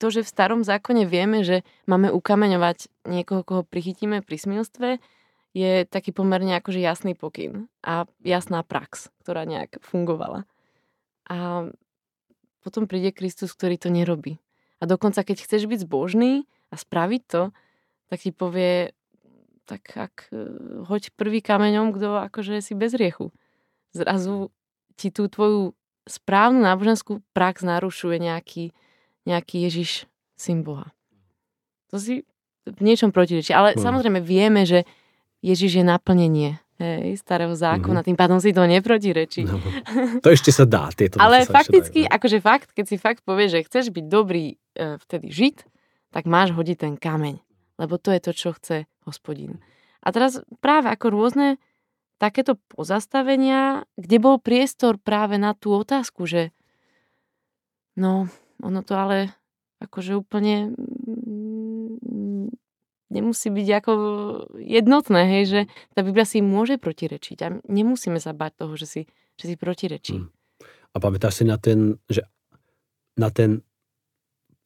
to, 0.00 0.06
že 0.08 0.24
v 0.24 0.32
starom 0.32 0.64
zákone 0.64 1.04
vieme, 1.04 1.44
že 1.44 1.60
máme 1.84 2.08
ukameňovať 2.08 2.88
niekoho, 3.04 3.44
koho 3.44 3.62
prichytíme 3.68 4.24
pri 4.24 4.36
smilstve, 4.40 4.88
je 5.52 5.84
taký 5.84 6.14
pomerne 6.14 6.56
akože 6.56 6.78
jasný 6.78 7.18
pokyn 7.18 7.66
a 7.82 8.06
jasná 8.22 8.62
prax, 8.62 9.10
ktorá 9.20 9.44
nejak 9.44 9.82
fungovala. 9.82 10.46
A 11.26 11.68
potom 12.62 12.86
príde 12.86 13.10
Kristus, 13.10 13.52
ktorý 13.52 13.76
to 13.76 13.90
nerobí. 13.90 14.38
A 14.80 14.88
dokonca, 14.88 15.20
keď 15.26 15.44
chceš 15.44 15.68
byť 15.68 15.84
zbožný 15.84 16.48
a 16.72 16.74
spraviť 16.78 17.22
to, 17.28 17.42
tak 18.08 18.18
ti 18.24 18.30
povie, 18.32 18.94
tak 19.68 19.84
ak 19.94 20.14
e, 20.32 20.36
hoď 20.88 21.14
prvý 21.14 21.44
kameňom, 21.44 21.92
kto 21.94 22.24
akože 22.30 22.58
si 22.64 22.72
bez 22.74 22.96
riechu. 22.96 23.30
Zrazu 23.92 24.50
ti 24.96 25.12
tú 25.12 25.26
tvoju 25.26 25.76
správnu 26.10 26.60
náboženskú 26.66 27.22
prax 27.30 27.62
narušuje 27.62 28.18
nejaký, 28.18 28.74
nejaký 29.24 29.56
Ježiš, 29.70 30.10
syn 30.34 30.66
Boha. 30.66 30.90
To 31.94 32.02
si 32.02 32.26
v 32.66 32.80
niečom 32.82 33.14
protirečí. 33.14 33.54
Ale 33.54 33.74
mm. 33.74 33.80
samozrejme 33.80 34.20
vieme, 34.20 34.66
že 34.66 34.84
Ježiš 35.40 35.80
je 35.80 35.84
naplnenie 35.86 36.60
hej, 36.80 37.16
starého 37.20 37.52
zákona, 37.52 38.00
mm-hmm. 38.00 38.08
tým 38.08 38.18
pádom 38.18 38.38
si 38.40 38.52
to 38.52 38.64
neprotirečí. 38.64 39.48
No, 39.48 39.60
to 40.24 40.28
ešte 40.32 40.52
sa 40.52 40.64
dá. 40.64 40.88
Tieto 40.92 41.20
Ale 41.20 41.44
fakticky, 41.48 42.08
dajú, 42.08 42.14
akože 42.16 42.38
fakt, 42.40 42.68
keď 42.72 42.84
si 42.84 42.96
fakt 42.96 43.22
povieš, 43.24 43.60
že 43.60 43.60
chceš 43.68 43.84
byť 43.92 44.04
dobrý 44.08 44.56
e, 44.76 44.96
vtedy 45.00 45.28
žid, 45.32 45.64
tak 46.10 46.26
máš 46.26 46.52
hodiť 46.52 46.76
ten 46.76 46.94
kameň. 46.96 47.40
Lebo 47.80 47.96
to 47.96 48.12
je 48.12 48.20
to, 48.20 48.32
čo 48.36 48.52
chce 48.56 48.84
hospodin. 49.08 49.60
A 50.00 50.12
teraz 50.12 50.40
práve 50.64 50.88
ako 50.92 51.12
rôzne 51.12 51.60
takéto 52.20 52.60
pozastavenia, 52.76 53.88
kde 53.96 54.16
bol 54.20 54.36
priestor 54.36 55.00
práve 55.00 55.40
na 55.40 55.56
tú 55.56 55.72
otázku, 55.72 56.28
že 56.28 56.52
no, 57.96 58.28
ono 58.60 58.80
to 58.84 58.92
ale 58.92 59.32
akože 59.80 60.20
úplne 60.20 60.76
mm, 60.76 62.52
nemusí 63.08 63.48
byť 63.48 63.68
ako 63.80 63.92
jednotné, 64.60 65.20
hej, 65.40 65.44
že 65.48 65.60
tá 65.96 66.04
Biblia 66.04 66.28
si 66.28 66.44
môže 66.44 66.76
protirečiť 66.76 67.38
a 67.40 67.48
nemusíme 67.64 68.20
sa 68.20 68.36
bať 68.36 68.52
toho, 68.60 68.76
že 68.76 68.86
si, 68.86 69.02
že 69.40 69.44
si 69.48 69.56
protirečí. 69.56 70.20
Hmm. 70.20 70.28
A 70.92 70.96
pamätáš 71.00 71.40
si 71.40 71.44
na 71.48 71.56
ten, 71.56 71.96
že 72.12 72.28
na 73.16 73.32
ten 73.32 73.64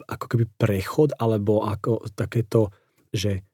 ako 0.04 0.26
keby 0.26 0.44
prechod, 0.58 1.14
alebo 1.16 1.62
ako 1.62 2.10
takéto, 2.12 2.74
že 3.14 3.46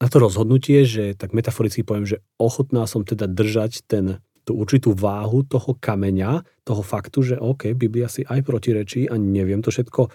na 0.00 0.08
to 0.08 0.16
rozhodnutie, 0.16 0.88
že 0.88 1.12
tak 1.12 1.36
metaforicky 1.36 1.84
poviem, 1.84 2.08
že 2.08 2.24
ochotná 2.40 2.88
som 2.88 3.04
teda 3.04 3.28
držať 3.28 3.84
ten 3.84 4.24
tú 4.48 4.56
určitú 4.56 4.96
váhu 4.96 5.44
toho 5.44 5.76
kameňa, 5.76 6.42
toho 6.64 6.80
faktu, 6.80 7.22
že 7.22 7.36
OK, 7.36 7.76
Biblia 7.76 8.08
si 8.08 8.24
aj 8.24 8.40
protirečí 8.40 9.06
a 9.06 9.20
neviem 9.20 9.60
to 9.60 9.68
všetko 9.68 10.08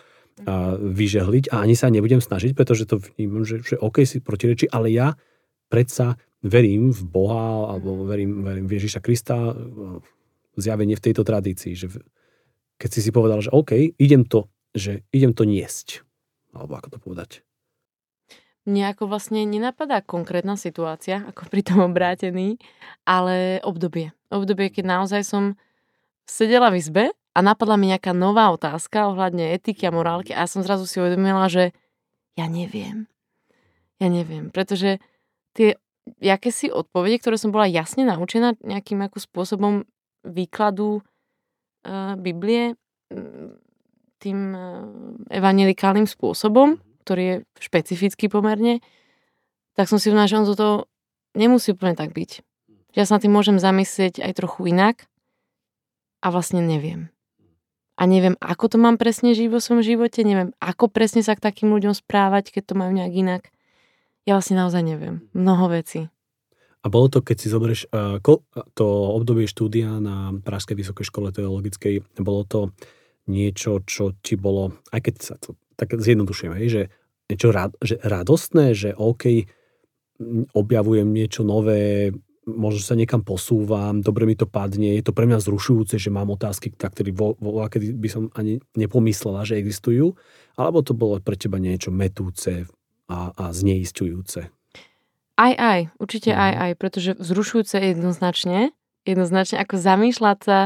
a 0.43 0.75
vyžehliť 0.75 1.55
a 1.55 1.63
ani 1.63 1.79
sa 1.79 1.87
nebudem 1.87 2.19
snažiť, 2.19 2.51
pretože 2.51 2.83
to 2.83 2.99
vnímam, 2.99 3.47
že, 3.47 3.63
že 3.63 3.79
OK 3.79 4.03
si 4.03 4.19
protirečí, 4.19 4.67
ale 4.67 4.91
ja 4.91 5.15
predsa 5.71 6.19
verím 6.43 6.91
v 6.91 7.01
Boha 7.07 7.71
alebo 7.71 8.03
verím, 8.03 8.43
verím 8.43 8.67
v 8.67 8.75
Ježiša 8.75 8.99
Krista 8.99 9.55
zjavenie 10.59 10.99
v 10.99 11.05
tejto 11.07 11.23
tradícii, 11.23 11.79
že 11.79 11.87
keď 12.75 12.89
si 12.91 12.99
si 12.99 13.15
povedal, 13.15 13.39
že 13.39 13.53
OK, 13.55 13.95
idem 13.95 14.27
to, 14.27 14.51
že 14.75 15.07
idem 15.15 15.31
to 15.31 15.47
niesť, 15.47 16.03
alebo 16.51 16.75
ako 16.83 16.87
to 16.91 16.97
povedať, 16.99 17.29
mne 18.65 18.91
ako 18.91 19.05
vlastne 19.05 19.45
nenapadá 19.45 20.01
konkrétna 20.01 20.57
situácia, 20.57 21.21
ako 21.29 21.47
pri 21.53 21.61
tom 21.61 21.85
obrátení, 21.85 22.57
ale 23.05 23.61
obdobie. 23.61 24.11
Obdobie, 24.33 24.73
keď 24.73 24.99
naozaj 24.99 25.21
som 25.21 25.53
sedela 26.25 26.73
v 26.73 26.81
izbe 26.81 27.03
a 27.37 27.39
napadla 27.45 27.77
mi 27.77 27.93
nejaká 27.93 28.11
nová 28.17 28.49
otázka 28.49 29.13
ohľadne 29.13 29.53
etiky 29.53 29.85
a 29.85 29.93
morálky 29.93 30.33
a 30.33 30.43
ja 30.43 30.49
som 30.49 30.65
zrazu 30.65 30.89
si 30.89 30.97
uvedomila, 30.97 31.45
že 31.45 31.77
ja 32.33 32.49
neviem. 32.49 33.05
Ja 34.01 34.11
neviem, 34.11 34.51
pretože 34.51 34.99
tie 35.55 35.79
si 36.51 36.67
odpovede, 36.69 37.21
ktoré 37.21 37.37
som 37.37 37.53
bola 37.53 37.65
jasne 37.69 38.05
naučená 38.05 38.57
nejakým 38.61 39.01
ako 39.05 39.17
spôsobom 39.21 39.73
výkladu 40.25 41.01
uh, 41.01 42.13
Biblie, 42.17 42.77
tým 44.21 44.39
uh, 44.53 44.85
evangelikálnym 45.29 46.09
spôsobom, 46.09 46.81
ktorý 47.05 47.23
je 47.23 47.35
špecifický 47.61 48.25
pomerne, 48.33 48.81
tak 49.77 49.85
som 49.85 50.01
si 50.01 50.09
uvedomila, 50.09 50.25
že 50.25 50.39
on 50.41 50.49
toto 50.49 50.89
nemusí 51.37 51.77
úplne 51.77 51.93
tak 51.93 52.17
byť. 52.17 52.41
Ja 52.97 53.05
sa 53.05 53.19
na 53.19 53.21
tým 53.21 53.35
môžem 53.35 53.61
zamyslieť 53.61 54.23
aj 54.23 54.41
trochu 54.41 54.73
inak 54.73 55.05
a 56.25 56.33
vlastne 56.33 56.65
neviem. 56.65 57.13
A 57.95 58.09
neviem, 58.09 58.35
ako 58.43 58.75
to 58.75 58.77
mám 58.81 58.99
presne 58.99 59.31
žiť 59.31 59.47
vo 59.47 59.63
svojom 59.63 59.83
živote, 59.83 60.25
neviem, 60.25 60.51
ako 60.59 60.91
presne 60.91 61.23
sa 61.23 61.37
k 61.37 61.43
takým 61.43 61.71
ľuďom 61.71 61.95
správať, 61.95 62.51
keď 62.51 62.63
to 62.71 62.73
majú 62.75 62.91
nejak 62.91 63.13
inak. 63.13 63.43
Ja 64.27 64.35
vlastne 64.35 64.59
naozaj 64.59 64.83
neviem. 64.83 65.29
Mnoho 65.31 65.71
vecí. 65.71 66.11
A 66.83 66.91
bolo 66.91 67.07
to, 67.09 67.23
keď 67.23 67.37
si 67.39 67.47
zoberieš 67.47 67.87
uh, 67.89 68.19
to 68.75 68.85
obdobie 69.15 69.47
štúdia 69.47 69.97
na 69.97 70.35
Pražskej 70.37 70.75
vysokej 70.75 71.05
škole 71.07 71.29
teologickej, 71.31 72.03
bolo 72.19 72.43
to 72.45 72.59
niečo, 73.25 73.81
čo 73.87 74.13
ti 74.21 74.37
bolo, 74.37 74.75
aj 74.93 74.99
keď 75.01 75.15
sa 75.17 75.35
to 75.39 75.57
tak 75.75 75.95
zjednodušujem, 75.95 76.53
hej, 76.59 76.67
že 76.67 76.81
niečo 77.29 77.49
rad, 77.51 77.71
že 77.81 77.99
radostné, 78.01 78.75
že 78.75 78.89
OK, 78.95 79.47
objavujem 80.55 81.09
niečo 81.11 81.43
nové, 81.43 82.13
možno 82.45 82.81
sa 82.85 82.95
niekam 82.95 83.25
posúvam, 83.25 83.99
dobre 83.99 84.29
mi 84.29 84.37
to 84.37 84.45
padne, 84.45 84.95
je 84.95 85.03
to 85.03 85.11
pre 85.11 85.25
mňa 85.25 85.41
zrušujúce, 85.41 85.97
že 85.97 86.13
mám 86.13 86.29
otázky, 86.29 86.71
na 86.77 86.89
ktoré 86.93 87.09
vo, 87.11 87.33
vo, 87.41 87.65
kedy 87.65 87.97
by 87.97 88.09
som 88.09 88.23
ani 88.37 88.61
nepomyslela, 88.77 89.43
že 89.43 89.57
existujú, 89.57 90.13
alebo 90.55 90.85
to 90.85 90.93
bolo 90.93 91.17
pre 91.19 91.35
teba 91.35 91.57
niečo 91.57 91.89
metúce 91.89 92.69
a, 93.09 93.33
a 93.33 93.43
zneistujúce? 93.49 94.53
Aj, 95.35 95.53
aj, 95.57 95.79
určite 95.99 96.31
aj, 96.31 96.51
mhm. 96.53 96.59
aj, 96.61 96.71
pretože 96.79 97.11
vzrušujúce 97.19 97.75
jednoznačne, 97.81 98.71
jednoznačne 99.03 99.59
ako 99.59 99.75
zamýšľať 99.75 100.37
sa 100.39 100.59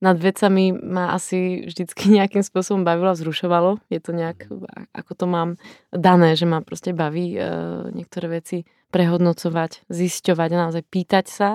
nad 0.00 0.16
vecami 0.20 0.76
ma 0.76 1.16
asi 1.16 1.64
vždycky 1.64 2.10
nejakým 2.20 2.44
spôsobom 2.44 2.84
bavilo 2.84 3.12
a 3.12 3.16
vzrušovalo. 3.16 3.80
Je 3.88 4.00
to 4.00 4.12
nejak, 4.12 4.48
ako 4.92 5.12
to 5.16 5.26
mám 5.26 5.50
dané, 5.92 6.36
že 6.36 6.44
ma 6.44 6.60
proste 6.60 6.92
baví 6.92 7.36
e, 7.36 7.40
niektoré 7.96 8.40
veci 8.40 8.68
prehodnocovať, 8.92 9.88
zisťovať, 9.88 10.48
naozaj 10.52 10.82
pýtať 10.86 11.26
sa, 11.26 11.50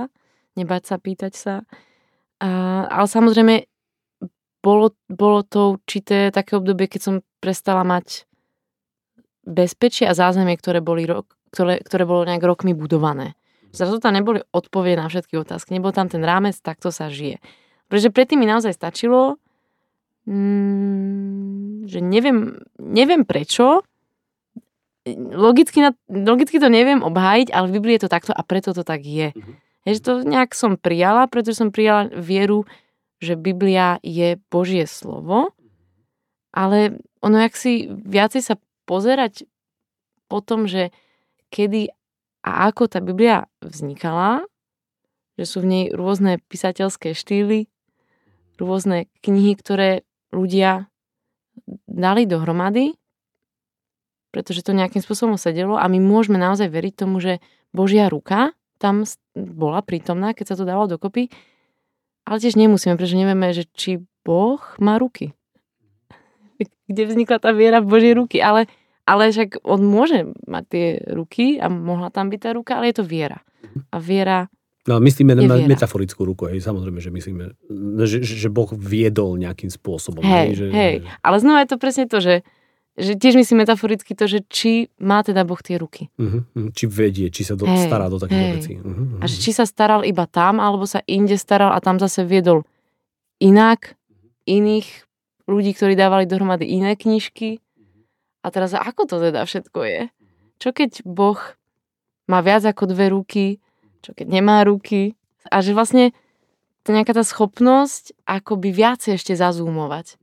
nebať 0.57 0.83
sa 0.83 0.95
pýtať 0.97 1.33
sa. 1.33 1.53
A, 2.41 2.49
ale 2.89 3.07
samozrejme, 3.07 3.55
bolo, 4.61 4.93
bolo 5.09 5.41
to 5.41 5.81
určité 5.81 6.29
také 6.29 6.57
obdobie, 6.57 6.85
keď 6.85 7.01
som 7.01 7.15
prestala 7.41 7.81
mať 7.81 8.29
bezpečie 9.41 10.05
a 10.05 10.13
zázemie, 10.13 10.53
ktoré, 10.53 10.85
boli 10.85 11.09
rok, 11.09 11.33
ktoré, 11.49 11.81
ktoré 11.81 12.05
bolo 12.05 12.29
nejak 12.29 12.45
rokmi 12.45 12.77
budované. 12.77 13.33
Zrazu 13.73 14.03
tam 14.03 14.13
neboli 14.13 14.43
odpovie 14.51 14.99
na 14.99 15.07
všetky 15.07 15.39
otázky, 15.39 15.73
nebol 15.73 15.95
tam 15.95 16.11
ten 16.11 16.21
rámec, 16.21 16.59
takto 16.59 16.91
sa 16.93 17.09
žije. 17.09 17.39
Pretože 17.91 18.15
predtým 18.15 18.39
mi 18.39 18.47
naozaj 18.47 18.71
stačilo, 18.71 19.35
mm, 20.23 21.91
že 21.91 21.99
neviem, 21.99 22.63
neviem 22.79 23.27
prečo, 23.27 23.83
logicky, 25.35 25.83
na, 25.83 25.91
logicky 26.07 26.55
to 26.55 26.71
neviem 26.71 27.03
obhájiť, 27.03 27.51
ale 27.51 27.67
v 27.67 27.75
Biblii 27.75 27.95
je 27.99 28.07
to 28.07 28.13
takto 28.15 28.31
a 28.31 28.41
preto 28.47 28.71
to 28.71 28.87
tak 28.87 29.03
je. 29.03 29.35
Mm-hmm. 29.35 29.55
Je, 29.89 29.91
že 29.97 30.05
to 30.05 30.13
nejak 30.21 30.53
som 30.53 30.77
prijala, 30.77 31.25
pretože 31.25 31.57
som 31.57 31.73
prijala 31.73 32.07
vieru, 32.13 32.69
že 33.17 33.33
Biblia 33.33 33.97
je 34.05 34.37
Božie 34.53 34.85
slovo, 34.85 35.53
ale 36.53 37.01
ono, 37.21 37.37
jak 37.41 37.53
si 37.57 37.89
viacej 37.89 38.41
sa 38.45 38.55
pozerať 38.85 39.45
po 40.29 40.41
tom, 40.41 40.69
že 40.69 40.93
kedy 41.49 41.91
a 42.41 42.69
ako 42.69 42.89
tá 42.89 42.99
Biblia 43.01 43.45
vznikala, 43.61 44.45
že 45.37 45.45
sú 45.45 45.63
v 45.63 45.69
nej 45.69 45.85
rôzne 45.93 46.41
písateľské 46.49 47.13
štýly, 47.13 47.70
rôzne 48.57 49.11
knihy, 49.21 49.53
ktoré 49.55 50.07
ľudia 50.31 50.91
dali 51.87 52.23
dohromady, 52.25 52.95
pretože 54.31 54.63
to 54.63 54.71
nejakým 54.71 55.03
spôsobom 55.03 55.35
sedelo 55.35 55.75
a 55.75 55.85
my 55.91 55.99
môžeme 55.99 56.39
naozaj 56.39 56.71
veriť 56.71 56.93
tomu, 57.03 57.19
že 57.19 57.43
Božia 57.75 58.07
ruka 58.07 58.55
tam 58.81 59.05
bola 59.35 59.85
prítomná, 59.85 60.33
keď 60.33 60.55
sa 60.55 60.57
to 60.57 60.65
dalo 60.65 60.89
dokopy, 60.89 61.29
ale 62.25 62.37
tiež 62.41 62.57
nemusíme, 62.57 62.97
pretože 62.97 63.19
nevieme, 63.19 63.53
že 63.53 63.69
či 63.69 64.01
Boh 64.25 64.61
má 64.81 64.97
ruky. 64.97 65.37
Kde 66.89 67.03
vznikla 67.05 67.37
tá 67.37 67.53
viera 67.53 67.77
v 67.81 67.89
Božie 67.89 68.13
ruky. 68.17 68.41
Ale, 68.41 68.65
ale 69.05 69.29
však 69.29 69.61
on 69.61 69.81
môže 69.85 70.29
mať 70.49 70.63
tie 70.69 70.87
ruky 71.13 71.57
a 71.61 71.69
mohla 71.69 72.09
tam 72.09 72.29
byť 72.33 72.39
tá 72.41 72.49
ruka, 72.53 72.71
ale 72.77 72.89
je 72.89 73.01
to 73.01 73.05
viera. 73.05 73.41
A 73.93 74.01
viera 74.01 74.49
No 74.91 74.99
myslíme 74.99 75.31
na 75.39 75.55
metaforickú 75.63 76.27
ruku, 76.27 76.51
hej, 76.51 76.59
samozrejme, 76.59 76.99
že 76.99 77.07
myslíme, 77.15 77.43
že, 78.03 78.19
že 78.19 78.49
Boh 78.51 78.67
viedol 78.75 79.39
nejakým 79.39 79.71
spôsobom. 79.71 80.19
Hej, 80.19 80.35
hej, 80.35 80.49
že, 80.51 80.65
hej. 80.67 80.95
ale 81.23 81.35
znova 81.39 81.63
je 81.63 81.69
to 81.71 81.77
presne 81.79 82.05
to, 82.11 82.19
že, 82.19 82.43
že 82.99 83.15
tiež 83.15 83.39
myslím 83.39 83.63
metaforicky 83.63 84.11
to, 84.11 84.27
že 84.27 84.43
či 84.51 84.91
má 84.99 85.23
teda 85.23 85.47
Boh 85.47 85.63
tie 85.63 85.79
ruky. 85.79 86.11
Uh-huh, 86.19 86.43
či 86.75 86.91
vedie, 86.91 87.31
či 87.31 87.47
sa 87.47 87.55
do, 87.55 87.63
hej, 87.63 87.87
stará 87.87 88.11
do 88.11 88.19
takých 88.19 88.47
vecí. 88.59 88.73
Uh-huh, 88.75 89.15
uh-huh. 89.15 89.23
A 89.23 89.31
že 89.31 89.39
či 89.39 89.55
sa 89.55 89.63
staral 89.63 90.03
iba 90.03 90.27
tam, 90.27 90.59
alebo 90.59 90.83
sa 90.83 90.99
inde 91.07 91.39
staral 91.39 91.71
a 91.71 91.79
tam 91.79 91.95
zase 91.95 92.27
viedol 92.27 92.67
inak 93.39 93.95
iných 94.43 94.87
ľudí, 95.47 95.71
ktorí 95.71 95.95
dávali 95.95 96.27
dohromady 96.27 96.67
iné 96.67 96.99
knižky. 96.99 97.63
A 98.43 98.51
teraz 98.51 98.75
ako 98.75 99.07
to 99.07 99.15
teda 99.23 99.47
všetko 99.47 99.79
je? 99.87 100.01
Čo 100.59 100.69
keď 100.75 101.05
Boh 101.07 101.39
má 102.29 102.43
viac 102.43 102.65
ako 102.65 102.91
dve 102.91 103.13
ruky, 103.13 103.45
čo 104.01 104.11
keď 104.17 104.27
nemá 104.41 104.65
ruky 104.65 105.15
a 105.49 105.61
že 105.61 105.73
vlastne 105.73 106.13
to 106.81 106.93
nejaká 106.93 107.13
tá 107.13 107.21
schopnosť 107.21 108.17
akoby 108.25 108.73
viacej 108.73 109.17
ešte 109.17 109.33
zazúmovať. 109.37 110.17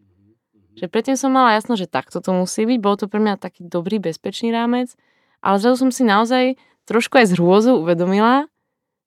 Že 0.78 0.86
predtým 0.90 1.16
som 1.18 1.34
mala 1.34 1.58
jasno, 1.58 1.74
že 1.74 1.90
takto 1.90 2.22
to 2.22 2.30
musí 2.30 2.62
byť, 2.66 2.78
bol 2.78 2.94
to 2.94 3.10
pre 3.10 3.18
mňa 3.18 3.38
taký 3.38 3.66
dobrý, 3.66 3.98
bezpečný 3.98 4.54
rámec, 4.54 4.94
ale 5.42 5.58
zrazu 5.58 5.86
som 5.86 5.90
si 5.90 6.02
naozaj 6.06 6.58
trošku 6.86 7.18
aj 7.18 7.30
z 7.30 7.36
hrôzou 7.38 7.82
uvedomila, 7.82 8.46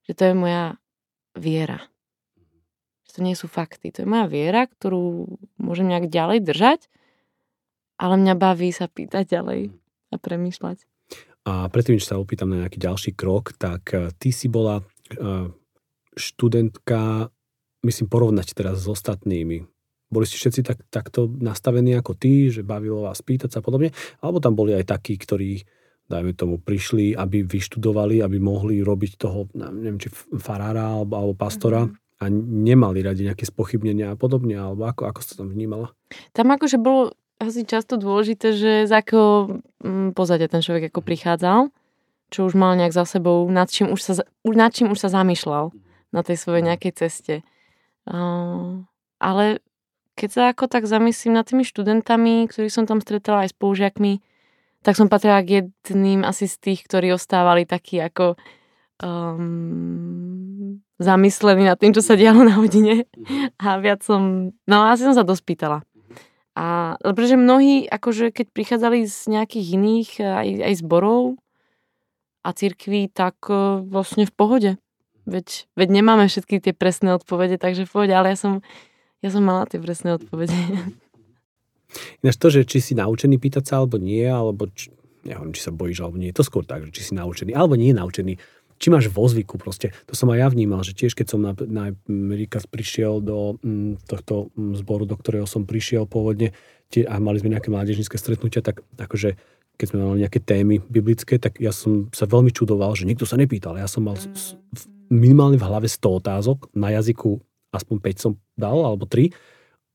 že 0.07 0.15
to 0.15 0.31
je 0.31 0.33
moja 0.35 0.65
viera. 1.35 1.87
Že 3.07 3.11
to 3.15 3.19
nie 3.23 3.35
sú 3.35 3.47
fakty. 3.47 3.91
To 3.95 4.03
je 4.03 4.07
moja 4.07 4.27
viera, 4.27 4.67
ktorú 4.67 5.27
môžem 5.59 5.87
nejak 5.87 6.11
ďalej 6.11 6.43
držať, 6.43 6.79
ale 7.99 8.19
mňa 8.19 8.35
baví 8.35 8.71
sa 8.75 8.91
pýtať 8.91 9.31
ďalej 9.31 9.71
a 10.11 10.15
premýšľať. 10.19 10.90
A 11.41 11.65
predtým, 11.73 11.97
než 11.97 12.05
sa 12.05 12.21
opýtam 12.21 12.53
na 12.53 12.65
nejaký 12.65 12.77
ďalší 12.77 13.11
krok, 13.17 13.57
tak 13.57 13.93
eh, 13.93 14.13
ty 14.21 14.29
si 14.29 14.45
bola 14.45 14.85
eh, 15.09 15.49
študentka, 16.13 17.33
myslím 17.81 18.07
porovnať 18.07 18.53
teraz 18.53 18.85
s 18.85 18.87
ostatnými. 18.87 19.65
Boli 20.11 20.27
ste 20.27 20.37
všetci 20.37 20.61
tak, 20.67 20.79
takto 20.91 21.31
nastavení 21.31 21.95
ako 21.95 22.19
ty, 22.19 22.51
že 22.51 22.67
bavilo 22.67 23.07
vás 23.07 23.23
pýtať 23.23 23.57
sa 23.57 23.59
podobne? 23.63 23.95
Alebo 24.19 24.43
tam 24.43 24.59
boli 24.59 24.75
aj 24.75 24.91
takí, 24.91 25.15
ktorí, 25.15 25.63
dajme 26.11 26.35
tomu, 26.35 26.59
prišli, 26.59 27.15
aby 27.15 27.47
vyštudovali, 27.47 28.19
aby 28.19 28.37
mohli 28.37 28.83
robiť 28.83 29.11
toho, 29.15 29.47
neviem, 29.55 30.03
či 30.03 30.11
farára 30.35 30.99
alebo, 30.99 31.15
alebo 31.15 31.33
pastora 31.39 31.87
mm-hmm. 31.87 32.21
a 32.21 32.25
nemali 32.67 32.99
radi 32.99 33.23
nejaké 33.23 33.47
spochybnenia 33.47 34.11
a 34.11 34.19
podobne, 34.19 34.59
alebo 34.59 34.83
ako, 34.83 35.07
ako 35.07 35.19
ste 35.23 35.39
tam 35.39 35.47
vnímala? 35.47 35.95
Tam 36.35 36.51
akože 36.51 36.75
bolo 36.75 37.15
asi 37.41 37.65
často 37.65 37.97
dôležité, 37.97 38.53
že 38.53 38.71
z 38.85 38.93
akého 38.93 39.59
mm, 39.81 40.13
pozadia 40.13 40.45
ten 40.45 40.61
človek 40.61 40.93
ako 40.93 41.01
prichádzal, 41.01 41.73
čo 42.29 42.39
už 42.45 42.53
mal 42.53 42.77
nejak 42.77 42.93
za 42.93 43.03
sebou, 43.03 43.43
nad 43.49 43.67
čím 43.67 43.89
už 43.89 43.99
sa, 43.99 44.13
nad 44.45 44.71
čím 44.71 44.93
už 44.93 44.99
sa 45.01 45.09
zamýšľal 45.09 45.73
na 46.13 46.21
tej 46.21 46.37
svojej 46.37 46.63
nejakej 46.69 46.93
ceste. 46.95 47.35
Uh, 48.05 48.85
ale 49.17 49.59
keď 50.15 50.29
sa 50.29 50.41
ako 50.53 50.69
tak 50.69 50.85
zamyslím 50.85 51.33
nad 51.33 51.47
tými 51.49 51.65
študentami, 51.65 52.45
ktorých 52.45 52.73
som 52.73 52.85
tam 52.85 53.01
stretala 53.01 53.47
aj 53.47 53.51
s 53.51 53.55
použiakmi, 53.57 54.21
tak 54.81 54.97
som 54.97 55.09
patrila 55.09 55.41
k 55.41 55.65
jedným 55.65 56.25
asi 56.25 56.49
z 56.49 56.57
tých, 56.57 56.85
ktorí 56.85 57.13
ostávali 57.13 57.69
takí 57.69 58.01
ako 58.01 58.33
um, 59.01 60.81
zamyslení 60.97 61.65
nad 61.65 61.77
tým, 61.77 61.93
čo 61.93 62.01
sa 62.01 62.17
dialo 62.17 62.41
na 62.45 62.57
hodine. 62.57 63.05
A 63.61 63.77
viac 63.77 64.01
som, 64.01 64.53
no 64.65 64.75
asi 64.85 65.05
som 65.05 65.13
sa 65.17 65.25
dospýtala. 65.25 65.85
A 66.51 66.99
pretože 66.99 67.39
mnohí, 67.39 67.87
akože 67.87 68.35
keď 68.35 68.47
prichádzali 68.51 69.07
z 69.07 69.19
nejakých 69.31 69.67
iných 69.79 70.09
aj, 70.19 70.49
aj 70.67 70.73
zborov 70.83 71.39
a 72.43 72.49
cirkví, 72.51 73.07
tak 73.07 73.39
uh, 73.47 73.79
vlastne 73.79 74.27
v 74.27 74.33
pohode. 74.35 74.71
Veď, 75.23 75.69
veď 75.79 75.87
nemáme 76.01 76.27
všetky 76.27 76.59
tie 76.59 76.73
presné 76.75 77.15
odpovede, 77.15 77.55
takže 77.55 77.87
v 77.87 77.91
pohode, 77.93 78.13
ale 78.13 78.35
ja 78.35 78.37
som, 78.37 78.53
ja 79.23 79.29
som 79.31 79.45
mala 79.45 79.63
tie 79.69 79.79
presné 79.79 80.17
odpovede. 80.19 80.51
Ináč 82.19 82.35
to, 82.35 82.47
že 82.51 82.67
či 82.67 82.83
si 82.83 82.93
naučený 82.97 83.39
pýtať 83.39 83.63
sa 83.71 83.73
alebo 83.83 84.01
nie, 84.01 84.25
alebo 84.25 84.67
či, 84.71 84.91
neviem, 85.23 85.53
či 85.53 85.61
sa 85.61 85.71
bojíš 85.71 86.03
alebo 86.03 86.17
nie, 86.17 86.35
to 86.35 86.43
skôr 86.43 86.65
tak, 86.65 86.87
že 86.89 86.91
či 86.91 87.11
si 87.11 87.13
naučený 87.15 87.53
alebo 87.53 87.77
nie 87.77 87.93
naučený 87.93 88.39
či 88.81 88.89
máš 88.89 89.13
vo 89.13 89.29
zvyku 89.29 89.61
proste. 89.61 89.93
To 90.09 90.17
som 90.17 90.33
aj 90.33 90.41
ja 90.41 90.47
vnímal, 90.49 90.81
že 90.81 90.97
tiež 90.97 91.13
keď 91.13 91.27
som 91.29 91.39
na, 91.45 91.53
na 91.69 91.93
Amerikas 92.09 92.65
prišiel 92.65 93.21
do 93.21 93.61
m, 93.61 93.93
mm, 93.93 94.09
tohto 94.09 94.49
mm, 94.57 94.81
zboru, 94.81 95.05
do 95.05 95.13
ktorého 95.13 95.45
som 95.45 95.69
prišiel 95.69 96.09
pôvodne 96.09 96.57
tie, 96.89 97.05
a 97.05 97.21
mali 97.21 97.37
sme 97.37 97.53
nejaké 97.53 97.69
mládežnícke 97.69 98.17
stretnutia, 98.17 98.65
tak 98.65 98.81
akože 98.97 99.37
keď 99.77 99.85
sme 99.85 100.01
mali 100.01 100.25
nejaké 100.25 100.41
témy 100.41 100.81
biblické, 100.89 101.37
tak 101.37 101.61
ja 101.61 101.69
som 101.69 102.09
sa 102.09 102.25
veľmi 102.25 102.49
čudoval, 102.49 102.97
že 102.97 103.05
nikto 103.05 103.29
sa 103.29 103.37
nepýtal. 103.37 103.77
Ja 103.77 103.85
som 103.85 104.09
mal 104.09 104.17
minimálne 105.13 105.61
v 105.61 105.65
hlave 105.65 105.85
100 105.85 106.21
otázok, 106.21 106.73
na 106.73 106.89
jazyku 106.89 107.37
aspoň 107.71 107.97
5 108.03 108.17
som 108.19 108.33
dal, 108.59 108.77
alebo 108.83 109.07
3, 109.07 109.31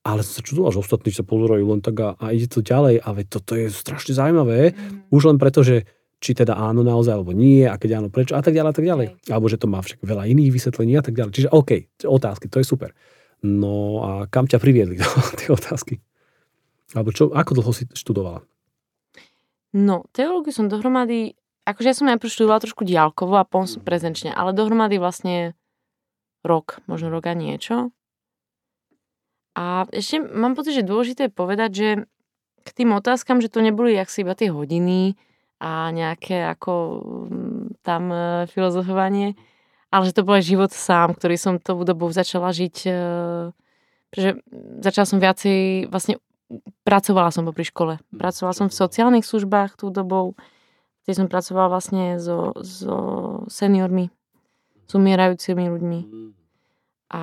ale 0.07 0.23
som 0.23 0.39
sa 0.39 0.43
čudoval, 0.47 0.71
že 0.71 0.83
ostatní 0.87 1.11
sa 1.11 1.27
pozerajú 1.27 1.65
len 1.67 1.83
tak 1.83 1.97
a, 1.99 2.15
a 2.17 2.31
ide 2.31 2.47
to 2.47 2.63
ďalej 2.63 3.03
a 3.03 3.09
veď 3.11 3.27
toto 3.27 3.53
je 3.59 3.67
strašne 3.75 4.15
zaujímavé, 4.15 4.73
mm. 4.73 5.11
už 5.11 5.23
len 5.35 5.37
preto, 5.37 5.67
že 5.67 5.85
či 6.27 6.35
teda 6.35 6.59
áno 6.59 6.83
naozaj, 6.83 7.23
alebo 7.23 7.31
nie, 7.31 7.63
a 7.63 7.79
keď 7.79 8.03
áno, 8.03 8.09
prečo, 8.11 8.35
a 8.35 8.43
tak 8.43 8.51
ďalej, 8.51 8.71
a 8.71 8.75
tak 8.75 8.87
ďalej. 8.91 9.07
Okay. 9.15 9.31
Alebo 9.31 9.47
že 9.47 9.63
to 9.63 9.71
má 9.71 9.79
však 9.79 10.03
veľa 10.03 10.27
iných 10.27 10.51
vysvetlení 10.51 10.99
a 10.99 11.05
tak 11.07 11.15
ďalej. 11.15 11.33
Čiže 11.39 11.49
OK, 11.55 11.71
otázky, 12.03 12.51
to 12.51 12.59
je 12.59 12.67
super. 12.67 12.91
No 13.47 14.03
a 14.03 14.11
kam 14.27 14.51
ťa 14.51 14.59
priviedli 14.59 14.99
tie 15.39 15.55
otázky? 15.55 16.03
Alebo 16.99 17.15
čo, 17.15 17.31
ako 17.31 17.63
dlho 17.63 17.71
si 17.71 17.87
študovala? 17.95 18.43
No, 19.71 20.03
teológiu 20.11 20.51
som 20.51 20.67
dohromady, 20.67 21.39
akože 21.63 21.87
ja 21.87 21.95
som 21.95 22.11
najprv 22.11 22.27
študovala 22.27 22.65
trošku 22.67 22.83
diálkovo 22.83 23.39
a 23.39 23.47
potom 23.47 23.71
som 23.71 23.87
prezenčne, 23.87 24.35
ale 24.35 24.51
dohromady 24.51 24.99
vlastne 24.99 25.55
rok, 26.43 26.83
možno 26.91 27.15
rok 27.15 27.31
a 27.31 27.39
niečo. 27.39 27.95
A 29.55 29.87
ešte 29.95 30.21
mám 30.21 30.59
pocit, 30.59 30.75
že 30.75 30.87
dôležité 30.87 31.31
je 31.31 31.39
povedať, 31.39 31.71
že 31.71 31.89
k 32.67 32.69
tým 32.83 32.91
otázkam, 32.99 33.39
že 33.39 33.53
to 33.53 33.63
neboli 33.63 33.95
jak 33.95 34.11
si 34.11 34.27
iba 34.27 34.35
tie 34.35 34.51
hodiny, 34.51 35.15
a 35.57 35.89
nejaké 35.89 36.45
ako 36.53 36.73
mm, 37.29 37.81
tam 37.81 38.13
e, 38.13 38.45
filozofovanie, 38.53 39.33
ale 39.89 40.03
že 40.11 40.17
to 40.17 40.27
bol 40.27 40.37
aj 40.37 40.45
život 40.45 40.71
sám, 40.73 41.17
ktorý 41.17 41.37
som 41.41 41.57
tou 41.57 41.81
dobou 41.81 42.13
začala 42.13 42.53
žiť, 42.53 42.77
e, 42.85 42.93
pretože 44.13 44.31
začala 44.85 45.07
som 45.09 45.19
viacej, 45.19 45.89
vlastne 45.89 46.21
pracovala 46.85 47.33
som 47.33 47.49
popri 47.49 47.65
škole. 47.65 47.99
Pracovala 48.13 48.55
som 48.55 48.67
v 48.69 48.79
sociálnych 48.79 49.25
službách 49.25 49.81
tú 49.81 49.89
dobou, 49.89 50.37
kde 51.05 51.13
som 51.23 51.27
pracovala 51.31 51.73
vlastne 51.79 52.21
so, 52.21 52.53
so 52.61 52.97
seniormi, 53.49 54.13
s 54.87 54.93
umierajúcimi 54.93 55.67
ľuďmi. 55.73 56.01
A 57.15 57.23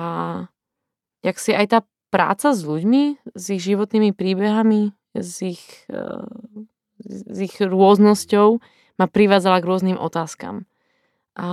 jak 1.24 1.36
si 1.40 1.52
aj 1.52 1.66
tá 1.70 1.78
práca 2.12 2.52
s 2.52 2.64
ľuďmi, 2.64 3.32
s 3.32 3.44
ich 3.52 3.62
životnými 3.64 4.12
príbehami, 4.12 4.92
s 5.16 5.44
ich 5.44 5.62
uh, 5.88 6.24
s 7.04 7.38
ich 7.38 7.56
rôznosťou 7.60 8.58
ma 8.98 9.06
privádzala 9.06 9.60
k 9.60 9.68
rôznym 9.68 9.98
otázkam. 10.00 10.64
A 11.34 11.48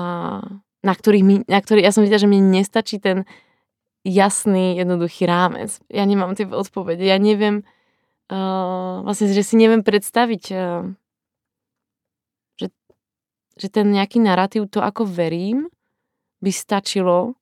na 0.82 0.93
ktorých 0.93 1.26
mi, 1.26 1.36
na 1.45 1.60
ktorých, 1.62 1.86
ja 1.86 1.93
som 1.93 2.02
videla, 2.06 2.22
že 2.22 2.30
mne 2.30 2.54
nestačí 2.54 2.97
ten 2.97 3.26
jasný, 4.02 4.78
jednoduchý 4.78 5.30
rámec. 5.30 5.78
Ja 5.89 6.06
nemám 6.06 6.34
tie 6.34 6.49
odpovede. 6.49 7.06
Ja 7.06 7.22
neviem, 7.22 7.62
uh, 8.34 9.06
vlastne, 9.06 9.30
že 9.30 9.45
si 9.45 9.58
neviem 9.58 9.86
predstaviť, 9.86 10.43
uh, 10.54 10.89
že, 12.58 12.68
že 13.58 13.68
ten 13.70 13.93
nejaký 13.93 14.18
narratív, 14.22 14.70
to 14.74 14.82
ako 14.82 15.06
verím, 15.06 15.70
by 16.41 16.49
stačilo 16.49 17.38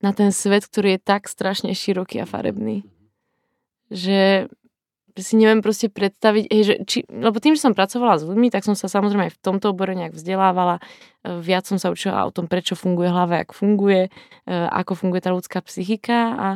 na 0.00 0.14
ten 0.14 0.30
svet, 0.30 0.64
ktorý 0.64 0.96
je 0.96 1.00
tak 1.02 1.26
strašne 1.26 1.74
široký 1.74 2.22
a 2.22 2.26
farebný. 2.26 2.86
Že 3.90 4.48
si 5.18 5.34
neviem 5.34 5.64
proste 5.64 5.90
predstaviť, 5.90 6.44
hej, 6.50 6.62
že 6.62 6.74
či, 6.86 6.98
lebo 7.08 7.38
tým, 7.42 7.58
že 7.58 7.64
som 7.66 7.74
pracovala 7.74 8.20
s 8.20 8.26
ľuďmi, 8.26 8.52
tak 8.52 8.62
som 8.62 8.78
sa 8.78 8.86
samozrejme 8.86 9.30
aj 9.30 9.34
v 9.34 9.42
tomto 9.42 9.74
obore 9.74 9.94
nejak 9.94 10.14
vzdelávala, 10.14 10.78
e, 10.78 10.82
viac 11.40 11.66
som 11.66 11.78
sa 11.78 11.90
učila 11.90 12.26
o 12.26 12.34
tom, 12.34 12.46
prečo 12.46 12.78
funguje 12.78 13.10
hlava, 13.10 13.42
ako 13.42 13.54
funguje, 13.54 14.10
e, 14.46 14.52
ako 14.52 14.92
funguje 14.94 15.20
tá 15.22 15.30
ľudská 15.30 15.62
psychika 15.66 16.18
a 16.34 16.48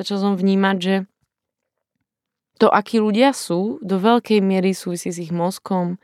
začala 0.00 0.18
som 0.20 0.32
vnímať, 0.34 0.76
že 0.78 0.94
to, 2.56 2.72
akí 2.72 2.98
ľudia 2.98 3.36
sú, 3.36 3.78
do 3.84 4.00
veľkej 4.00 4.40
miery 4.40 4.72
súvisí 4.72 5.12
s 5.12 5.20
ich 5.20 5.32
mozkom, 5.32 6.00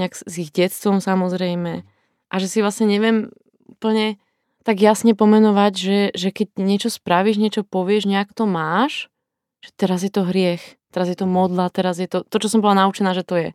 nejak 0.00 0.16
s 0.16 0.34
ich 0.40 0.48
detstvom 0.48 1.04
samozrejme. 1.04 1.84
A 2.30 2.34
že 2.40 2.46
si 2.48 2.64
vlastne 2.64 2.88
neviem 2.88 3.28
úplne 3.68 4.16
tak 4.64 4.80
jasne 4.80 5.12
pomenovať, 5.12 5.72
že, 5.76 5.98
že 6.16 6.28
keď 6.32 6.48
niečo 6.56 6.88
spravíš, 6.88 7.36
niečo 7.36 7.62
povieš, 7.64 8.08
nejak 8.08 8.32
to 8.32 8.48
máš, 8.48 9.12
že 9.60 9.70
teraz 9.76 10.00
je 10.00 10.12
to 10.12 10.24
hriech 10.24 10.79
teraz 10.90 11.06
je 11.10 11.18
to 11.18 11.26
modla, 11.26 11.70
teraz 11.70 11.98
je 12.02 12.10
to 12.10 12.26
to, 12.26 12.36
čo 12.42 12.52
som 12.52 12.60
bola 12.60 12.86
naučená, 12.86 13.14
že 13.14 13.26
to 13.26 13.38
je. 13.38 13.50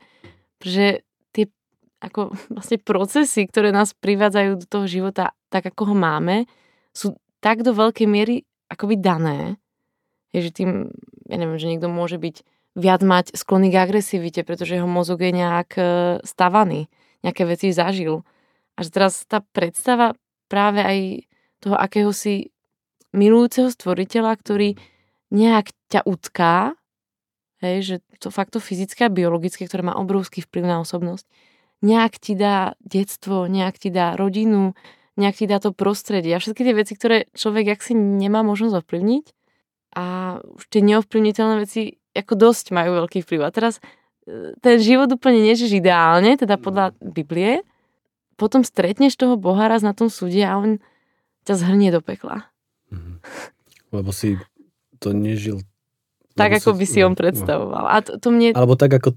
Pretože 0.59 0.87
tie 1.35 1.45
ako 1.99 2.35
vlastne 2.55 2.79
procesy, 2.79 3.47
ktoré 3.47 3.75
nás 3.75 3.95
privádzajú 3.95 4.51
do 4.63 4.65
toho 4.67 4.85
života 4.87 5.35
tak, 5.51 5.71
ako 5.71 5.93
ho 5.93 5.95
máme, 5.95 6.47
sú 6.95 7.15
tak 7.43 7.61
do 7.61 7.75
veľkej 7.75 8.07
miery 8.09 8.47
akoby 8.71 8.97
dané, 8.97 9.61
Je, 10.33 10.49
že 10.49 10.51
tým, 10.51 10.89
ja 11.29 11.37
neviem, 11.37 11.61
že 11.61 11.69
niekto 11.69 11.87
môže 11.87 12.17
byť 12.17 12.41
viac 12.75 13.01
mať 13.05 13.25
sklony 13.37 13.71
k 13.71 13.79
agresivite, 13.79 14.43
pretože 14.43 14.75
jeho 14.75 14.89
mozog 14.89 15.23
je 15.23 15.31
nejak 15.31 15.69
e, 15.79 15.83
stavaný, 16.27 16.91
nejaké 17.23 17.47
veci 17.47 17.71
zažil. 17.71 18.27
Až 18.75 18.91
teraz 18.91 19.23
tá 19.23 19.39
predstava 19.39 20.11
práve 20.51 20.83
aj 20.83 20.97
toho 21.63 21.79
akéhosi 21.79 22.51
milujúceho 23.15 23.71
stvoriteľa, 23.71 24.35
ktorý 24.35 24.69
nejak 25.31 25.71
ťa 25.87 26.03
utká, 26.03 26.75
hej, 27.65 27.79
že 27.81 27.95
to 28.21 28.29
fakt 28.29 28.53
to 28.53 28.61
fyzické 28.61 29.09
a 29.09 29.13
biologické, 29.13 29.65
ktoré 29.65 29.81
má 29.81 29.97
obrovský 29.97 30.45
vplyv 30.45 30.63
na 30.69 30.77
osobnosť, 30.85 31.25
nejak 31.81 32.21
ti 32.21 32.37
dá 32.37 32.77
detstvo, 32.81 33.49
nejak 33.49 33.81
ti 33.81 33.89
dá 33.89 34.13
rodinu, 34.13 34.77
nejak 35.15 35.35
ti 35.41 35.45
dá 35.47 35.57
to 35.59 35.71
prostredie 35.71 36.35
a 36.35 36.41
všetky 36.41 36.61
tie 36.63 36.75
veci, 36.75 36.93
ktoré 36.95 37.17
človek 37.35 37.79
si 37.81 37.95
nemá 37.95 38.43
možnosť 38.43 38.83
ovplyvniť 38.83 39.25
a 39.95 40.37
už 40.43 40.63
tie 40.67 40.81
neovplyvniteľné 40.83 41.55
veci 41.63 41.97
ako 42.15 42.33
dosť 42.35 42.71
majú 42.71 43.03
veľký 43.03 43.23
vplyv. 43.23 43.41
A 43.43 43.51
teraz 43.51 43.79
e, 44.27 44.55
ten 44.59 44.75
život 44.79 45.11
úplne 45.11 45.43
nežíš 45.43 45.75
ideálne, 45.79 46.35
teda 46.35 46.55
podľa 46.59 46.95
Biblie, 46.99 47.63
potom 48.35 48.63
stretneš 48.67 49.15
toho 49.15 49.39
Boha 49.39 49.67
raz 49.71 49.83
na 49.83 49.95
tom 49.95 50.11
súde 50.11 50.43
a 50.43 50.59
on 50.59 50.83
ťa 51.47 51.55
zhrnie 51.59 51.91
do 51.91 52.03
pekla. 52.03 52.51
Mhm. 52.91 53.23
Lebo 53.95 54.11
si 54.11 54.35
to 54.99 55.15
nežil... 55.15 55.63
Tak, 56.35 56.59
ako 56.59 56.75
si, 56.75 56.79
by 56.79 56.85
si 56.85 56.99
no, 56.99 57.05
on 57.07 57.13
no. 57.15 57.19
predstavoval. 57.19 57.83
A 57.87 57.95
to, 58.03 58.11
to 58.19 58.27
mne... 58.29 58.51
Alebo 58.51 58.75
tak, 58.75 58.91
ako 58.91 59.15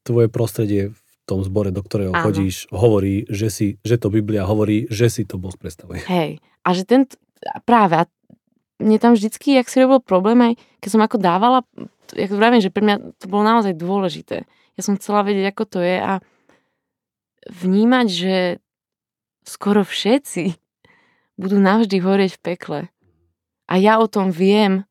tvoje 0.00 0.32
prostredie 0.32 0.82
v 0.96 1.00
tom 1.28 1.44
zbore, 1.44 1.70
do 1.70 1.84
ktorého 1.84 2.16
Áno. 2.16 2.24
chodíš, 2.24 2.66
hovorí, 2.72 3.28
že, 3.28 3.52
si, 3.52 3.66
že 3.84 4.00
to 4.00 4.08
Biblia 4.08 4.48
hovorí, 4.48 4.88
že 4.88 5.12
si 5.12 5.28
to 5.28 5.36
Boh 5.36 5.52
predstavuje. 5.52 6.00
Hej. 6.08 6.40
A 6.64 6.68
že 6.72 6.88
ten... 6.88 7.04
Práve, 7.64 8.00
a 8.00 8.04
mne 8.80 8.96
tam 9.00 9.12
vždycky, 9.16 9.56
jak 9.56 9.68
si 9.68 9.80
robil 9.80 10.00
problém 10.00 10.40
aj, 10.40 10.52
keď 10.80 10.88
som 10.88 11.04
ako 11.04 11.16
dávala, 11.20 11.64
jak 12.16 12.32
vravím, 12.32 12.64
že 12.64 12.72
pre 12.72 12.84
mňa 12.84 12.96
to 13.20 13.26
bolo 13.28 13.44
naozaj 13.44 13.76
dôležité. 13.76 14.48
Ja 14.76 14.82
som 14.82 14.96
chcela 14.96 15.24
vedieť, 15.24 15.52
ako 15.52 15.64
to 15.68 15.78
je 15.84 15.96
a 16.00 16.12
vnímať, 17.48 18.06
že 18.08 18.36
skoro 19.44 19.84
všetci 19.84 20.56
budú 21.40 21.56
navždy 21.56 21.96
horieť 22.00 22.36
v 22.36 22.42
pekle. 22.44 22.80
A 23.70 23.80
ja 23.80 23.96
o 24.02 24.10
tom 24.10 24.28
viem. 24.34 24.84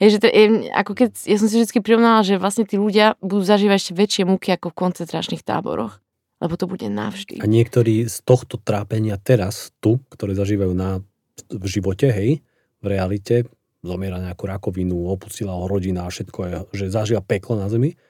Je, 0.00 0.16
že 0.16 0.18
to 0.24 0.32
je, 0.32 0.72
ako 0.72 0.96
keď, 0.96 1.10
ja 1.28 1.36
som 1.36 1.46
si 1.46 1.60
vždy 1.60 1.84
prirovnala, 1.84 2.24
že 2.24 2.40
vlastne 2.40 2.64
tí 2.64 2.80
ľudia 2.80 3.20
budú 3.20 3.44
zažívať 3.44 3.76
ešte 3.76 3.92
väčšie 3.92 4.22
múky 4.24 4.48
ako 4.56 4.72
v 4.72 4.78
koncentračných 4.80 5.44
táboroch. 5.44 6.00
Lebo 6.40 6.56
to 6.56 6.64
bude 6.64 6.88
navždy. 6.88 7.36
A 7.36 7.44
niektorí 7.44 8.08
z 8.08 8.24
tohto 8.24 8.56
trápenia 8.56 9.20
teraz, 9.20 9.76
tu, 9.76 10.00
ktoré 10.08 10.32
zažívajú 10.32 10.72
na, 10.72 11.04
v 11.52 11.64
živote, 11.68 12.08
hej, 12.08 12.40
v 12.80 12.86
realite, 12.88 13.44
zomiera 13.84 14.16
nejakú 14.16 14.48
rakovinu, 14.48 15.12
opustila 15.12 15.52
ho 15.52 15.68
rodina 15.68 16.08
a 16.08 16.12
všetko 16.12 16.38
je, 16.48 16.52
že 16.80 16.84
zažia 16.88 17.20
peklo 17.20 17.60
na 17.60 17.68
zemi, 17.68 18.00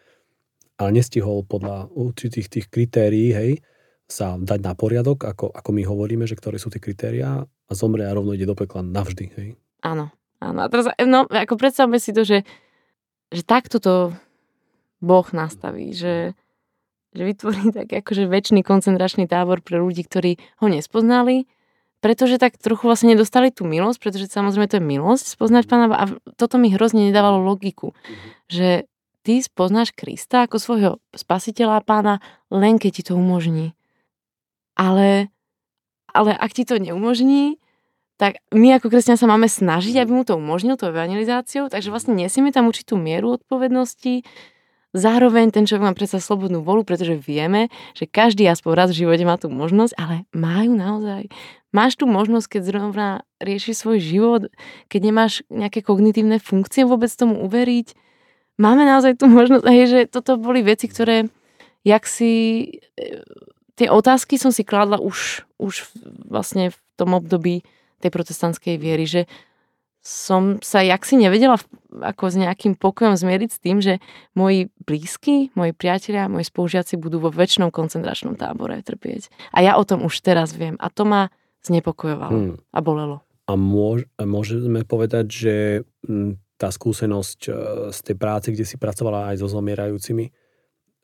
ale 0.78 0.94
nestihol 0.94 1.42
podľa 1.42 1.90
určitých 1.90 2.46
tých 2.46 2.66
kritérií, 2.70 3.34
hej, 3.34 3.50
sa 4.06 4.38
dať 4.38 4.62
na 4.62 4.78
poriadok, 4.78 5.26
ako, 5.26 5.50
ako 5.50 5.70
my 5.74 5.82
hovoríme, 5.86 6.24
že 6.26 6.38
ktoré 6.38 6.62
sú 6.62 6.70
tie 6.70 6.78
kritériá 6.82 7.42
a 7.42 7.72
zomrie 7.74 8.06
a 8.06 8.14
rovno 8.14 8.34
ide 8.34 8.46
do 8.46 8.54
pekla 8.54 8.86
navždy, 8.86 9.26
hej. 9.38 9.48
Áno, 9.82 10.14
áno. 10.40 10.64
A 10.64 10.68
teraz, 10.72 10.90
no, 11.04 11.28
ako 11.28 11.54
predstavme 11.60 12.00
si 12.00 12.10
to, 12.16 12.24
že, 12.24 12.42
že 13.30 13.42
takto 13.44 13.78
to 13.78 13.94
Boh 15.00 15.24
nastaví, 15.32 15.96
že, 15.96 16.36
že 17.16 17.22
vytvorí 17.24 17.70
tak 17.76 17.88
akože 17.88 18.28
väčší 18.28 18.64
koncentračný 18.64 19.28
tábor 19.28 19.64
pre 19.64 19.80
ľudí, 19.80 20.04
ktorí 20.04 20.36
ho 20.60 20.66
nespoznali, 20.68 21.48
pretože 22.00 22.40
tak 22.40 22.56
trochu 22.56 22.88
vlastne 22.88 23.12
nedostali 23.12 23.52
tú 23.52 23.68
milosť, 23.68 24.00
pretože 24.00 24.32
samozrejme 24.32 24.68
to 24.72 24.80
je 24.80 24.84
milosť 24.84 25.36
spoznať 25.36 25.64
pána 25.68 25.86
a 25.92 26.04
toto 26.40 26.56
mi 26.56 26.72
hrozne 26.72 27.12
nedávalo 27.12 27.44
logiku, 27.44 27.92
mm-hmm. 27.92 28.30
že 28.48 28.68
ty 29.20 29.44
spoznáš 29.44 29.92
Krista 29.92 30.48
ako 30.48 30.56
svojho 30.56 30.92
spasiteľa 31.12 31.80
a 31.80 31.84
pána 31.84 32.14
len 32.48 32.80
keď 32.80 32.90
ti 33.00 33.02
to 33.04 33.20
umožní. 33.20 33.76
Ale, 34.80 35.28
ale 36.16 36.32
ak 36.32 36.56
ti 36.56 36.64
to 36.64 36.80
neumožní, 36.80 37.60
tak 38.20 38.44
my 38.52 38.76
ako 38.76 38.92
kresťania 38.92 39.16
sa 39.16 39.24
máme 39.24 39.48
snažiť, 39.48 40.04
aby 40.04 40.12
mu 40.12 40.28
to 40.28 40.36
umožnil, 40.36 40.76
to 40.76 40.92
evangelizáciou, 40.92 41.72
takže 41.72 41.88
vlastne 41.88 42.12
nesieme 42.12 42.52
tam 42.52 42.68
určitú 42.68 43.00
mieru 43.00 43.40
odpovednosti, 43.40 44.28
Zároveň 44.90 45.54
ten 45.54 45.70
človek 45.70 45.86
má 45.86 45.94
predsa 45.94 46.18
slobodnú 46.18 46.66
volu, 46.66 46.82
pretože 46.82 47.14
vieme, 47.14 47.70
že 47.94 48.10
každý 48.10 48.42
aspoň 48.50 48.72
raz 48.74 48.88
v 48.90 49.06
živote 49.06 49.22
má 49.22 49.38
tú 49.38 49.46
možnosť, 49.46 49.94
ale 49.94 50.26
majú 50.34 50.74
naozaj. 50.74 51.30
Máš 51.70 51.94
tu 51.94 52.10
možnosť, 52.10 52.58
keď 52.58 52.62
zrovna 52.66 53.08
riešiš 53.38 53.86
svoj 53.86 54.02
život, 54.02 54.42
keď 54.90 55.00
nemáš 55.06 55.46
nejaké 55.46 55.86
kognitívne 55.86 56.42
funkcie, 56.42 56.82
vôbec 56.82 57.06
tomu 57.14 57.38
uveriť. 57.46 57.94
Máme 58.58 58.82
naozaj 58.82 59.22
tú 59.22 59.30
možnosť, 59.30 59.64
hej, 59.70 59.86
že 59.86 60.00
toto 60.10 60.34
boli 60.34 60.66
veci, 60.66 60.90
ktoré, 60.90 61.30
jak 61.86 62.02
si, 62.10 62.34
e, 62.98 63.22
tie 63.78 63.86
otázky 63.86 64.42
som 64.42 64.50
si 64.50 64.66
kladla 64.66 64.98
už, 64.98 65.46
už 65.62 65.86
vlastne 66.26 66.74
v 66.74 66.78
tom 66.98 67.14
období 67.14 67.62
tej 68.00 68.10
protestantskej 68.10 68.76
viery, 68.80 69.04
že 69.04 69.22
som 70.00 70.56
sa 70.64 70.80
jak 70.80 71.04
si 71.04 71.20
nevedela 71.20 71.60
ako 71.92 72.32
s 72.32 72.36
nejakým 72.40 72.72
pokojom 72.72 73.20
zmieriť 73.20 73.50
s 73.52 73.58
tým, 73.60 73.84
že 73.84 74.00
moji 74.32 74.72
blízky, 74.88 75.52
moji 75.52 75.76
priatelia, 75.76 76.32
moji 76.32 76.48
spolužiaci 76.48 76.96
budú 76.96 77.20
vo 77.20 77.28
väčšnom 77.28 77.68
koncentračnom 77.68 78.40
tábore 78.40 78.80
trpieť. 78.80 79.28
A 79.52 79.60
ja 79.60 79.76
o 79.76 79.84
tom 79.84 80.00
už 80.08 80.24
teraz 80.24 80.56
viem. 80.56 80.80
A 80.80 80.88
to 80.88 81.04
ma 81.04 81.28
znepokojovalo 81.60 82.56
hmm. 82.56 82.56
a 82.72 82.78
bolelo. 82.80 83.16
A 83.44 83.58
môž, 83.60 84.08
môžeme 84.16 84.88
povedať, 84.88 85.26
že 85.28 85.54
hm, 86.08 86.40
tá 86.56 86.72
skúsenosť 86.72 87.40
e, 87.48 87.50
z 87.92 87.98
tej 88.00 88.16
práce, 88.16 88.48
kde 88.52 88.64
si 88.64 88.80
pracovala 88.80 89.34
aj 89.34 89.44
so 89.44 89.48
zomierajúcimi, 89.52 90.32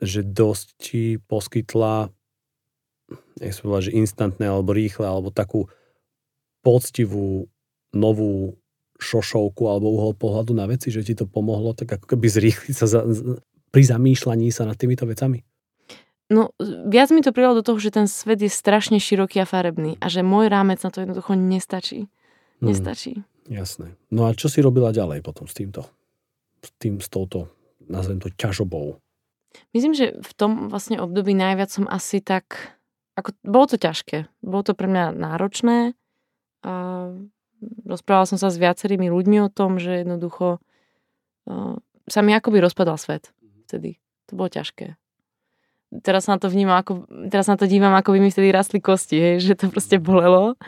že 0.01 0.25
dosť 0.25 0.67
ti 0.77 1.05
poskytla, 1.21 2.13
nech 3.41 3.57
povedať, 3.61 3.93
že 3.93 3.99
instantné 3.99 4.47
alebo 4.49 4.73
rýchle, 4.73 5.05
alebo 5.05 5.29
takú 5.33 5.69
poctivú 6.67 7.47
novú 7.95 8.59
šošovku 8.99 9.63
alebo 9.71 9.95
uhol 9.95 10.19
pohľadu 10.19 10.53
na 10.57 10.67
veci, 10.67 10.91
že 10.91 11.07
ti 11.07 11.15
to 11.15 11.31
pomohlo 11.31 11.77
tak 11.77 12.01
ako 12.01 12.17
keby 12.17 12.27
zrýchliť 12.27 12.75
sa 12.75 12.87
za, 12.91 13.01
pri 13.71 13.83
zamýšľaní 13.87 14.51
sa 14.51 14.67
nad 14.67 14.75
týmito 14.75 15.07
vecami? 15.07 15.47
No, 16.27 16.51
viac 16.91 17.15
mi 17.15 17.23
to 17.23 17.31
prijalo 17.31 17.63
do 17.63 17.67
toho, 17.67 17.79
že 17.79 17.95
ten 17.95 18.11
svet 18.11 18.43
je 18.43 18.51
strašne 18.51 18.99
široký 18.99 19.39
a 19.39 19.47
farebný 19.47 19.95
a 20.03 20.11
že 20.11 20.27
môj 20.27 20.51
rámec 20.51 20.83
na 20.83 20.91
to 20.91 21.07
jednoducho 21.07 21.39
nestačí. 21.39 22.11
Hmm. 22.59 22.67
Nestačí. 22.67 23.23
Hmm, 23.23 23.63
jasné. 23.63 23.95
No 24.11 24.27
a 24.27 24.35
čo 24.35 24.51
si 24.51 24.59
robila 24.59 24.91
ďalej 24.91 25.23
potom 25.23 25.47
s 25.47 25.55
týmto? 25.55 25.87
S 26.67 26.75
tým, 26.83 26.99
s 26.99 27.07
touto, 27.07 27.47
nazvem 27.87 28.19
to, 28.19 28.33
ťažobou? 28.35 28.99
Myslím, 29.71 29.95
že 29.95 30.19
v 30.19 30.33
tom 30.35 30.67
vlastne 30.67 30.99
období 30.99 31.31
najviac 31.31 31.71
som 31.71 31.87
asi 31.87 32.19
tak... 32.19 32.75
Ako, 33.17 33.33
bolo 33.47 33.71
to 33.71 33.77
ťažké. 33.81 34.29
Bolo 34.43 34.67
to 34.67 34.75
pre 34.75 34.91
mňa 34.91 35.15
náročné. 35.15 35.97
A 36.67 36.75
rozprávala 37.87 38.27
som 38.27 38.37
sa 38.37 38.51
s 38.51 38.59
viacerými 38.59 39.07
ľuďmi 39.07 39.39
o 39.47 39.49
tom, 39.49 39.79
že 39.79 40.03
jednoducho 40.03 40.59
uh, 40.59 41.75
sa 42.11 42.21
mi 42.27 42.35
akoby 42.35 42.59
rozpadal 42.59 42.99
svet 42.99 43.31
vtedy. 43.71 44.03
To 44.31 44.35
bolo 44.35 44.51
ťažké. 44.51 44.99
Teraz 46.03 46.27
sa 46.27 46.35
na 46.35 46.43
to 46.43 46.51
vnímam, 46.51 46.75
ako, 46.83 47.07
teraz 47.31 47.47
na 47.47 47.55
to 47.55 47.71
dívam, 47.71 47.95
ako 47.95 48.19
by 48.19 48.19
mi 48.19 48.31
vtedy 48.35 48.51
rastli 48.51 48.83
kosti, 48.83 49.17
hej, 49.17 49.37
že 49.39 49.55
to 49.55 49.71
proste 49.71 50.03
bolelo. 50.03 50.59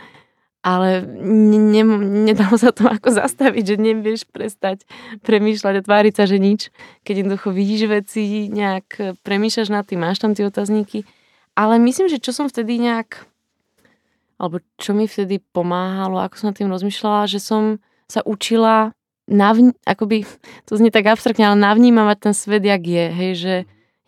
Ale 0.62 1.02
ne, 1.06 1.58
ne, 1.58 1.82
nedalo 2.30 2.58
sa 2.58 2.74
to 2.74 2.86
ako 2.86 3.14
zastaviť, 3.14 3.74
že 3.74 3.76
nevieš 3.78 4.26
prestať 4.26 4.82
premýšľať 5.22 5.74
a 5.78 5.84
tváriť 5.86 6.14
sa, 6.18 6.24
že 6.26 6.38
nič. 6.42 6.74
Keď 7.06 7.14
jednoducho 7.26 7.50
vidíš 7.54 7.90
veci, 7.90 8.50
nejak 8.50 9.18
premýšľaš 9.22 9.68
nad 9.70 9.86
tým, 9.86 10.02
máš 10.02 10.18
tam 10.18 10.34
tie 10.34 10.46
otázniky. 10.46 11.06
Ale 11.54 11.78
myslím, 11.82 12.10
že 12.10 12.22
čo 12.22 12.34
som 12.34 12.46
vtedy 12.46 12.78
nejak 12.78 13.26
alebo 14.38 14.62
čo 14.78 14.94
mi 14.94 15.10
vtedy 15.10 15.42
pomáhalo, 15.52 16.22
ako 16.22 16.34
som 16.38 16.54
tým 16.54 16.70
rozmýšľala, 16.70 17.26
že 17.26 17.42
som 17.42 17.82
sa 18.06 18.22
učila 18.22 18.94
navn- 19.28 19.76
akoby, 19.84 20.24
to 20.66 20.78
znie 20.78 20.94
tak 20.94 21.10
abstraktne, 21.10 21.50
ale 21.50 21.58
navnímavať 21.58 22.16
ten 22.22 22.34
svet, 22.34 22.64
jak 22.64 22.82
je, 22.86 23.04
hej, 23.10 23.32
že 23.34 23.54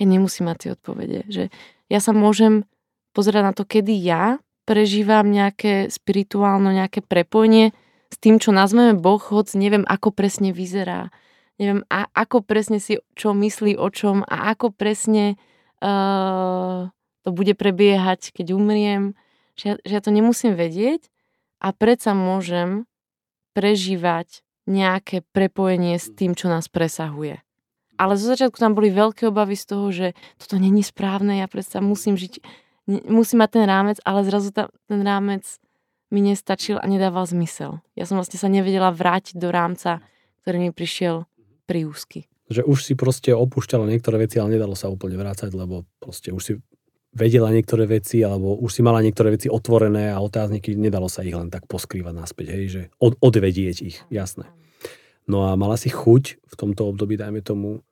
ja 0.00 0.04
nemusím 0.08 0.48
mať 0.48 0.56
tie 0.56 0.70
odpovede, 0.78 1.20
že 1.28 1.44
ja 1.92 2.00
sa 2.00 2.16
môžem 2.16 2.64
pozerať 3.12 3.42
na 3.42 3.52
to, 3.52 3.66
kedy 3.66 3.92
ja 4.00 4.40
prežívam 4.64 5.26
nejaké 5.26 5.90
spirituálno, 5.90 6.70
nejaké 6.70 7.02
prepojenie 7.02 7.74
s 8.10 8.16
tým, 8.22 8.38
čo 8.38 8.54
nazveme 8.54 8.94
Boh, 8.94 9.18
hoď 9.18 9.58
neviem, 9.58 9.82
ako 9.82 10.14
presne 10.14 10.54
vyzerá. 10.54 11.10
Neviem, 11.58 11.84
a, 11.92 12.06
ako 12.16 12.46
presne 12.46 12.78
si 12.80 13.02
čo 13.18 13.36
myslí 13.36 13.76
o 13.76 13.90
čom 13.92 14.24
a 14.24 14.54
ako 14.54 14.72
presne 14.72 15.36
uh, 15.82 16.88
to 17.26 17.30
bude 17.34 17.52
prebiehať, 17.58 18.32
keď 18.32 18.56
umriem 18.56 19.12
že 19.60 19.64
ja, 19.68 19.74
že 19.84 19.92
ja 19.92 20.00
to 20.00 20.08
nemusím 20.08 20.56
vedieť 20.56 21.12
a 21.60 21.76
predsa 21.76 22.16
môžem 22.16 22.88
prežívať 23.52 24.40
nejaké 24.64 25.20
prepojenie 25.36 26.00
s 26.00 26.08
tým, 26.08 26.32
čo 26.32 26.48
nás 26.48 26.72
presahuje. 26.72 27.44
Ale 28.00 28.16
zo 28.16 28.32
začiatku 28.32 28.56
tam 28.56 28.72
boli 28.72 28.88
veľké 28.88 29.28
obavy 29.28 29.60
z 29.60 29.64
toho, 29.68 29.86
že 29.92 30.06
toto 30.40 30.56
není 30.56 30.80
správne, 30.80 31.44
ja 31.44 31.46
predsa 31.52 31.84
musím 31.84 32.16
žiť, 32.16 32.40
musím 33.04 33.44
mať 33.44 33.50
ten 33.60 33.64
rámec, 33.68 34.00
ale 34.08 34.24
zrazu 34.24 34.56
ta, 34.56 34.72
ten 34.88 35.04
rámec 35.04 35.44
mi 36.08 36.24
nestačil 36.24 36.80
a 36.80 36.88
nedával 36.88 37.28
zmysel. 37.28 37.84
Ja 37.92 38.08
som 38.08 38.16
vlastne 38.16 38.40
sa 38.40 38.48
nevedela 38.48 38.88
vrátiť 38.88 39.36
do 39.36 39.52
rámca, 39.52 40.00
ktorý 40.40 40.56
mi 40.56 40.70
prišiel 40.72 41.28
úzky. 41.70 42.26
Že 42.50 42.66
už 42.66 42.78
si 42.82 42.98
proste 42.98 43.30
opúšťala 43.30 43.86
niektoré 43.86 44.26
veci, 44.26 44.42
ale 44.42 44.58
nedalo 44.58 44.74
sa 44.74 44.90
úplne 44.90 45.14
vrácať, 45.14 45.54
lebo 45.54 45.86
proste 46.02 46.34
už 46.34 46.42
si 46.42 46.52
vedela 47.10 47.50
niektoré 47.50 47.90
veci, 47.90 48.22
alebo 48.22 48.54
už 48.58 48.70
si 48.70 48.80
mala 48.86 49.02
niektoré 49.02 49.34
veci 49.34 49.50
otvorené 49.50 50.14
a 50.14 50.22
otázniky, 50.22 50.78
nedalo 50.78 51.10
sa 51.10 51.26
ich 51.26 51.34
len 51.34 51.50
tak 51.50 51.66
poskrývať 51.66 52.14
naspäť, 52.14 52.46
hej, 52.54 52.64
že 52.70 52.82
od, 53.02 53.18
odvedieť 53.18 53.76
ich, 53.82 53.98
jasné. 54.08 54.46
No 55.26 55.46
a 55.46 55.54
mala 55.58 55.74
si 55.78 55.90
chuť 55.90 56.42
v 56.42 56.54
tomto 56.54 56.90
období, 56.90 57.18
dajme 57.18 57.42
tomu, 57.42 57.82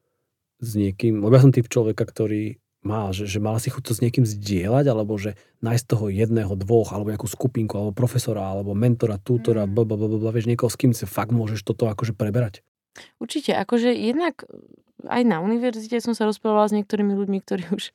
s 0.58 0.74
niekým, 0.74 1.22
lebo 1.22 1.34
ja 1.38 1.42
som 1.42 1.54
typ 1.54 1.70
človeka, 1.70 2.02
ktorý 2.02 2.58
mal, 2.82 3.10
že, 3.10 3.26
že 3.26 3.42
mala 3.42 3.58
si 3.58 3.70
chuť 3.70 3.82
to 3.90 3.92
s 3.94 4.02
niekým 4.02 4.26
zdieľať, 4.26 4.84
alebo 4.90 5.18
že 5.18 5.34
nájsť 5.62 5.84
toho 5.86 6.06
jedného, 6.10 6.54
dvoch, 6.54 6.94
alebo 6.94 7.10
nejakú 7.10 7.26
skupinku, 7.26 7.74
alebo 7.74 7.94
profesora, 7.94 8.54
alebo 8.54 8.74
mentora, 8.74 9.18
tútora, 9.18 9.66
mm. 9.66 9.70
blablabla, 9.74 10.30
vieš, 10.34 10.50
niekoho, 10.50 10.70
s 10.70 10.78
kým 10.78 10.94
si 10.94 11.06
fakt 11.06 11.34
môžeš 11.34 11.62
toto 11.66 11.90
akože 11.90 12.14
preberať. 12.14 12.62
Určite, 13.18 13.54
akože 13.56 13.92
jednak 13.94 14.44
aj 15.06 15.22
na 15.22 15.38
univerzite 15.38 16.02
som 16.02 16.10
sa 16.10 16.26
rozprávala 16.26 16.66
s 16.66 16.74
niektorými 16.74 17.14
ľuďmi, 17.14 17.38
ktorí 17.46 17.70
už 17.70 17.94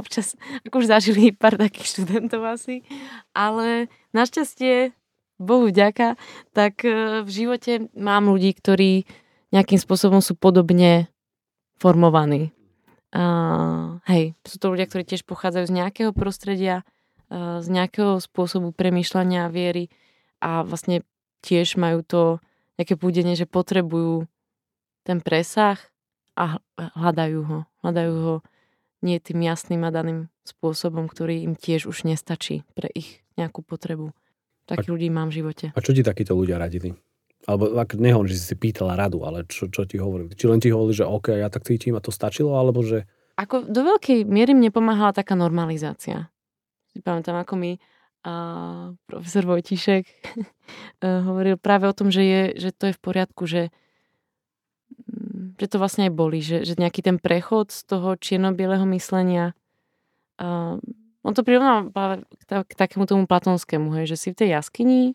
občas 0.00 0.36
ako 0.68 0.84
už 0.84 0.92
zažili 0.92 1.32
pár 1.32 1.56
takých 1.56 1.96
študentov 1.96 2.44
asi, 2.44 2.84
ale 3.32 3.88
našťastie, 4.12 4.92
Bohu 5.40 5.66
vďaka, 5.72 6.14
tak 6.54 6.86
e, 6.86 7.24
v 7.24 7.30
živote 7.32 7.90
mám 7.98 8.30
ľudí, 8.30 8.54
ktorí 8.54 9.08
nejakým 9.50 9.80
spôsobom 9.80 10.22
sú 10.22 10.38
podobne 10.38 11.10
formovaní. 11.82 12.54
Uh, 13.12 14.00
hej, 14.08 14.32
sú 14.40 14.56
to 14.56 14.72
ľudia, 14.72 14.88
ktorí 14.88 15.04
tiež 15.04 15.28
pochádzajú 15.28 15.68
z 15.68 15.76
nejakého 15.76 16.10
prostredia, 16.16 16.80
uh, 17.28 17.60
z 17.60 17.68
nejakého 17.68 18.16
spôsobu 18.16 18.72
premýšľania 18.72 19.44
a 19.44 19.52
viery 19.52 19.92
a 20.40 20.64
vlastne 20.64 21.04
tiež 21.44 21.76
majú 21.76 22.00
to 22.00 22.22
nejaké 22.82 22.98
púdenie, 22.98 23.38
že 23.38 23.46
potrebujú 23.46 24.26
ten 25.06 25.22
presah 25.22 25.78
a 26.34 26.58
hľadajú 26.98 27.40
ho. 27.46 27.58
Hľadajú 27.86 28.14
ho 28.18 28.34
nie 29.06 29.22
tým 29.22 29.46
jasným 29.46 29.86
a 29.86 29.94
daným 29.94 30.26
spôsobom, 30.42 31.06
ktorý 31.06 31.46
im 31.46 31.54
tiež 31.54 31.86
už 31.86 32.02
nestačí 32.02 32.66
pre 32.74 32.90
ich 32.90 33.22
nejakú 33.38 33.62
potrebu. 33.62 34.10
Takých 34.66 34.90
ľudí 34.90 35.08
mám 35.14 35.30
v 35.30 35.42
živote. 35.42 35.66
A 35.74 35.80
čo 35.82 35.94
ti 35.94 36.02
takíto 36.02 36.34
ľudia 36.34 36.58
radili? 36.58 36.94
Alebo 37.46 37.74
ak 37.78 37.98
nehovorím, 37.98 38.30
že 38.30 38.38
si 38.38 38.54
si 38.54 38.56
pýtala 38.58 38.94
radu, 38.94 39.26
ale 39.26 39.42
čo, 39.46 39.66
čo 39.66 39.82
ti 39.82 39.98
hovorili? 39.98 40.34
Či 40.34 40.46
len 40.46 40.62
ti 40.62 40.70
hovorili, 40.70 40.94
že 40.94 41.06
OK, 41.06 41.34
ja 41.34 41.50
tak 41.50 41.66
cítim 41.66 41.98
a 41.98 42.02
to 42.02 42.14
stačilo, 42.14 42.54
alebo 42.54 42.82
že... 42.86 43.06
Ako 43.34 43.66
do 43.66 43.82
veľkej 43.82 44.22
miery 44.26 44.54
mne 44.54 44.70
pomáhala 44.70 45.10
taká 45.10 45.34
normalizácia. 45.34 46.30
Si 46.94 47.02
pamätám, 47.02 47.42
ako 47.42 47.58
mi 47.58 47.70
a 48.22 48.34
profesor 49.10 49.42
Vojtišek 49.46 50.06
hovoril 51.26 51.58
práve 51.58 51.90
o 51.90 51.94
tom, 51.96 52.14
že, 52.14 52.22
je, 52.22 52.42
že 52.58 52.70
to 52.70 52.90
je 52.90 52.94
v 52.94 53.02
poriadku, 53.02 53.46
že, 53.50 53.74
mm, 55.10 55.58
že 55.58 55.66
to 55.66 55.76
vlastne 55.82 56.06
aj 56.06 56.12
boli, 56.14 56.38
že, 56.38 56.62
že 56.62 56.78
nejaký 56.78 57.02
ten 57.02 57.18
prechod 57.18 57.74
z 57.74 57.82
toho 57.86 58.14
čierno-bieleho 58.14 58.86
myslenia 58.94 59.58
a 60.38 60.78
on 61.22 61.32
to 61.38 61.46
prirovnal 61.46 61.86
k, 61.90 62.66
k 62.66 62.72
takému 62.74 63.06
tomu 63.06 63.30
platonskému, 63.30 63.94
hej, 63.94 64.10
že 64.10 64.16
si 64.18 64.28
v 64.34 64.38
tej 64.42 64.48
jaskyni 64.58 65.14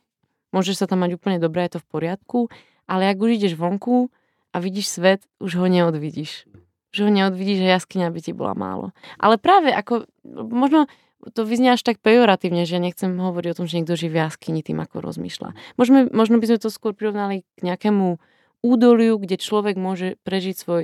Môžeš 0.55 0.83
sa 0.83 0.85
tam 0.87 1.03
mať 1.03 1.19
úplne 1.19 1.37
dobré, 1.43 1.67
je 1.67 1.77
to 1.77 1.83
v 1.83 1.89
poriadku, 1.91 2.39
ale 2.87 3.11
ak 3.11 3.19
už 3.19 3.35
ideš 3.35 3.59
vonku 3.59 4.07
a 4.55 4.57
vidíš 4.63 4.95
svet, 4.95 5.21
už 5.43 5.59
ho 5.59 5.67
neodvidíš. 5.67 6.47
Že 6.95 7.01
ho 7.03 7.11
neodvidíš, 7.11 7.59
že 7.59 7.67
jaskyňa 7.67 8.07
by 8.15 8.19
ti 8.23 8.31
bola 8.31 8.55
málo. 8.55 8.95
Ale 9.19 9.35
práve 9.35 9.75
ako, 9.75 10.07
možno 10.47 10.87
to 11.33 11.41
vyznie 11.47 11.73
až 11.73 11.81
tak 11.83 11.99
pejoratívne, 12.03 12.63
že 12.67 12.79
nechcem 12.79 13.11
hovoriť 13.15 13.49
o 13.53 13.57
tom, 13.63 13.65
že 13.65 13.79
niekto 13.81 13.95
žije 13.97 14.11
v 14.13 14.19
jaskyni 14.21 14.61
tým, 14.61 14.79
ako 14.83 15.03
rozmýšľa. 15.03 15.55
Možno, 15.75 16.07
možno 16.11 16.37
by 16.37 16.45
sme 16.51 16.59
to 16.61 16.69
skôr 16.71 16.93
prirovnali 16.93 17.47
k 17.57 17.59
nejakému 17.67 18.19
údoliu, 18.65 19.15
kde 19.21 19.37
človek 19.37 19.77
môže 19.77 20.17
prežiť 20.25 20.55
svoj 20.57 20.83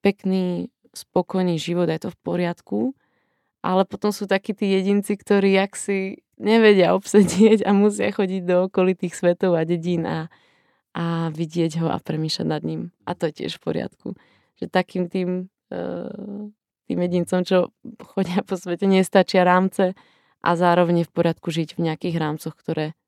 pekný, 0.00 0.72
spokojný 0.94 1.60
život, 1.60 1.86
je 1.86 2.08
to 2.08 2.10
v 2.10 2.18
poriadku, 2.24 2.78
ale 3.60 3.84
potom 3.84 4.10
sú 4.10 4.24
takí 4.24 4.56
tí 4.56 4.72
jedinci, 4.72 5.14
ktorí 5.14 5.52
jak 5.52 5.76
si 5.76 6.24
nevedia 6.40 6.96
obsedieť 6.96 7.68
a 7.68 7.76
musia 7.76 8.08
chodiť 8.08 8.42
do 8.48 8.56
okolitých 8.66 9.12
svetov 9.12 9.54
a 9.54 9.68
dedín 9.68 10.08
a, 10.08 10.32
a 10.96 11.28
vidieť 11.28 11.84
ho 11.84 11.92
a 11.92 12.00
premýšľať 12.00 12.46
nad 12.48 12.62
ním. 12.64 12.90
A 13.04 13.12
to 13.12 13.28
je 13.28 13.44
tiež 13.44 13.60
v 13.60 13.64
poriadku. 13.64 14.08
Že 14.56 14.66
takým 14.72 15.04
tým, 15.12 15.52
uh, 15.68 16.48
tým 16.90 17.06
jedincom, 17.06 17.46
čo 17.46 17.70
chodia 18.02 18.42
po 18.42 18.58
svete, 18.58 18.90
nestačia 18.90 19.46
rámce 19.46 19.94
a 20.42 20.50
zároveň 20.58 21.06
v 21.06 21.10
poriadku 21.14 21.54
žiť 21.54 21.78
v 21.78 21.86
nejakých 21.86 22.18
rámcoch, 22.18 22.58
ktoré 22.58 22.98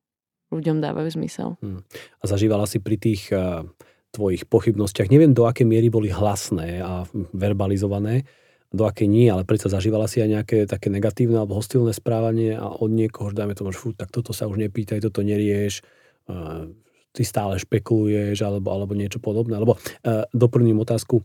ľuďom 0.55 0.78
dávajú 0.78 1.09
zmysel. 1.18 1.59
Hmm. 1.59 1.83
A 2.22 2.24
zažívala 2.30 2.70
si 2.70 2.78
pri 2.78 3.01
tých 3.01 3.33
uh, 3.35 3.66
tvojich 4.14 4.47
pochybnostiach, 4.47 5.11
neviem 5.11 5.35
do 5.35 5.49
akej 5.49 5.66
miery 5.66 5.89
boli 5.89 6.12
hlasné 6.12 6.78
a 6.78 7.09
verbalizované, 7.33 8.28
do 8.72 8.85
akej 8.85 9.09
nie, 9.09 9.26
ale 9.28 9.49
predsa 9.49 9.72
zažívala 9.72 10.07
si 10.07 10.20
aj 10.20 10.28
nejaké 10.28 10.59
také 10.68 10.89
negatívne 10.93 11.41
alebo 11.41 11.59
hostilné 11.59 11.93
správanie 11.93 12.57
a 12.57 12.72
od 12.72 12.89
niekoho, 12.93 13.33
že 13.33 13.37
dajme 13.41 13.57
tomu, 13.57 13.72
že 13.72 13.80
fú, 13.80 13.93
tak 13.97 14.12
toto 14.12 14.33
sa 14.37 14.49
už 14.49 14.61
nepýtaj, 14.61 15.01
toto 15.03 15.24
nerieš, 15.24 15.83
uh, 16.28 16.68
ty 17.12 17.22
stále 17.24 17.57
špekuluješ 17.61 18.41
alebo, 18.45 18.68
alebo 18.72 18.93
niečo 18.93 19.20
podobné. 19.20 19.57
Lebo 19.57 19.76
uh, 19.76 20.28
doplním 20.33 20.80
otázku, 20.80 21.24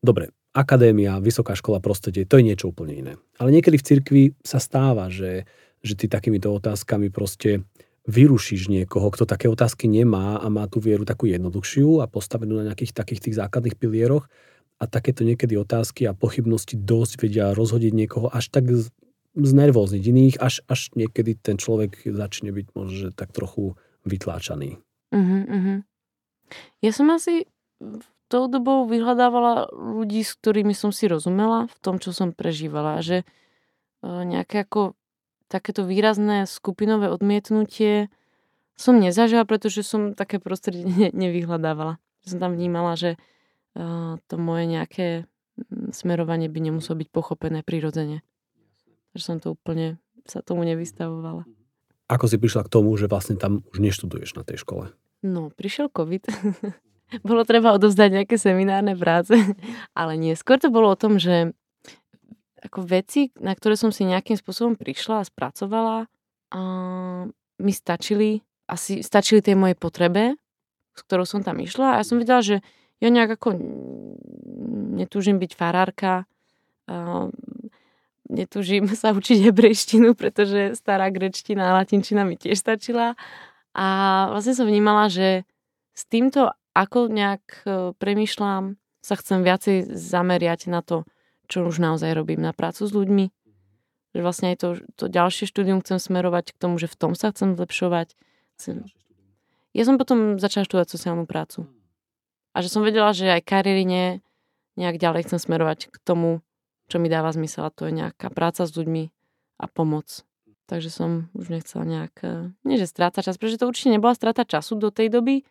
dobre, 0.00 0.32
akadémia, 0.54 1.18
vysoká 1.18 1.58
škola, 1.58 1.82
prostredie, 1.82 2.24
to 2.24 2.38
je 2.38 2.46
niečo 2.46 2.70
úplne 2.70 2.94
iné. 2.94 3.12
Ale 3.42 3.50
niekedy 3.50 3.76
v 3.76 3.86
cirkvi 3.86 4.24
sa 4.46 4.62
stáva, 4.62 5.10
že, 5.10 5.44
že 5.82 5.98
ty 5.98 6.06
takýmito 6.06 6.54
otázkami 6.54 7.10
proste 7.10 7.66
vyrušíš 8.06 8.70
niekoho, 8.70 9.10
kto 9.10 9.26
také 9.26 9.50
otázky 9.50 9.90
nemá 9.90 10.38
a 10.38 10.46
má 10.52 10.70
tú 10.70 10.78
vieru 10.78 11.02
takú 11.02 11.26
jednoduchšiu 11.26 12.04
a 12.04 12.06
postavenú 12.06 12.60
na 12.60 12.70
nejakých 12.70 12.94
takých 12.94 13.20
tých 13.28 13.36
základných 13.40 13.80
pilieroch 13.80 14.30
a 14.78 14.84
takéto 14.84 15.24
niekedy 15.24 15.56
otázky 15.56 16.04
a 16.06 16.12
pochybnosti 16.12 16.76
dosť 16.76 17.24
vedia 17.24 17.56
rozhodiť 17.56 17.92
niekoho 17.96 18.28
až 18.28 18.52
tak 18.52 18.68
znervózniť 19.34 20.02
iných, 20.04 20.36
až, 20.38 20.62
až 20.70 20.94
niekedy 20.94 21.34
ten 21.34 21.58
človek 21.58 22.06
začne 22.06 22.54
byť 22.54 22.66
možno 22.76 23.10
tak 23.10 23.34
trochu 23.34 23.74
vytláčaný. 24.06 24.78
Uh-huh, 25.10 25.42
uh-huh. 25.48 25.78
Ja 26.84 26.92
som 26.92 27.08
asi 27.10 27.48
tou 28.28 28.48
dobou 28.48 28.88
vyhľadávala 28.88 29.72
ľudí, 29.72 30.24
s 30.24 30.36
ktorými 30.38 30.72
som 30.72 30.90
si 30.90 31.08
rozumela 31.08 31.70
v 31.70 31.76
tom, 31.80 31.96
čo 32.00 32.10
som 32.10 32.32
prežívala. 32.32 33.04
Že 33.04 33.22
e, 33.22 33.26
nejaké 34.04 34.64
ako 34.64 34.96
takéto 35.48 35.86
výrazné 35.86 36.48
skupinové 36.48 37.12
odmietnutie 37.12 38.08
som 38.74 38.98
nezažila, 38.98 39.46
pretože 39.46 39.86
som 39.86 40.18
také 40.18 40.42
prostredie 40.42 40.86
nevyhľadávala. 41.14 42.02
Som 42.26 42.40
tam 42.40 42.56
vnímala, 42.56 42.96
že 42.96 43.20
to 44.30 44.34
moje 44.38 44.64
nejaké 44.70 45.06
smerovanie 45.90 46.46
by 46.46 46.60
nemuselo 46.62 46.98
byť 46.98 47.08
pochopené 47.10 47.66
prirodzene. 47.66 48.22
Takže 49.12 49.24
som 49.24 49.38
to 49.42 49.54
úplne 49.54 49.98
sa 50.26 50.42
tomu 50.42 50.62
nevystavovala. 50.66 51.46
Ako 52.10 52.26
si 52.28 52.36
prišla 52.36 52.66
k 52.66 52.72
tomu, 52.72 52.94
že 52.94 53.10
vlastne 53.10 53.38
tam 53.38 53.64
už 53.70 53.78
neštuduješ 53.80 54.36
na 54.38 54.42
tej 54.46 54.62
škole? 54.62 54.92
No, 55.24 55.50
prišiel 55.50 55.90
COVID. 55.90 56.22
bolo 57.28 57.42
treba 57.46 57.74
odovzdať 57.76 58.22
nejaké 58.22 58.36
seminárne 58.36 58.94
práce, 58.96 59.34
ale 59.98 60.12
nie. 60.16 60.34
Skôr 60.38 60.58
to 60.60 60.72
bolo 60.72 60.92
o 60.92 61.00
tom, 61.00 61.20
že 61.20 61.52
ako 62.64 62.80
veci, 62.88 63.28
na 63.36 63.52
ktoré 63.52 63.76
som 63.76 63.92
si 63.92 64.08
nejakým 64.08 64.40
spôsobom 64.40 64.72
prišla 64.74 65.20
a 65.20 65.28
spracovala, 65.28 65.98
a 66.54 66.60
mi 67.60 67.72
stačili, 67.74 68.40
asi 68.70 69.02
stačili 69.02 69.42
tej 69.44 69.58
mojej 69.58 69.76
potrebe, 69.76 70.38
s 70.94 71.00
ktorou 71.02 71.26
som 71.26 71.42
tam 71.42 71.58
išla 71.58 71.98
a 71.98 72.00
ja 72.00 72.04
som 72.06 72.22
videla, 72.22 72.40
že 72.40 72.62
ja 73.02 73.10
nejak 73.10 73.36
ako 73.36 73.58
netúžim 74.94 75.42
byť 75.42 75.52
farárka, 75.58 76.24
netúžim 78.30 78.88
sa 79.00 79.12
učiť 79.12 79.50
hebrejštinu, 79.50 80.16
pretože 80.16 80.78
stará 80.78 81.10
grečtina 81.10 81.72
a 81.72 81.76
latinčina 81.82 82.24
mi 82.24 82.38
tiež 82.38 82.58
stačila. 82.60 83.18
A 83.74 83.86
vlastne 84.30 84.54
som 84.54 84.70
vnímala, 84.70 85.10
že 85.10 85.42
s 85.94 86.06
týmto, 86.06 86.54
ako 86.74 87.08
nejak 87.08 87.44
e, 87.64 87.94
premyšľam, 87.94 88.76
sa 89.04 89.14
chcem 89.14 89.46
viacej 89.46 89.94
zameriať 89.94 90.66
na 90.66 90.82
to, 90.82 91.06
čo 91.46 91.68
už 91.68 91.78
naozaj 91.78 92.10
robím, 92.16 92.42
na 92.42 92.50
prácu 92.50 92.88
s 92.88 92.92
ľuďmi. 92.92 93.30
Že 94.14 94.20
vlastne 94.20 94.46
aj 94.54 94.56
to, 94.58 94.68
to 94.98 95.04
ďalšie 95.06 95.46
štúdium 95.46 95.82
chcem 95.84 96.02
smerovať 96.02 96.54
k 96.54 96.60
tomu, 96.60 96.80
že 96.80 96.90
v 96.90 96.96
tom 96.96 97.12
sa 97.14 97.30
chcem 97.30 97.54
zlepšovať. 97.54 98.16
Chcem... 98.58 98.88
Ja 99.76 99.84
som 99.86 100.00
potom 100.00 100.40
začala 100.40 100.66
študovať 100.66 100.88
sociálnu 100.88 101.26
prácu. 101.26 101.66
A 102.54 102.62
že 102.62 102.70
som 102.70 102.86
vedela, 102.86 103.10
že 103.10 103.26
aj 103.26 103.42
kariérine 103.42 104.22
nejak 104.78 104.98
ďalej 104.98 105.26
chcem 105.30 105.42
smerovať 105.42 105.90
k 105.90 105.96
tomu, 106.02 106.42
čo 106.86 107.02
mi 107.02 107.10
dáva 107.10 107.34
zmysel 107.34 107.66
a 107.66 107.74
to 107.74 107.90
je 107.90 107.92
nejaká 107.94 108.30
práca 108.30 108.66
s 108.66 108.74
ľuďmi 108.74 109.10
a 109.58 109.64
pomoc. 109.66 110.22
Takže 110.64 110.88
som 110.88 111.28
už 111.36 111.52
nechcela 111.52 111.84
nejak, 111.84 112.14
e, 112.24 112.56
nie 112.64 112.80
že 112.80 112.88
strácať 112.88 113.30
čas, 113.30 113.36
pretože 113.36 113.60
to 113.60 113.68
určite 113.68 113.92
nebola 113.92 114.16
strata 114.16 114.48
času 114.48 114.80
do 114.80 114.88
tej 114.88 115.12
doby 115.12 115.44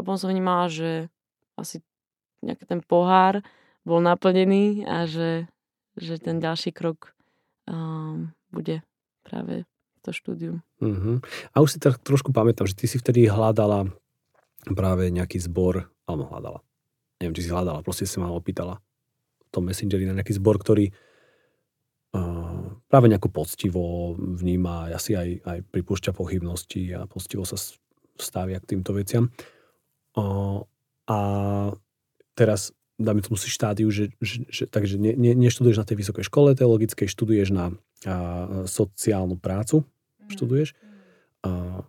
a 0.00 0.04
potom 0.04 0.16
som 0.16 0.32
vnímala, 0.32 0.72
že 0.72 1.12
asi 1.60 1.84
nejaký 2.40 2.64
ten 2.64 2.80
pohár 2.80 3.44
bol 3.84 4.00
naplnený 4.00 4.88
a 4.88 5.04
že, 5.04 5.44
že 6.00 6.16
ten 6.16 6.40
ďalší 6.40 6.72
krok 6.72 7.12
um, 7.68 8.32
bude 8.48 8.80
práve 9.20 9.68
to 10.00 10.16
štúdium. 10.16 10.64
Uh-huh. 10.80 11.20
A 11.52 11.60
už 11.60 11.76
si 11.76 11.78
tak 11.78 12.00
trošku 12.00 12.32
pamätám, 12.32 12.64
že 12.64 12.72
ty 12.72 12.88
si 12.88 12.96
vtedy 12.96 13.28
hľadala 13.28 13.92
práve 14.72 15.12
nejaký 15.12 15.36
zbor 15.36 15.92
Alebo 16.08 16.32
hľadala. 16.32 16.64
Neviem, 17.20 17.36
či 17.36 17.44
si 17.44 17.52
hľadala, 17.52 17.84
proste 17.84 18.08
si 18.08 18.16
ma 18.16 18.32
opýtala 18.32 18.80
v 18.80 19.48
tom 19.52 19.68
Messengeri 19.68 20.08
na 20.08 20.16
nejaký 20.16 20.40
zbor, 20.40 20.56
ktorý 20.56 20.88
uh, 22.16 22.72
práve 22.88 23.12
nejako 23.12 23.28
poctivo 23.28 24.16
vníma, 24.16 24.88
asi 24.96 25.12
aj, 25.12 25.28
aj 25.44 25.58
pripúšťa 25.68 26.16
pochybnosti 26.16 26.96
a 26.96 27.04
poctivo 27.04 27.44
sa 27.44 27.60
stavia 28.16 28.56
k 28.64 28.72
týmto 28.72 28.96
veciam. 28.96 29.28
Uh, 29.28 29.59
a 31.10 31.18
teraz 32.34 32.74
dáme 33.00 33.24
tomu 33.24 33.40
si 33.40 33.48
štádiu, 33.48 33.88
že, 33.88 34.12
že, 34.20 34.44
že 34.52 34.64
takže 34.68 35.00
ne, 35.00 35.16
ne, 35.16 35.32
neštuduješ 35.32 35.80
na 35.80 35.88
tej 35.88 35.96
vysokej 36.04 36.24
škole 36.28 36.52
teologickej, 36.52 37.08
študuješ 37.08 37.48
na 37.50 37.72
a, 38.04 38.66
sociálnu 38.68 39.40
prácu, 39.40 39.82
mm. 39.82 40.30
študuješ. 40.36 40.68
A, 41.48 41.80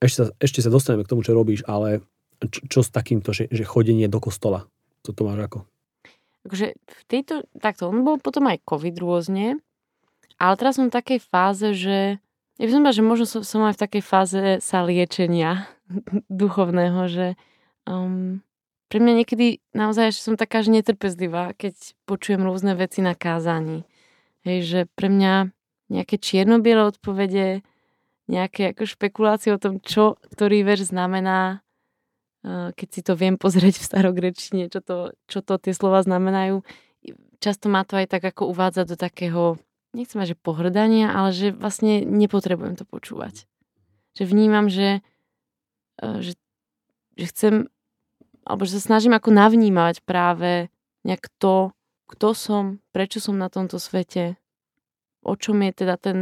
ešte, 0.00 0.16
sa, 0.24 0.26
ešte 0.40 0.60
sa 0.64 0.72
dostaneme 0.72 1.04
k 1.04 1.12
tomu, 1.12 1.20
čo 1.20 1.36
robíš, 1.36 1.62
ale 1.68 2.00
čo, 2.40 2.60
čo 2.66 2.80
s 2.80 2.88
takýmto, 2.88 3.36
že, 3.36 3.52
že 3.52 3.64
chodenie 3.68 4.08
do 4.08 4.18
kostola? 4.18 4.64
Co 5.04 5.12
to 5.12 5.22
máš 5.28 5.40
ako? 5.52 5.58
Takže 6.44 6.66
v 6.76 7.02
tejto, 7.08 7.34
takto, 7.56 7.88
on 7.88 8.04
bol 8.04 8.20
potom 8.20 8.48
aj 8.48 8.64
COVID 8.68 8.96
rôzne, 9.00 9.60
ale 10.36 10.54
teraz 10.60 10.76
som 10.76 10.92
v 10.92 10.96
takej 10.96 11.20
fáze, 11.24 11.72
že 11.72 12.20
ja 12.60 12.64
by 12.68 12.72
som 12.72 12.84
že 12.86 13.02
možno 13.02 13.26
som, 13.26 13.40
som 13.42 13.60
aj 13.64 13.80
v 13.80 13.82
takej 13.88 14.02
fáze 14.04 14.42
sa 14.60 14.84
liečenia 14.84 15.68
duchovného, 16.28 17.08
že 17.08 17.26
um, 17.88 18.44
pre 18.88 18.98
mňa 19.02 19.12
niekedy 19.24 19.58
naozaj 19.74 20.14
som 20.14 20.38
taká, 20.38 20.62
že 20.62 20.70
netrpezlivá, 20.70 21.56
keď 21.58 21.98
počujem 22.06 22.44
rôzne 22.46 22.78
veci 22.78 23.02
na 23.02 23.18
kázaní. 23.18 23.82
Hej, 24.44 24.58
že 24.62 24.80
pre 24.94 25.08
mňa 25.08 25.50
nejaké 25.90 26.20
čierno-biele 26.20 26.92
odpovede, 26.92 27.64
nejaké 28.30 28.72
ako 28.72 28.88
špekulácie 28.88 29.50
o 29.52 29.60
tom, 29.60 29.80
čo 29.80 30.20
ktorý 30.32 30.64
verš 30.64 30.92
znamená, 30.94 31.64
keď 32.46 32.88
si 32.92 33.00
to 33.00 33.16
viem 33.16 33.40
pozrieť 33.40 33.80
v 33.80 33.88
starogrečine, 33.88 34.64
čo 34.68 34.84
to, 34.84 35.16
čo 35.28 35.40
to 35.40 35.56
tie 35.56 35.72
slova 35.72 36.04
znamenajú. 36.04 36.60
Často 37.40 37.72
má 37.72 37.84
to 37.88 37.96
aj 38.00 38.08
tak 38.08 38.24
ako 38.24 38.52
uvádza 38.52 38.84
do 38.84 38.96
takého, 39.00 39.56
nechcem 39.96 40.20
mať, 40.20 40.36
že 40.36 40.40
pohrdania, 40.40 41.12
ale 41.12 41.32
že 41.32 41.52
vlastne 41.52 42.04
nepotrebujem 42.04 42.76
to 42.76 42.84
počúvať. 42.88 43.48
Že 44.16 44.24
vnímam, 44.28 44.68
že, 44.68 45.00
že, 46.00 46.36
že 47.16 47.26
chcem 47.32 47.54
alebo 48.44 48.68
že 48.68 48.78
sa 48.78 48.94
snažím 48.94 49.16
ako 49.16 49.32
navnímať 49.32 50.04
práve 50.04 50.68
nejak 51.04 51.28
to, 51.40 51.72
kto 52.08 52.28
som, 52.36 52.64
prečo 52.92 53.18
som 53.20 53.40
na 53.40 53.48
tomto 53.48 53.80
svete, 53.80 54.36
o 55.24 55.34
čom 55.34 55.64
je 55.64 55.72
teda 55.72 55.96
ten 55.96 56.18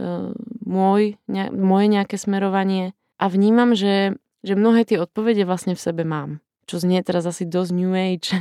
uh, 0.00 0.32
môj, 0.64 1.20
ne, 1.28 1.52
moje 1.52 1.86
nejaké 1.92 2.16
smerovanie 2.16 2.96
a 3.20 3.28
vnímam, 3.28 3.76
že, 3.76 4.16
že 4.40 4.56
mnohé 4.56 4.88
tie 4.88 4.98
odpovede 4.98 5.44
vlastne 5.44 5.76
v 5.76 5.84
sebe 5.84 6.02
mám. 6.02 6.40
Čo 6.64 6.80
znie 6.80 7.04
teraz 7.04 7.28
asi 7.28 7.44
dosť 7.44 7.70
New 7.76 7.92
Age. 7.92 8.32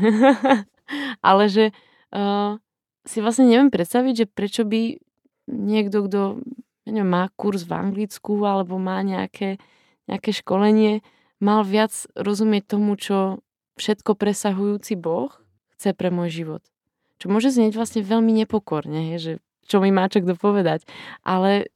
Ale 1.27 1.51
že 1.51 1.75
uh, 2.15 2.55
si 3.03 3.17
vlastne 3.19 3.49
neviem 3.49 3.73
predstaviť, 3.73 4.13
že 4.13 4.31
prečo 4.31 4.63
by 4.63 4.95
niekto, 5.51 6.07
kto 6.07 6.21
neviem, 6.87 7.09
má 7.09 7.27
kurz 7.35 7.67
v 7.67 7.75
Anglicku 7.75 8.41
alebo 8.45 8.77
má 8.81 9.01
nejaké, 9.03 9.57
nejaké 10.07 10.31
školenie, 10.33 11.05
mal 11.41 11.65
viac 11.65 11.91
rozumieť 12.13 12.77
tomu, 12.77 12.95
čo 12.95 13.41
všetko 13.81 14.13
presahujúci 14.13 14.93
Boh 14.95 15.33
chce 15.75 15.97
pre 15.97 16.13
môj 16.13 16.29
život. 16.29 16.63
Čo 17.17 17.33
môže 17.33 17.49
znieť 17.49 17.73
vlastne 17.73 18.05
veľmi 18.05 18.29
nepokorne, 18.45 19.17
že 19.17 19.41
čo 19.65 19.81
mi 19.81 19.89
má 19.89 20.05
čo 20.05 20.21
kto 20.21 20.37
povedať. 20.37 20.85
Ale 21.25 21.73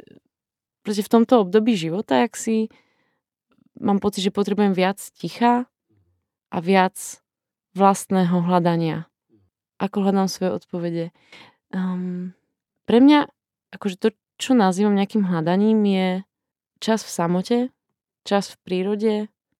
proste 0.85 1.01
v 1.01 1.11
tomto 1.11 1.41
období 1.41 1.73
života, 1.73 2.21
ak 2.21 2.37
si 2.37 2.69
mám 3.81 3.97
pocit, 3.97 4.21
že 4.21 4.35
potrebujem 4.35 4.77
viac 4.77 5.01
ticha 5.17 5.65
a 6.53 6.57
viac 6.61 7.19
vlastného 7.73 8.45
hľadania. 8.45 9.09
Ako 9.81 10.05
hľadám 10.05 10.31
svoje 10.31 10.51
odpovede. 10.55 11.05
Um, 11.73 12.31
pre 12.87 13.03
mňa, 13.03 13.27
akože 13.75 13.95
to, 13.99 14.07
čo 14.39 14.55
nazývam 14.55 14.95
nejakým 14.95 15.27
hľadaním, 15.27 15.79
je 15.83 16.07
čas 16.79 17.03
v 17.03 17.11
samote, 17.11 17.57
čas 18.23 18.53
v 18.53 18.57
prírode, 18.63 19.13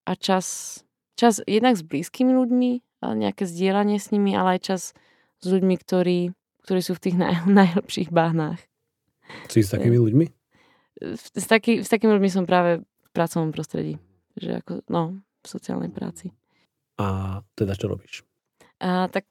a 0.06 0.12
čas, 0.14 0.80
čas 1.18 1.42
jednak 1.50 1.76
s 1.76 1.84
blízkymi 1.84 2.32
ľuďmi, 2.32 2.72
ale 3.02 3.14
nejaké 3.18 3.50
zdieľanie 3.50 3.98
s 3.98 4.14
nimi, 4.14 4.38
ale 4.38 4.58
aj 4.58 4.62
čas 4.62 4.82
s 5.42 5.46
ľuďmi, 5.46 5.76
ktorí, 5.82 6.32
ktorí 6.64 6.80
sú 6.82 6.94
v 6.96 7.04
tých 7.10 7.16
naj, 7.18 7.50
najlepších 7.60 8.14
báhnach. 8.14 8.62
Si 9.50 9.66
s 9.66 9.74
takými 9.74 9.98
ľuďmi? 9.98 10.26
S, 11.18 11.46
taký, 11.50 11.82
s 11.82 11.90
takými 11.90 12.16
ľuďmi 12.16 12.30
som 12.32 12.46
práve 12.46 12.86
v 12.86 13.10
pracovnom 13.12 13.50
prostredí. 13.50 13.98
Že 14.38 14.62
ako, 14.62 14.72
no, 14.88 15.20
v 15.42 15.46
sociálnej 15.50 15.90
práci. 15.90 16.32
A 17.02 17.42
teda 17.58 17.76
čo 17.76 17.90
robíš? 17.90 18.24
A, 18.80 19.10
tak 19.10 19.28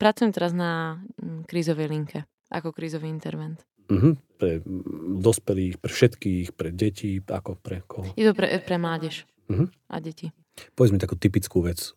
pracujem 0.00 0.32
teraz 0.32 0.56
na 0.56 1.04
krízovej 1.46 1.86
linke, 1.92 2.18
ako 2.50 2.72
krízový 2.72 3.12
intervent. 3.12 3.62
Uh-huh. 3.86 4.18
Pre 4.40 4.66
dospelých, 5.22 5.78
pre 5.78 5.90
všetkých, 5.94 6.46
pre 6.58 6.74
deti, 6.74 7.22
ako 7.22 7.54
pre 7.60 7.86
koho? 7.86 8.10
Je 8.18 8.26
to 8.26 8.34
pre, 8.34 8.50
pre 8.58 8.76
mládež 8.82 9.22
uh-huh. 9.48 9.68
a 9.90 9.96
deti. 9.98 10.30
Povedz 10.72 10.92
mi 10.92 11.00
takú 11.00 11.18
typickú 11.20 11.60
vec, 11.60 11.92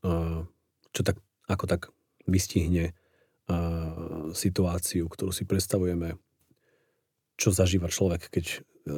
čo 0.92 1.02
tak, 1.02 1.16
ako 1.48 1.66
tak 1.70 1.82
vystihne 2.28 2.92
situáciu, 4.34 5.10
ktorú 5.10 5.34
si 5.34 5.44
predstavujeme, 5.46 6.18
čo 7.40 7.56
zažíva 7.56 7.88
človek, 7.88 8.28
keď 8.28 8.46
e, 8.46 8.58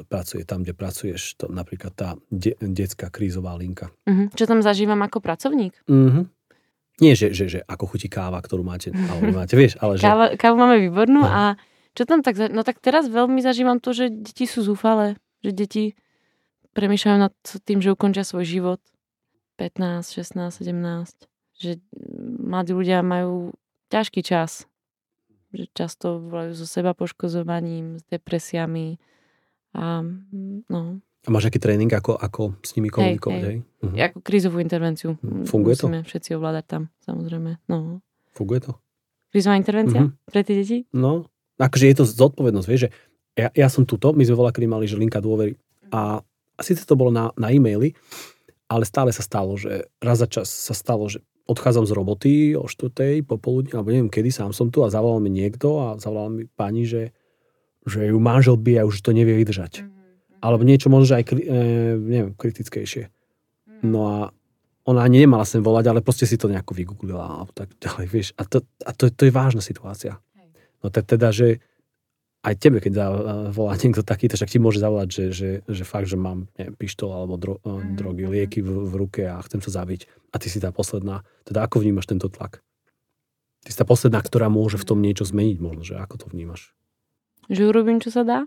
pracuje 0.09 0.41
tam, 0.43 0.65
kde 0.65 0.73
pracuješ, 0.73 1.37
to 1.37 1.45
napríklad 1.45 1.93
tá 1.93 2.17
de- 2.33 2.57
detská 2.57 3.13
krízová 3.13 3.53
linka. 3.53 3.93
Uh-huh. 4.09 4.27
Čo 4.33 4.49
tam 4.49 4.65
zažívam 4.65 4.97
ako 5.05 5.21
pracovník? 5.21 5.77
Uh-huh. 5.85 6.25
Nie, 6.97 7.13
že, 7.13 7.31
že, 7.37 7.45
že 7.47 7.59
ako 7.69 7.85
chutí 7.95 8.09
káva, 8.09 8.41
ktorú 8.41 8.65
máte, 8.65 8.89
alebo 8.91 9.23
nemáte, 9.31 9.53
vieš, 9.53 9.77
ale 9.77 10.01
že... 10.01 10.03
Káva, 10.09 10.33
kávu 10.33 10.57
máme 10.57 10.81
výbornú 10.89 11.21
no. 11.21 11.29
a 11.29 11.55
čo 11.93 12.09
tam 12.09 12.25
tak... 12.25 12.35
No 12.49 12.65
tak 12.65 12.81
teraz 12.81 13.05
veľmi 13.05 13.39
zažívam 13.45 13.77
to, 13.77 13.93
že 13.93 14.09
deti 14.09 14.49
sú 14.49 14.65
zúfale, 14.65 15.21
že 15.45 15.53
deti 15.53 15.83
premýšľajú 16.73 17.17
nad 17.19 17.33
tým, 17.67 17.79
že 17.83 17.93
ukončia 17.93 18.23
svoj 18.23 18.45
život. 18.47 18.81
15, 19.59 20.17
16, 20.17 20.63
17. 20.63 21.29
Že 21.61 21.71
mladí 22.41 22.71
ľudia 22.73 23.05
majú 23.05 23.53
ťažký 23.93 24.25
čas. 24.25 24.65
Že 25.53 25.69
často 25.75 26.17
volajú 26.17 26.55
so 26.55 26.65
seba 26.65 26.95
poškozovaním, 26.95 27.99
s 27.99 28.03
depresiami. 28.09 28.97
A, 29.75 30.03
no. 30.67 30.81
a 30.99 31.29
máš 31.29 31.47
aký 31.47 31.59
tréning, 31.61 31.91
ako, 31.91 32.17
ako 32.17 32.59
s 32.63 32.75
nimi 32.75 32.91
komunikovať? 32.91 33.39
Hej, 33.39 33.47
hej. 33.47 33.59
hej. 33.61 33.87
Uh-huh. 33.87 33.95
Ako 33.95 34.17
krízovú 34.23 34.57
intervenciu. 34.59 35.15
Mhm. 35.21 35.47
Funguje 35.47 35.75
Musíme 35.77 36.01
to? 36.03 36.07
všetci 36.07 36.29
ovládať 36.35 36.65
tam, 36.67 36.81
samozrejme. 37.03 37.61
No. 37.69 38.01
Funguje 38.35 38.63
to? 38.63 38.71
Krízová 39.31 39.55
intervencia 39.55 40.11
uh-huh. 40.11 40.27
pre 40.27 40.43
tie 40.43 40.59
deti? 40.59 40.77
No, 40.91 41.31
akože 41.55 41.85
je 41.87 41.95
to 41.95 42.05
zodpovednosť, 42.09 42.67
vieš, 42.67 42.81
že 42.87 42.89
ja, 43.37 43.47
ja 43.55 43.67
som 43.71 43.87
tuto, 43.87 44.11
my 44.11 44.27
sme 44.27 44.35
volá, 44.35 44.51
kedy 44.51 44.67
mali, 44.67 44.91
že 44.91 44.99
linka 44.99 45.23
dôvery 45.23 45.55
a 45.87 46.19
síce 46.61 46.85
to 46.85 46.95
bolo 46.97 47.13
na, 47.13 47.29
na 47.37 47.51
e-maily, 47.53 47.93
ale 48.71 48.87
stále 48.87 49.11
sa 49.11 49.21
stalo, 49.21 49.59
že 49.59 49.91
raz 49.99 50.23
za 50.23 50.27
čas 50.31 50.47
sa 50.47 50.71
stalo, 50.71 51.11
že 51.11 51.19
odchádzam 51.51 51.83
z 51.83 51.91
roboty 51.91 52.31
o 52.55 52.69
4. 52.69 53.27
popoludne, 53.27 53.75
alebo 53.75 53.91
neviem 53.91 54.07
kedy, 54.07 54.31
sám 54.31 54.55
som 54.55 54.71
tu 54.71 54.87
a 54.87 54.93
zavolal 54.93 55.19
mi 55.19 55.27
niekto 55.27 55.67
a 55.83 55.87
zavolal 55.99 56.31
mi 56.31 56.43
pani, 56.47 56.87
že, 56.87 57.11
že 57.83 58.07
ju 58.07 58.17
manžel 58.23 58.55
bije 58.55 58.79
a 58.79 58.87
už 58.87 59.03
to 59.03 59.11
nevie 59.11 59.35
vydržať. 59.35 59.83
Mm-hmm. 59.83 60.39
Alebo 60.39 60.63
niečo 60.63 60.87
možno 60.87 61.19
aj 61.19 61.27
e, 61.27 61.35
neviem, 61.99 62.31
kritickejšie. 62.39 63.11
Mm-hmm. 63.11 63.83
No 63.91 63.99
a 64.07 64.17
ona 64.87 65.05
ani 65.05 65.27
nemala 65.27 65.45
sem 65.45 65.61
volať, 65.61 65.91
ale 65.91 66.01
proste 66.01 66.25
si 66.25 66.39
to 66.39 66.49
nejako 66.49 66.73
vygooglila 66.73 67.43
a 67.43 67.45
tak 67.53 67.75
ďalej, 67.77 68.05
vieš. 68.09 68.27
A 68.39 68.47
to, 68.47 68.65
a 68.81 68.91
to, 68.95 69.11
to 69.13 69.27
je 69.27 69.33
vážna 69.33 69.61
situácia. 69.61 70.17
No 70.81 70.89
teda, 70.89 71.29
že 71.29 71.61
aj 72.41 72.55
tebe, 72.57 72.81
keď 72.81 72.93
volá 73.53 73.77
niekto 73.77 74.01
takýto, 74.01 74.33
však 74.33 74.49
ti 74.49 74.57
môže 74.57 74.81
zavolať, 74.81 75.09
že, 75.13 75.25
že, 75.29 75.49
že 75.69 75.83
fakt, 75.85 76.09
že 76.09 76.17
mám 76.17 76.49
neviem, 76.57 76.73
pištol 76.73 77.13
alebo 77.13 77.37
dro, 77.37 77.61
mm. 77.61 77.93
drogy, 77.93 78.25
lieky 78.25 78.59
v, 78.65 78.89
v 78.89 78.93
ruke 78.97 79.21
a 79.29 79.37
chcem 79.45 79.61
sa 79.61 79.69
zabiť. 79.69 80.09
A 80.33 80.41
ty 80.41 80.49
si 80.49 80.57
tá 80.57 80.73
posledná. 80.73 81.21
Teda 81.45 81.61
ako 81.61 81.85
vnímaš 81.85 82.09
tento 82.09 82.33
tlak? 82.33 82.65
Ty 83.61 83.69
si 83.69 83.77
tá 83.77 83.85
posledná, 83.85 84.17
ktorá 84.25 84.49
môže 84.49 84.81
v 84.81 84.87
tom 84.89 85.05
niečo 85.05 85.21
zmeniť 85.21 85.57
možno, 85.61 85.85
že 85.85 86.01
ako 86.01 86.15
to 86.17 86.25
vnímaš? 86.33 86.73
Že 87.45 87.69
urobím, 87.69 88.01
čo 88.01 88.09
sa 88.09 88.25
dá. 88.25 88.39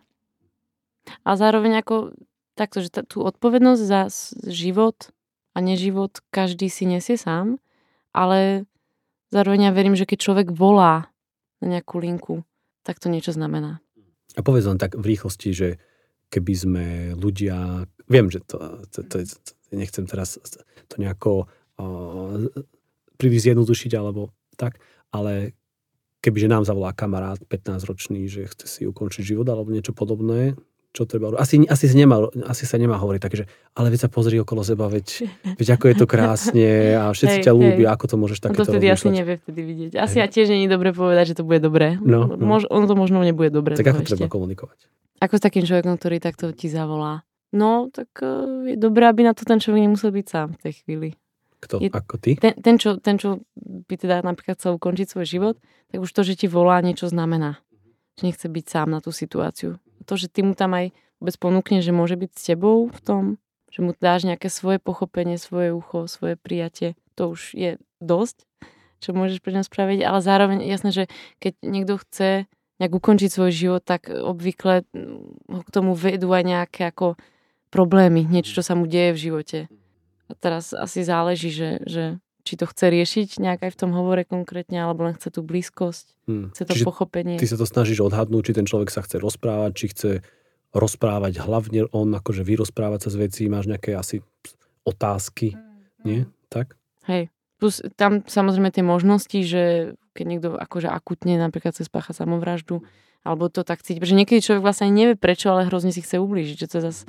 A 1.23 1.39
zároveň 1.39 1.79
ako 1.79 2.19
takto, 2.59 2.83
že 2.83 2.91
tú 3.07 3.23
odpovednosť 3.23 3.83
za 3.83 4.11
život 4.51 5.15
a 5.55 5.63
neživot 5.63 6.19
každý 6.35 6.67
si 6.67 6.83
nesie 6.83 7.15
sám, 7.15 7.63
ale 8.11 8.67
zároveň 9.31 9.71
ja 9.71 9.73
verím, 9.77 9.95
že 9.95 10.09
keď 10.09 10.19
človek 10.19 10.49
volá 10.51 11.15
na 11.63 11.79
nejakú 11.79 12.03
linku, 12.03 12.43
tak 12.83 12.99
to 12.99 13.07
niečo 13.07 13.31
znamená. 13.31 13.84
A 14.35 14.41
povedz 14.43 14.67
len 14.67 14.79
tak 14.79 14.99
v 14.99 15.15
rýchlosti, 15.15 15.51
že 15.55 15.69
keby 16.31 16.55
sme 16.55 16.85
ľudia, 17.15 17.87
viem, 18.11 18.27
že 18.27 18.43
to, 18.43 18.83
to, 18.91 19.07
to, 19.07 19.23
to 19.23 19.51
nechcem 19.71 20.07
teraz 20.11 20.39
to 20.91 20.95
nejako 20.99 21.47
uh, 21.79 22.43
príliš 23.15 23.51
zjednodušiť 23.51 23.93
alebo 23.95 24.35
tak, 24.59 24.83
ale 25.15 25.55
kebyže 26.25 26.49
nám 26.51 26.67
zavolá 26.67 26.91
kamarát 26.97 27.39
15-ročný, 27.47 28.27
že 28.27 28.51
chce 28.51 28.67
si 28.67 28.83
ukončiť 28.89 29.23
život 29.35 29.47
alebo 29.47 29.71
niečo 29.71 29.95
podobné, 29.95 30.59
čo 30.95 31.11
treba. 31.11 31.35
Asi, 31.35 31.59
asi, 31.67 31.91
sa 31.91 31.97
nemá, 31.99 32.31
asi 32.47 32.71
sa 32.71 32.79
nemá 32.79 32.95
hovoriť 33.03 33.21
takže, 33.21 33.45
ale 33.75 33.91
veď 33.91 34.07
sa 34.07 34.09
pozri 34.09 34.39
okolo 34.39 34.63
seba, 34.63 34.87
veď, 34.87 35.27
veď 35.59 35.69
ako 35.75 35.85
je 35.91 35.95
to 35.99 36.07
krásne 36.07 36.71
a 36.95 37.11
všetci 37.11 37.39
hej, 37.43 37.47
ťa 37.51 37.53
ľúbia, 37.53 37.91
ako 37.91 38.05
to 38.07 38.17
môžeš 38.17 38.39
takéto 38.39 38.63
On 38.63 38.67
to 38.71 38.73
vtedy 38.79 38.87
asi 38.95 39.11
nevie 39.11 39.43
vtedy 39.43 39.61
vidieť. 39.67 39.93
Asi 39.99 40.23
ja 40.23 40.31
tiež 40.31 40.55
není 40.55 40.71
dobre 40.71 40.95
povedať, 40.95 41.35
že 41.35 41.43
to 41.43 41.45
bude 41.45 41.59
dobré. 41.59 41.99
No, 41.99 42.31
no. 42.31 42.47
Mož, 42.47 42.71
on 42.71 42.87
to 42.87 42.95
možno 42.95 43.27
nebude 43.27 43.51
dobre. 43.51 43.75
Tak 43.75 43.91
ako 43.91 44.07
ešte. 44.07 44.15
treba 44.15 44.31
komunikovať? 44.31 44.79
Ako 45.19 45.35
s 45.35 45.43
takým 45.43 45.67
človekom, 45.67 45.99
ktorý 45.99 46.23
takto 46.23 46.55
ti 46.55 46.71
zavolá? 46.71 47.27
No, 47.51 47.91
tak 47.91 48.15
eh, 48.23 48.75
je 48.75 48.77
dobré, 48.79 49.11
aby 49.11 49.27
na 49.27 49.35
to 49.35 49.43
ten 49.43 49.59
človek 49.59 49.83
nemusel 49.83 50.15
byť 50.15 50.27
sám 50.31 50.49
v 50.55 50.61
tej 50.63 50.73
chvíli. 50.87 51.09
Kto? 51.59 51.83
Je, 51.83 51.91
ako 51.91 52.21
ty? 52.23 52.39
Ten, 52.39 52.55
ten, 52.61 52.77
čo, 52.79 53.01
ten, 53.03 53.19
čo 53.19 53.43
by 53.59 53.95
teda 53.99 54.23
napríklad 54.23 54.61
chcel 54.61 54.77
ukončiť 54.77 55.07
svoj 55.11 55.27
život, 55.27 55.57
tak 55.91 55.99
už 55.99 56.11
to, 56.13 56.21
že 56.23 56.45
ti 56.45 56.47
volá, 56.47 56.79
niečo 56.85 57.09
znamená. 57.09 57.59
Že 58.21 58.23
nechce 58.31 58.47
byť 58.47 58.65
sám 58.69 58.93
na 58.93 59.01
tú 59.01 59.11
situáciu. 59.11 59.81
To, 60.05 60.15
že 60.15 60.29
ty 60.29 60.45
mu 60.45 60.53
tam 60.53 60.77
aj 60.77 60.93
vôbec 61.19 61.37
ponúkne, 61.41 61.81
že 61.81 61.93
môže 61.95 62.17
byť 62.21 62.31
s 62.37 62.43
tebou 62.53 62.89
v 62.93 63.01
tom, 63.01 63.23
že 63.73 63.83
mu 63.83 63.97
dáš 63.97 64.29
nejaké 64.29 64.53
svoje 64.53 64.79
pochopenie, 64.79 65.41
svoje 65.41 65.75
ucho, 65.75 66.07
svoje 66.07 66.39
prijatie, 66.39 66.95
to 67.19 67.35
už 67.35 67.57
je 67.57 67.71
dosť, 67.99 68.47
čo 69.03 69.17
môžeš 69.17 69.43
pre 69.43 69.53
ňa 69.57 69.67
spraviť, 69.67 70.01
ale 70.07 70.19
zároveň 70.23 70.59
jasné, 70.63 70.91
že 70.93 71.05
keď 71.43 71.53
niekto 71.65 71.95
chce 72.01 72.47
nejak 72.79 72.93
ukončiť 72.95 73.31
svoj 73.31 73.51
život, 73.55 73.83
tak 73.83 74.11
obvykle 74.11 74.83
ho 75.51 75.61
k 75.63 75.73
tomu 75.75 75.95
vedú 75.95 76.31
aj 76.35 76.45
nejaké 76.45 76.83
ako 76.91 77.15
problémy, 77.71 78.27
niečo, 78.27 78.55
čo 78.55 78.63
sa 78.63 78.75
mu 78.75 78.87
deje 78.87 79.15
v 79.15 79.23
živote. 79.31 79.59
A 80.27 80.33
teraz 80.39 80.73
asi 80.73 81.05
záleží, 81.05 81.51
že, 81.53 81.83
že 81.85 82.05
či 82.45 82.61
to 82.61 82.69
chce 82.69 82.93
riešiť 82.93 83.29
nejak 83.41 83.61
aj 83.65 83.71
v 83.73 83.79
tom 83.81 83.91
hovore 83.97 84.23
konkrétne, 84.29 84.77
alebo 84.77 85.09
len 85.09 85.17
chce 85.17 85.33
tú 85.33 85.41
blízkosť, 85.41 86.07
hmm. 86.29 86.47
chce 86.53 86.63
to 86.69 86.75
Čiže 86.77 86.85
pochopenie. 86.85 87.37
Ty 87.41 87.49
sa 87.49 87.57
to 87.57 87.65
snažíš 87.65 88.05
odhadnúť, 88.05 88.53
či 88.53 88.57
ten 88.61 88.69
človek 88.69 88.93
sa 88.93 89.01
chce 89.01 89.17
rozprávať, 89.17 89.73
či 89.73 89.87
chce 89.97 90.11
rozprávať 90.77 91.41
hlavne 91.41 91.89
on, 91.91 92.13
akože 92.13 92.45
vyrozprávať 92.45 93.09
sa 93.09 93.11
z 93.11 93.17
vecí, 93.25 93.43
máš 93.49 93.71
nejaké 93.71 93.97
asi 93.97 94.21
otázky, 94.85 95.57
mm-hmm. 95.57 96.05
nie? 96.05 96.29
Tak? 96.53 96.77
Hej, 97.09 97.33
plus 97.57 97.81
tam 97.97 98.21
samozrejme 98.29 98.69
tie 98.69 98.85
možnosti, 98.85 99.39
že 99.41 99.97
keď 100.13 100.25
niekto 100.29 100.49
akože 100.61 100.93
akutne 100.93 101.41
napríklad 101.41 101.73
chce 101.73 101.89
spáchať 101.89 102.23
samovraždu, 102.23 102.85
alebo 103.25 103.49
to 103.49 103.65
tak 103.65 103.81
cíti, 103.81 104.05
pretože 104.05 104.21
niekedy 104.21 104.45
človek 104.45 104.61
vlastne 104.61 104.93
nevie 104.93 105.17
prečo, 105.17 105.49
ale 105.49 105.65
hrozne 105.65 105.91
si 105.97 106.05
chce 106.05 106.21
ublížiť, 106.21 106.57
že 106.61 106.69
to 106.69 106.79
zase 106.85 107.09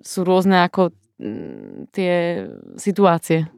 sú 0.00 0.24
rôzne 0.24 0.64
ako 0.64 0.96
mm, 1.20 1.92
tie 1.92 2.46
situácie 2.80 3.52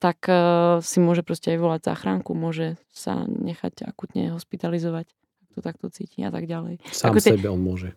tak 0.00 0.24
uh, 0.26 0.80
si 0.80 0.98
môže 0.98 1.20
proste 1.20 1.52
aj 1.52 1.58
volať 1.60 1.80
záchranku, 1.92 2.32
môže 2.32 2.80
sa 2.88 3.28
nechať 3.28 3.84
akutne 3.84 4.32
hospitalizovať, 4.32 5.12
to 5.52 5.60
takto 5.60 5.92
cíti 5.92 6.24
a 6.24 6.32
tak 6.32 6.48
ďalej. 6.48 6.80
Sám 6.88 7.12
ako 7.12 7.20
sebe 7.20 7.48
on 7.52 7.60
môže. 7.60 7.92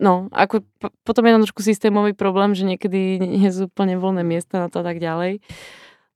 No, 0.00 0.32
ako 0.32 0.64
p- 0.64 0.94
potom 1.04 1.28
je 1.28 1.32
tam 1.36 1.44
trošku 1.44 1.60
systémový 1.60 2.16
problém, 2.16 2.56
že 2.56 2.64
niekedy 2.64 3.20
nie 3.20 3.52
sú 3.52 3.68
úplne 3.68 4.00
voľné 4.00 4.24
miesta 4.24 4.56
na 4.56 4.72
to 4.72 4.80
a 4.80 4.84
tak 4.88 4.96
ďalej. 4.96 5.44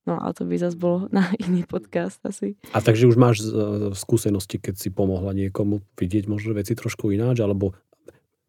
No, 0.09 0.21
ale 0.21 0.33
to 0.37 0.49
by 0.49 0.57
zase 0.57 0.77
bolo 0.77 1.09
na 1.13 1.29
iný 1.37 1.69
podcast 1.69 2.21
asi. 2.25 2.57
A 2.73 2.81
takže 2.81 3.09
už 3.09 3.17
máš 3.21 3.45
uh, 3.45 3.93
skúsenosti, 3.93 4.57
keď 4.57 4.81
si 4.81 4.89
pomohla 4.89 5.37
niekomu 5.37 5.85
vidieť 6.01 6.29
možno 6.29 6.57
veci 6.57 6.73
trošku 6.73 7.13
ináč, 7.13 7.45
alebo 7.45 7.77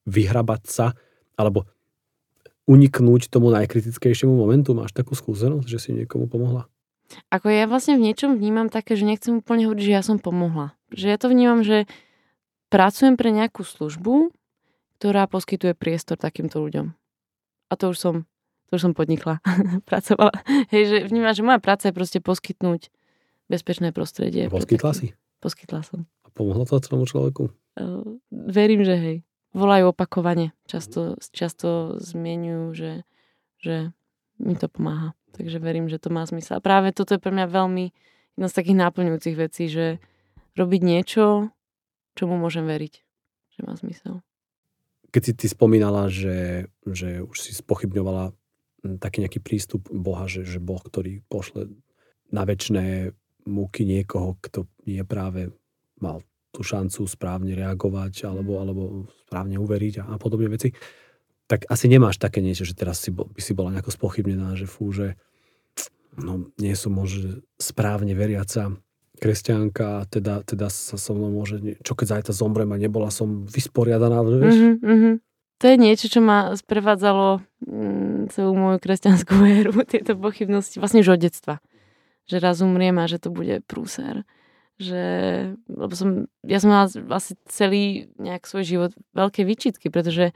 vyhrabať 0.08 0.62
sa, 0.68 0.96
alebo 1.36 1.68
uniknúť 2.66 3.30
tomu 3.30 3.54
najkritickejšiemu 3.54 4.34
momentu? 4.34 4.74
Máš 4.74 4.94
takú 4.94 5.14
skúsenosť, 5.14 5.68
že 5.70 5.80
si 5.82 5.90
niekomu 5.94 6.26
pomohla? 6.26 6.66
Ako 7.30 7.54
ja 7.54 7.70
vlastne 7.70 7.96
v 7.96 8.10
niečom 8.10 8.36
vnímam 8.36 8.68
také, 8.68 8.98
že 8.98 9.06
nechcem 9.06 9.40
úplne 9.40 9.70
hovoriť, 9.70 9.84
že 9.86 9.94
ja 9.94 10.02
som 10.02 10.18
pomohla. 10.18 10.74
Že 10.90 11.06
ja 11.14 11.18
to 11.22 11.28
vnímam, 11.30 11.62
že 11.62 11.86
pracujem 12.74 13.14
pre 13.16 13.30
nejakú 13.30 13.62
službu, 13.62 14.34
ktorá 14.98 15.30
poskytuje 15.30 15.78
priestor 15.78 16.18
takýmto 16.18 16.58
ľuďom. 16.66 16.98
A 17.70 17.74
to 17.78 17.94
už 17.94 17.98
som, 18.02 18.16
to 18.70 18.78
už 18.78 18.90
som 18.90 18.94
podnikla, 18.98 19.38
pracovala. 19.90 20.34
Hej, 20.74 20.84
že 20.90 20.98
vnímam, 21.14 21.34
že 21.38 21.46
moja 21.46 21.62
práca 21.62 21.90
je 21.90 21.94
proste 21.94 22.20
poskytnúť 22.22 22.90
bezpečné 23.46 23.94
prostredie. 23.94 24.50
Poskytla 24.50 24.92
si? 24.98 25.14
Poskytla 25.42 25.86
som. 25.86 26.10
A 26.26 26.34
pomohla 26.34 26.66
to 26.66 26.82
celému 26.82 27.06
človeku? 27.06 27.54
Uh, 27.78 28.18
verím, 28.34 28.82
že 28.82 28.96
hej. 28.98 29.18
Volajú 29.56 29.96
opakovane. 29.96 30.52
Často, 30.68 31.16
často 31.32 31.96
zmienujú, 32.04 32.76
že, 32.76 32.92
že 33.64 33.76
mi 34.36 34.60
to 34.60 34.68
pomáha. 34.68 35.16
Takže 35.32 35.64
verím, 35.64 35.88
že 35.88 36.00
to 36.00 36.12
má 36.12 36.28
zmysel. 36.28 36.60
A 36.60 36.66
práve 36.66 36.92
toto 36.92 37.16
je 37.16 37.24
pre 37.24 37.32
mňa 37.32 37.48
veľmi 37.48 37.86
jedna 38.36 38.48
z 38.52 38.58
takých 38.60 38.80
náplňujúcich 38.84 39.36
vecí, 39.40 39.72
že 39.72 40.04
robiť 40.60 40.82
niečo, 40.84 41.56
čomu 42.20 42.36
môžem 42.36 42.68
veriť, 42.68 42.94
že 43.56 43.60
má 43.64 43.76
zmysel 43.80 44.20
keď 45.16 45.24
si 45.24 45.34
ty 45.40 45.48
spomínala, 45.48 46.12
že, 46.12 46.68
že 46.84 47.24
už 47.24 47.40
si 47.40 47.56
spochybňovala 47.56 48.36
hm, 48.84 49.00
taký 49.00 49.24
nejaký 49.24 49.40
prístup 49.40 49.88
Boha, 49.88 50.28
že, 50.28 50.44
že 50.44 50.60
Boh, 50.60 50.84
ktorý 50.84 51.24
pošle 51.32 51.72
na 52.36 52.44
väčšie 52.44 53.16
múky 53.48 53.88
niekoho, 53.88 54.36
kto 54.44 54.68
nie 54.84 55.00
práve 55.08 55.56
mal 56.04 56.20
tú 56.56 56.64
šancu 56.64 57.04
správne 57.04 57.52
reagovať 57.52 58.32
alebo, 58.32 58.64
alebo 58.64 58.82
správne 59.28 59.60
uveriť 59.60 60.00
a, 60.00 60.04
a 60.12 60.16
podobné 60.16 60.48
veci, 60.48 60.72
tak 61.52 61.68
asi 61.68 61.92
nemáš 61.92 62.18
také 62.18 62.40
niečo, 62.40 62.64
že 62.64 62.74
teraz 62.74 63.04
si, 63.04 63.12
by 63.12 63.42
si 63.44 63.52
bola 63.52 63.76
nejako 63.76 63.92
spochybnená, 63.92 64.56
že 64.56 64.66
fú, 64.66 64.90
že 64.96 65.20
no, 66.16 66.48
nie 66.58 66.74
som 66.74 66.96
možno 66.96 67.44
správne 67.60 68.16
veriaca 68.16 68.74
kresťanka, 69.20 70.08
teda, 70.12 70.44
teda 70.44 70.68
sa 70.68 71.00
so 71.00 71.12
mnou 71.16 71.32
môže, 71.32 71.80
čo 71.84 71.96
keď 71.96 72.20
zajtra 72.20 72.34
zomrem 72.36 72.68
a 72.72 72.82
nebola 72.82 73.12
som 73.12 73.48
vysporiadaná, 73.48 74.24
vieš? 74.24 74.56
Mm-hmm, 74.56 74.76
mm-hmm. 74.84 75.16
To 75.64 75.66
je 75.72 75.76
niečo, 75.80 76.12
čo 76.12 76.20
ma 76.20 76.52
sprevádzalo 76.52 77.40
mm, 77.64 78.36
celú 78.36 78.52
moju 78.60 78.78
kresťanskú 78.84 79.36
éru, 79.64 79.72
tieto 79.88 80.20
pochybnosti, 80.20 80.84
vlastne 80.84 81.00
už 81.00 81.16
od 81.16 81.24
detstva. 81.24 81.64
Že 82.28 82.42
raz 82.42 82.60
umriem 82.60 82.98
a 83.00 83.08
že 83.08 83.22
to 83.22 83.30
bude 83.32 83.64
prúser. 83.64 84.28
Že, 84.76 85.04
lebo 85.72 85.94
som, 85.96 86.28
ja 86.44 86.60
som 86.60 86.70
mala 86.70 86.92
asi 87.16 87.40
celý 87.48 88.12
nejak 88.20 88.44
svoj 88.44 88.64
život 88.68 88.92
veľké 89.16 89.48
výčitky, 89.48 89.88
pretože 89.88 90.36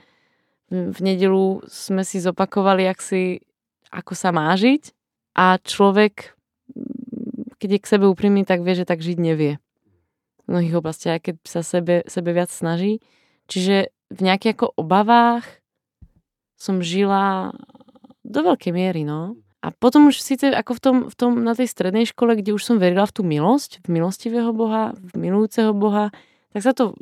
v 0.72 1.00
nedelu 1.02 1.66
sme 1.68 2.08
si 2.08 2.24
zopakovali, 2.24 2.88
ak 2.88 3.04
si, 3.04 3.44
ako 3.92 4.14
sa 4.16 4.32
má 4.32 4.54
žiť 4.56 4.96
a 5.36 5.60
človek 5.60 6.40
keď 7.60 7.70
je 7.76 7.84
k 7.84 7.92
sebe 7.92 8.06
úprimný, 8.08 8.48
tak 8.48 8.64
vie, 8.64 8.74
že 8.74 8.88
tak 8.88 9.04
žiť 9.04 9.20
nevie. 9.20 9.60
V 10.48 10.48
mnohých 10.48 10.80
oblastiach, 10.80 11.20
aj 11.20 11.24
keď 11.28 11.36
sa 11.44 11.62
sebe, 11.62 12.08
sebe 12.08 12.32
viac 12.32 12.50
snaží. 12.50 13.04
Čiže 13.52 13.92
v 14.10 14.20
nejakých 14.24 14.56
ako 14.58 14.68
obavách 14.80 15.46
som 16.56 16.80
žila 16.80 17.52
do 18.24 18.40
veľkej 18.42 18.72
miery, 18.72 19.04
no. 19.04 19.38
A 19.60 19.76
potom 19.76 20.08
už 20.08 20.24
síce 20.24 20.48
ako 20.48 20.72
v 20.72 20.80
tom, 20.80 20.96
v 21.12 21.16
tom, 21.20 21.32
na 21.44 21.52
tej 21.52 21.68
strednej 21.68 22.08
škole, 22.08 22.40
kde 22.40 22.56
už 22.56 22.64
som 22.64 22.76
verila 22.80 23.04
v 23.04 23.16
tú 23.20 23.22
milosť, 23.28 23.84
v 23.84 24.00
milostivého 24.00 24.56
Boha, 24.56 24.96
v 24.96 25.14
milujúceho 25.20 25.76
Boha, 25.76 26.16
tak 26.56 26.62
sa 26.64 26.72
to 26.72 26.96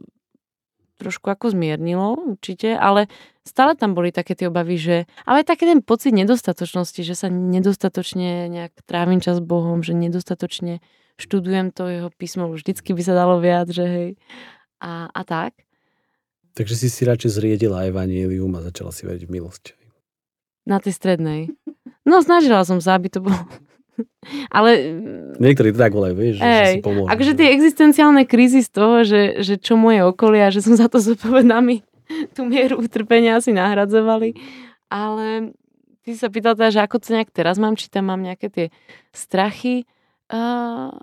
trošku 0.98 1.30
ako 1.30 1.54
zmiernilo 1.54 2.18
určite, 2.18 2.74
ale 2.74 3.06
stále 3.46 3.78
tam 3.78 3.94
boli 3.94 4.10
také 4.10 4.34
tie 4.34 4.50
obavy, 4.50 4.82
že 4.82 4.96
ale 5.30 5.46
také 5.46 5.70
ten 5.70 5.86
pocit 5.86 6.10
nedostatočnosti, 6.18 7.06
že 7.06 7.14
sa 7.14 7.30
nedostatočne 7.30 8.50
nejak 8.50 8.74
trávim 8.90 9.22
čas 9.22 9.38
s 9.38 9.46
Bohom, 9.46 9.86
že 9.86 9.94
nedostatočne 9.94 10.82
študujem 11.22 11.70
to 11.70 11.86
jeho 11.86 12.10
písmo, 12.10 12.50
vždycky 12.50 12.98
by 12.98 13.02
sa 13.06 13.14
dalo 13.14 13.38
viac, 13.38 13.70
že 13.70 13.86
hej. 13.86 14.10
A, 14.82 15.10
a 15.14 15.22
tak. 15.22 15.54
Takže 16.58 16.74
si 16.74 16.90
si 16.90 17.06
radšej 17.06 17.38
zriedila 17.38 17.86
evanílium 17.86 18.50
a 18.58 18.66
začala 18.66 18.90
si 18.90 19.06
veriť 19.06 19.30
v 19.30 19.34
milosť. 19.34 19.64
Na 20.66 20.82
tej 20.82 20.98
strednej. 20.98 21.54
No 22.08 22.24
snažila 22.24 22.64
som 22.64 22.80
sa, 22.80 22.96
aby 22.96 23.12
to 23.12 23.20
bolo 23.20 23.36
ale... 24.58 24.70
Niektorí 25.42 25.74
to 25.74 25.80
tak 25.82 25.94
volajú, 25.94 26.16
vieš, 26.18 26.36
ej, 26.40 26.46
že 26.46 26.74
si 26.80 26.86
pomôžu. 26.86 27.10
Akože 27.10 27.34
tie 27.34 27.48
existenciálne 27.54 28.24
krízy 28.30 28.62
z 28.62 28.70
toho, 28.70 29.04
že, 29.04 29.42
že 29.42 29.58
čo 29.58 29.76
moje 29.78 30.06
okolie 30.06 30.46
a 30.46 30.54
že 30.54 30.62
som 30.62 30.78
za 30.78 30.88
to 30.88 31.02
zodpovedná 31.02 31.60
mi 31.62 31.82
tú 32.36 32.48
mieru 32.48 32.80
utrpenia 32.82 33.38
asi 33.38 33.52
nahradzovali. 33.54 34.38
Ale 34.88 35.52
ty 36.08 36.16
sa 36.16 36.32
pýtal 36.32 36.56
teda, 36.56 36.72
že 36.72 36.84
ako 36.84 37.04
to 37.04 37.12
nejak 37.12 37.34
teraz 37.34 37.60
mám, 37.60 37.76
či 37.76 37.92
tam 37.92 38.08
mám 38.08 38.24
nejaké 38.24 38.48
tie 38.48 38.66
strachy. 39.12 39.84
Uh, 40.32 40.94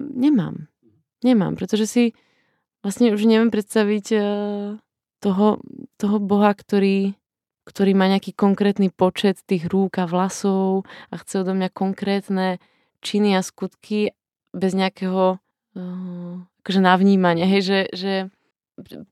nemám. 0.00 0.66
Nemám, 1.24 1.56
pretože 1.56 1.86
si 1.88 2.04
vlastne 2.84 3.14
už 3.14 3.24
neviem 3.24 3.48
predstaviť 3.48 4.06
uh, 4.12 4.24
toho, 5.22 5.62
toho 5.96 6.16
Boha, 6.20 6.52
ktorý 6.52 7.16
ktorý 7.64 7.96
má 7.96 8.06
nejaký 8.12 8.36
konkrétny 8.36 8.92
počet 8.92 9.40
tých 9.48 9.68
rúk 9.68 9.96
a 10.00 10.04
vlasov 10.04 10.84
a 11.08 11.20
chce 11.20 11.44
odo 11.44 11.56
mňa 11.56 11.68
konkrétne 11.72 12.60
činy 13.00 13.36
a 13.36 13.44
skutky 13.44 14.12
bez 14.52 14.72
nejakého 14.76 15.36
uh, 15.40 16.34
akože 16.64 16.80
navnímania. 16.80 17.48
Hej, 17.48 17.62
že, 17.64 17.80
že 17.92 18.12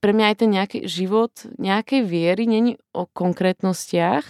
pre 0.01 0.11
mňa 0.11 0.25
aj 0.33 0.35
ten 0.37 0.49
nejaký 0.49 0.79
život 0.89 1.33
nejakej 1.57 2.01
viery 2.05 2.49
není 2.49 2.81
o 2.91 3.05
konkrétnostiach, 3.09 4.25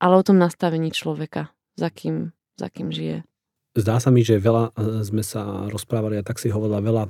ale 0.00 0.14
o 0.16 0.26
tom 0.26 0.36
nastavení 0.36 0.92
človeka, 0.92 1.52
za 1.78 1.88
kým, 1.88 2.36
za 2.58 2.68
kým 2.68 2.92
žije. 2.92 3.24
Zdá 3.76 4.00
sa 4.00 4.08
mi, 4.08 4.24
že 4.24 4.40
veľa 4.40 4.72
e, 4.72 5.04
sme 5.04 5.20
sa 5.20 5.68
rozprávali 5.68 6.16
a 6.16 6.24
tak 6.24 6.40
si 6.40 6.48
hovorila 6.48 6.80
veľa 6.80 7.04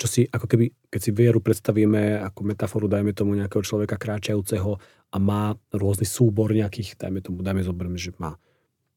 čo 0.00 0.08
si 0.08 0.24
ako 0.24 0.48
keby, 0.48 0.88
keď 0.88 1.00
si 1.04 1.10
vieru 1.12 1.44
predstavíme 1.44 2.24
ako 2.24 2.40
metaforu, 2.48 2.88
dajme 2.88 3.12
tomu 3.12 3.36
nejakého 3.36 3.60
človeka 3.60 4.00
kráčajúceho 4.00 4.80
a 5.12 5.16
má 5.20 5.52
rôzny 5.76 6.08
súbor 6.08 6.56
nejakých, 6.56 6.96
dajme 6.96 7.20
tomu, 7.20 7.44
dajme 7.44 7.60
zoberme, 7.60 8.00
že 8.00 8.16
má 8.16 8.40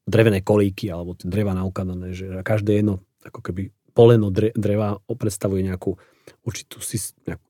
drevené 0.08 0.40
kolíky 0.40 0.88
alebo 0.88 1.12
dreva 1.20 1.52
naukladané, 1.52 2.16
že 2.16 2.32
každé 2.40 2.80
jedno 2.80 3.04
ako 3.20 3.40
keby 3.44 3.68
poleno 3.92 4.32
dreva 4.32 4.96
predstavuje 5.04 5.60
nejakú 5.64 5.92
určitú 6.44 6.80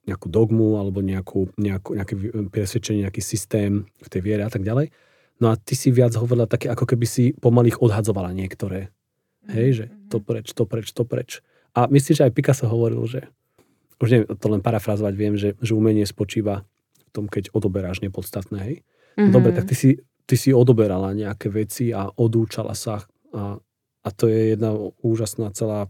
nejakú 0.03 0.27
dogmu 0.27 0.75
alebo 0.75 0.99
nejakú, 0.99 1.55
nejakú, 1.55 1.95
nejaké 1.95 2.13
presvedčenie, 2.51 3.07
nejaký 3.07 3.23
systém 3.23 3.87
v 4.03 4.07
tej 4.11 4.21
viere 4.21 4.43
a 4.43 4.51
tak 4.51 4.67
ďalej. 4.67 4.91
No 5.39 5.51
a 5.51 5.59
ty 5.59 5.75
si 5.75 5.91
viac 5.95 6.15
hovorila 6.15 6.47
také, 6.47 6.71
ako 6.71 6.87
keby 6.87 7.05
si 7.07 7.31
pomaly 7.35 7.71
ich 7.71 7.79
odhadzovala 7.79 8.31
niektoré. 8.31 8.91
Hej, 9.47 9.67
že 9.71 9.85
mhm. 9.87 10.11
to 10.11 10.17
preč, 10.19 10.47
to 10.51 10.63
preč, 10.67 10.87
to 10.91 11.03
preč. 11.07 11.39
A 11.75 11.91
myslím, 11.91 12.13
že 12.15 12.23
aj 12.23 12.35
Picasso 12.35 12.71
hovoril, 12.71 13.03
že 13.03 13.27
už 14.01 14.07
neviem 14.11 14.27
to 14.35 14.47
len 14.51 14.61
parafrazovať, 14.61 15.13
viem, 15.15 15.35
že, 15.39 15.55
že 15.59 15.71
umenie 15.75 16.03
spočíva 16.03 16.67
v 16.99 17.09
tom, 17.15 17.25
keď 17.31 17.51
odoberáš 17.55 18.03
nepodstatné, 18.03 18.59
hej. 18.59 18.75
Mm-hmm. 19.15 19.31
Dobre, 19.31 19.55
tak 19.55 19.71
ty 19.71 19.75
si, 19.75 19.89
ty 20.27 20.35
si 20.35 20.51
odoberala 20.51 21.15
nejaké 21.15 21.47
veci 21.47 21.95
a 21.95 22.11
odúčala 22.11 22.75
sa 22.75 23.07
a, 23.31 23.55
a 24.03 24.09
to 24.11 24.27
je 24.27 24.55
jedna 24.55 24.75
úžasná 24.99 25.55
celá 25.55 25.87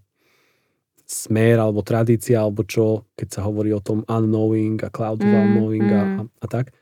smer 1.05 1.61
alebo 1.61 1.85
tradícia, 1.85 2.41
alebo 2.41 2.65
čo, 2.65 3.05
keď 3.13 3.27
sa 3.29 3.41
hovorí 3.45 3.69
o 3.73 3.81
tom 3.81 4.01
unknowing 4.09 4.81
a 4.81 4.89
cloud 4.89 5.21
mm, 5.21 5.29
unknowing 5.29 5.85
mm. 5.85 5.93
A, 5.93 6.03
a 6.25 6.45
tak, 6.49 6.73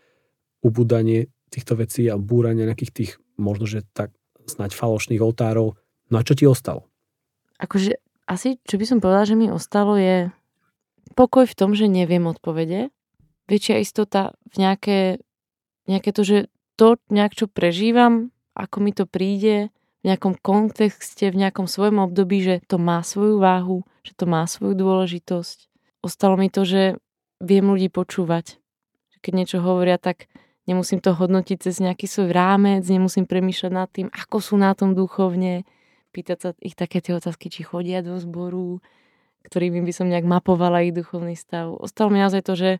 ubudanie 0.63 1.27
týchto 1.51 1.75
vecí 1.75 2.07
a 2.07 2.15
búranie 2.15 2.63
nejakých 2.63 2.91
tých, 2.95 3.11
možno, 3.35 3.67
že 3.67 3.83
tak 3.91 4.15
snať 4.47 4.71
falošných 4.75 5.19
oltárov. 5.19 5.75
No 6.11 6.15
a 6.15 6.23
čo 6.23 6.35
ti 6.35 6.47
ostalo? 6.47 6.87
Akože 7.59 7.99
asi, 8.27 8.59
čo 8.63 8.79
by 8.79 8.85
som 8.87 8.97
povedala, 9.03 9.27
že 9.27 9.35
mi 9.35 9.51
ostalo 9.51 9.99
je 9.99 10.31
pokoj 11.13 11.45
v 11.45 11.57
tom, 11.57 11.71
že 11.77 11.85
neviem 11.85 12.25
odpovede, 12.25 12.89
väčšia 13.47 13.79
istota 13.79 14.33
v 14.49 14.55
nejaké, 14.59 14.99
nejaké 15.85 16.09
to, 16.11 16.21
že 16.25 16.37
to 16.75 16.97
nejak 17.13 17.37
čo 17.37 17.45
prežívam, 17.45 18.33
ako 18.57 18.77
mi 18.81 18.91
to 18.93 19.05
príde, 19.05 19.69
v 20.03 20.11
nejakom 20.11 20.35
kontexte, 20.35 21.31
v 21.31 21.39
nejakom 21.47 21.63
svojom 21.63 22.03
období, 22.03 22.43
že 22.43 22.55
to 22.67 22.75
má 22.75 22.99
svoju 22.99 23.39
váhu, 23.39 23.87
že 24.03 24.11
to 24.19 24.27
má 24.27 24.43
svoju 24.43 24.75
dôležitosť. 24.75 25.71
Ostalo 26.03 26.35
mi 26.35 26.51
to, 26.51 26.67
že 26.67 26.99
viem 27.39 27.63
ľudí 27.63 27.87
počúvať. 27.87 28.59
Keď 29.23 29.31
niečo 29.31 29.63
hovoria, 29.63 29.95
tak 29.95 30.27
nemusím 30.67 30.99
to 30.99 31.15
hodnotiť 31.15 31.57
cez 31.63 31.79
nejaký 31.79 32.11
svoj 32.11 32.35
rámec, 32.35 32.83
nemusím 32.83 33.23
premýšľať 33.23 33.71
nad 33.71 33.87
tým, 33.87 34.11
ako 34.11 34.43
sú 34.43 34.55
na 34.59 34.75
tom 34.75 34.91
duchovne, 34.91 35.63
pýtať 36.11 36.37
sa 36.39 36.49
ich 36.59 36.75
také 36.75 36.99
tie 36.99 37.15
otázky, 37.15 37.47
či 37.47 37.63
chodia 37.63 38.03
do 38.03 38.19
zboru, 38.19 38.83
ktorými 39.47 39.83
by 39.83 39.93
som 39.93 40.07
nejak 40.07 40.23
mapovala 40.23 40.83
ich 40.87 40.95
duchovný 40.95 41.35
stav. 41.35 41.75
Ostalo 41.75 42.09
mi 42.09 42.19
naozaj 42.19 42.41
to, 42.43 42.53
že, 42.55 42.71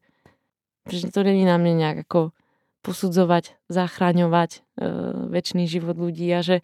že 0.88 1.11
to 1.11 1.22
není 1.22 1.43
na 1.43 1.59
mne 1.59 1.76
nejak 1.80 2.07
ako 2.07 2.32
posudzovať, 2.84 3.55
zachraňovať 3.72 4.51
e, 4.51 4.59
väčší 5.32 5.66
život 5.68 5.95
ľudí 5.95 6.28
a 6.36 6.43
že, 6.43 6.59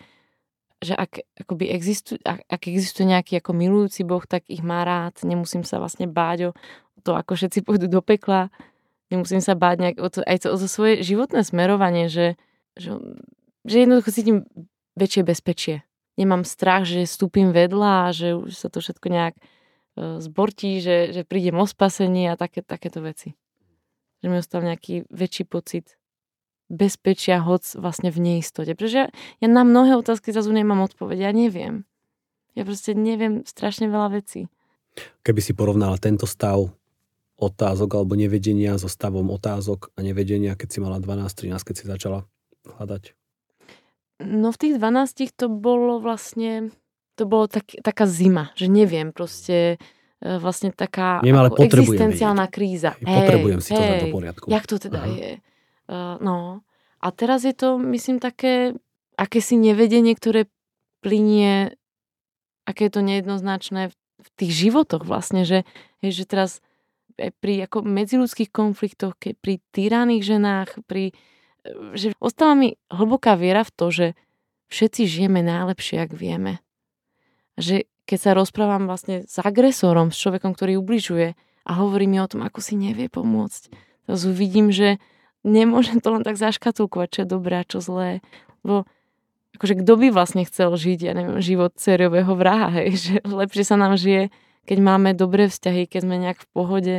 že 0.83 0.91
ak, 0.95 1.23
akoby 1.47 1.71
existu, 1.71 2.19
ak, 2.27 2.43
ak 2.43 2.61
existuje 2.67 3.07
nejaký 3.07 3.39
ako 3.39 3.55
milujúci 3.55 4.03
Boh, 4.03 4.23
tak 4.27 4.43
ich 4.51 4.59
má 4.59 4.83
rád, 4.83 5.15
nemusím 5.23 5.63
sa 5.63 5.79
vlastne 5.79 6.11
báť 6.11 6.51
o 6.51 6.99
to, 7.03 7.15
ako 7.15 7.39
všetci 7.39 7.63
pôjdu 7.63 7.87
do 7.87 8.03
pekla, 8.03 8.51
nemusím 9.07 9.39
sa 9.39 9.55
báť 9.55 9.75
nejak 9.79 9.97
o 10.03 10.11
to, 10.11 10.19
aj 10.27 10.47
o 10.51 10.59
to 10.59 10.67
svoje 10.67 10.99
životné 11.07 11.47
smerovanie, 11.47 12.11
že, 12.11 12.35
že, 12.75 12.99
že 13.63 13.87
jednoducho 13.87 14.11
cítim 14.11 14.37
väčšie 14.99 15.23
bezpečie. 15.23 15.75
Nemám 16.19 16.43
strach, 16.43 16.83
že 16.83 17.07
stúpim 17.07 17.55
vedľa 17.55 17.91
a 18.07 18.07
že 18.11 18.35
už 18.35 18.51
sa 18.51 18.67
to 18.67 18.83
všetko 18.83 19.07
nejak 19.07 19.39
zbortí, 19.99 20.79
že, 20.79 21.11
že 21.11 21.21
prídem 21.27 21.59
o 21.59 21.67
spasenie 21.67 22.31
a 22.31 22.39
také, 22.39 22.63
takéto 22.63 23.03
veci. 23.03 23.35
Že 24.23 24.27
mi 24.31 24.37
ostal 24.39 24.63
nejaký 24.63 25.07
väčší 25.11 25.43
pocit 25.47 25.99
bezpečia, 26.69 27.41
hoc 27.41 27.65
vlastne 27.75 28.13
v 28.13 28.21
neistote. 28.21 28.77
Pretože 28.77 28.97
ja, 28.97 29.07
ja 29.41 29.47
na 29.49 29.65
mnohé 29.65 29.97
otázky 29.97 30.31
zase 30.31 30.53
nemám 30.53 30.85
odpoveď. 30.85 31.29
Ja 31.29 31.31
neviem. 31.33 31.83
Ja 32.53 32.63
proste 32.63 32.93
neviem 32.93 33.43
strašne 33.43 33.89
veľa 33.89 34.21
vecí. 34.21 34.47
Keby 35.23 35.41
si 35.41 35.53
porovnala 35.55 35.97
tento 35.97 36.29
stav 36.29 36.69
otázok 37.39 37.89
alebo 37.95 38.19
nevedenia 38.19 38.75
so 38.75 38.91
stavom 38.91 39.31
otázok 39.31 39.95
a 39.95 39.99
nevedenia, 40.03 40.59
keď 40.59 40.67
si 40.67 40.79
mala 40.83 40.99
12-13, 40.99 41.55
keď 41.63 41.75
si 41.75 41.85
začala 41.87 42.27
hľadať? 42.67 43.15
No 44.19 44.51
v 44.51 44.59
tých 44.59 44.73
12 44.75 45.39
to 45.39 45.47
bolo 45.47 46.03
vlastne 46.03 46.75
to 47.19 47.27
bolo 47.27 47.51
tak, 47.51 47.67
taká 47.83 48.07
zima, 48.07 48.55
že 48.55 48.71
neviem, 48.71 49.11
proste 49.11 49.75
e, 50.23 50.39
vlastne 50.39 50.71
taká 50.71 51.19
Neviem, 51.19 51.43
ale 51.43 51.49
existenciálna 51.51 52.47
vedieť. 52.47 52.55
kríza. 52.55 52.91
Potrebujem 52.95 53.59
hej, 53.59 53.65
si 53.67 53.71
to 53.75 53.81
hej, 53.83 53.91
dať 53.91 53.99
do 53.99 54.15
poriadku. 54.15 54.45
Jak 54.47 54.63
to 54.63 54.75
teda 54.79 55.01
Aha. 55.03 55.11
je? 55.11 55.31
Uh, 55.89 56.15
no. 56.23 56.63
A 57.03 57.07
teraz 57.11 57.43
je 57.43 57.51
to, 57.51 57.75
myslím, 57.75 58.23
také 58.23 58.77
akési 59.19 59.59
nevedenie, 59.59 60.15
ktoré 60.15 60.47
plinie, 61.03 61.75
aké 62.63 62.87
je 62.87 62.93
to 62.95 63.01
nejednoznačné 63.03 63.91
v, 63.91 63.95
v 63.99 64.29
tých 64.39 64.51
životoch 64.67 65.03
vlastne, 65.03 65.43
že, 65.43 65.67
že 65.99 66.23
teraz 66.23 66.63
aj 67.19 67.35
pri 67.43 67.67
ako 67.67 67.83
medziludských 67.83 68.47
konfliktoch, 68.47 69.19
keď 69.19 69.33
pri 69.43 69.53
týraných 69.75 70.23
ženách, 70.23 70.69
pri, 70.87 71.11
e, 71.67 71.93
že 71.99 72.15
ostáva 72.23 72.55
mi 72.55 72.79
hlboká 72.87 73.35
viera 73.35 73.67
v 73.67 73.71
to, 73.75 73.85
že 73.91 74.07
všetci 74.71 75.03
žijeme 75.09 75.43
najlepšie, 75.43 75.99
ak 75.99 76.15
vieme 76.15 76.63
že 77.59 77.85
keď 78.09 78.19
sa 78.19 78.31
rozprávam 78.33 78.89
vlastne 78.89 79.27
s 79.29 79.37
agresorom, 79.37 80.09
s 80.09 80.17
človekom, 80.17 80.57
ktorý 80.57 80.81
ubližuje 80.81 81.37
a 81.67 81.71
hovorí 81.77 82.09
mi 82.09 82.17
o 82.17 82.25
tom, 82.25 82.41
ako 82.41 82.63
si 82.63 82.73
nevie 82.73 83.05
pomôcť, 83.05 83.69
teraz 84.09 84.25
vidím, 84.25 84.73
že 84.73 84.97
nemôžem 85.45 86.01
to 86.01 86.17
len 86.17 86.25
tak 86.25 86.41
zaškatulkovať, 86.41 87.07
čo 87.13 87.19
je 87.21 87.27
dobré 87.29 87.61
a 87.61 87.67
čo 87.67 87.79
zlé. 87.79 88.25
Lebo 88.65 88.89
akože 89.59 89.85
kto 89.85 89.93
by 89.93 90.07
vlastne 90.09 90.43
chcel 90.47 90.73
žiť, 90.73 90.99
ja 91.05 91.13
neviem, 91.13 91.37
život 91.43 91.77
sériového 91.77 92.33
vraha, 92.33 92.73
hej, 92.81 92.89
že 92.97 93.13
lepšie 93.21 93.63
sa 93.67 93.75
nám 93.77 93.99
žije, 93.99 94.33
keď 94.65 94.77
máme 94.81 95.13
dobré 95.13 95.45
vzťahy, 95.49 95.85
keď 95.85 96.01
sme 96.05 96.15
nejak 96.17 96.39
v 96.41 96.49
pohode. 96.49 96.97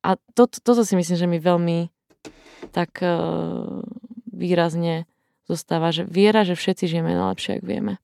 A 0.00 0.16
to, 0.32 0.46
to, 0.48 0.62
toto 0.62 0.82
si 0.86 0.96
myslím, 0.96 1.16
že 1.18 1.26
mi 1.28 1.38
veľmi 1.42 1.78
tak 2.72 3.02
uh, 3.02 3.82
výrazne 4.30 5.04
zostáva, 5.50 5.90
že 5.90 6.06
viera, 6.06 6.46
že 6.46 6.54
všetci 6.54 6.86
žijeme 6.86 7.12
najlepšie, 7.12 7.60
ak 7.60 7.64
vieme. 7.66 7.98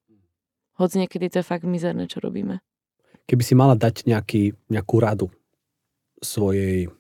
Hoď 0.77 1.05
niekedy 1.05 1.33
to 1.33 1.41
je 1.41 1.47
fakt 1.47 1.65
mizerné, 1.65 2.05
čo 2.05 2.21
robíme. 2.21 2.61
Keby 3.27 3.43
si 3.43 3.55
mala 3.57 3.75
dať 3.75 4.07
nejaký, 4.07 4.55
nejakú 4.69 4.97
radu 5.01 5.27
svojej 6.21 6.93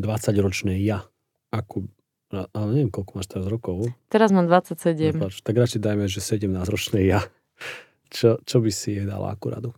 20-ročnej 0.00 0.80
ja, 0.80 1.04
akú, 1.52 1.86
ale 2.32 2.68
neviem, 2.72 2.90
koľko 2.90 3.12
máš 3.20 3.28
teraz 3.28 3.46
rokov. 3.46 3.92
Teraz 4.08 4.32
mám 4.32 4.48
27. 4.48 5.20
No, 5.20 5.28
tak 5.28 5.54
radšej 5.54 5.80
dajme, 5.84 6.08
že 6.08 6.24
17-ročnej 6.24 7.04
ja. 7.06 7.20
Čo, 8.10 8.42
čo 8.42 8.58
by 8.58 8.70
si 8.74 8.98
jej 8.98 9.06
dala 9.06 9.30
akú 9.30 9.54
radu? 9.54 9.70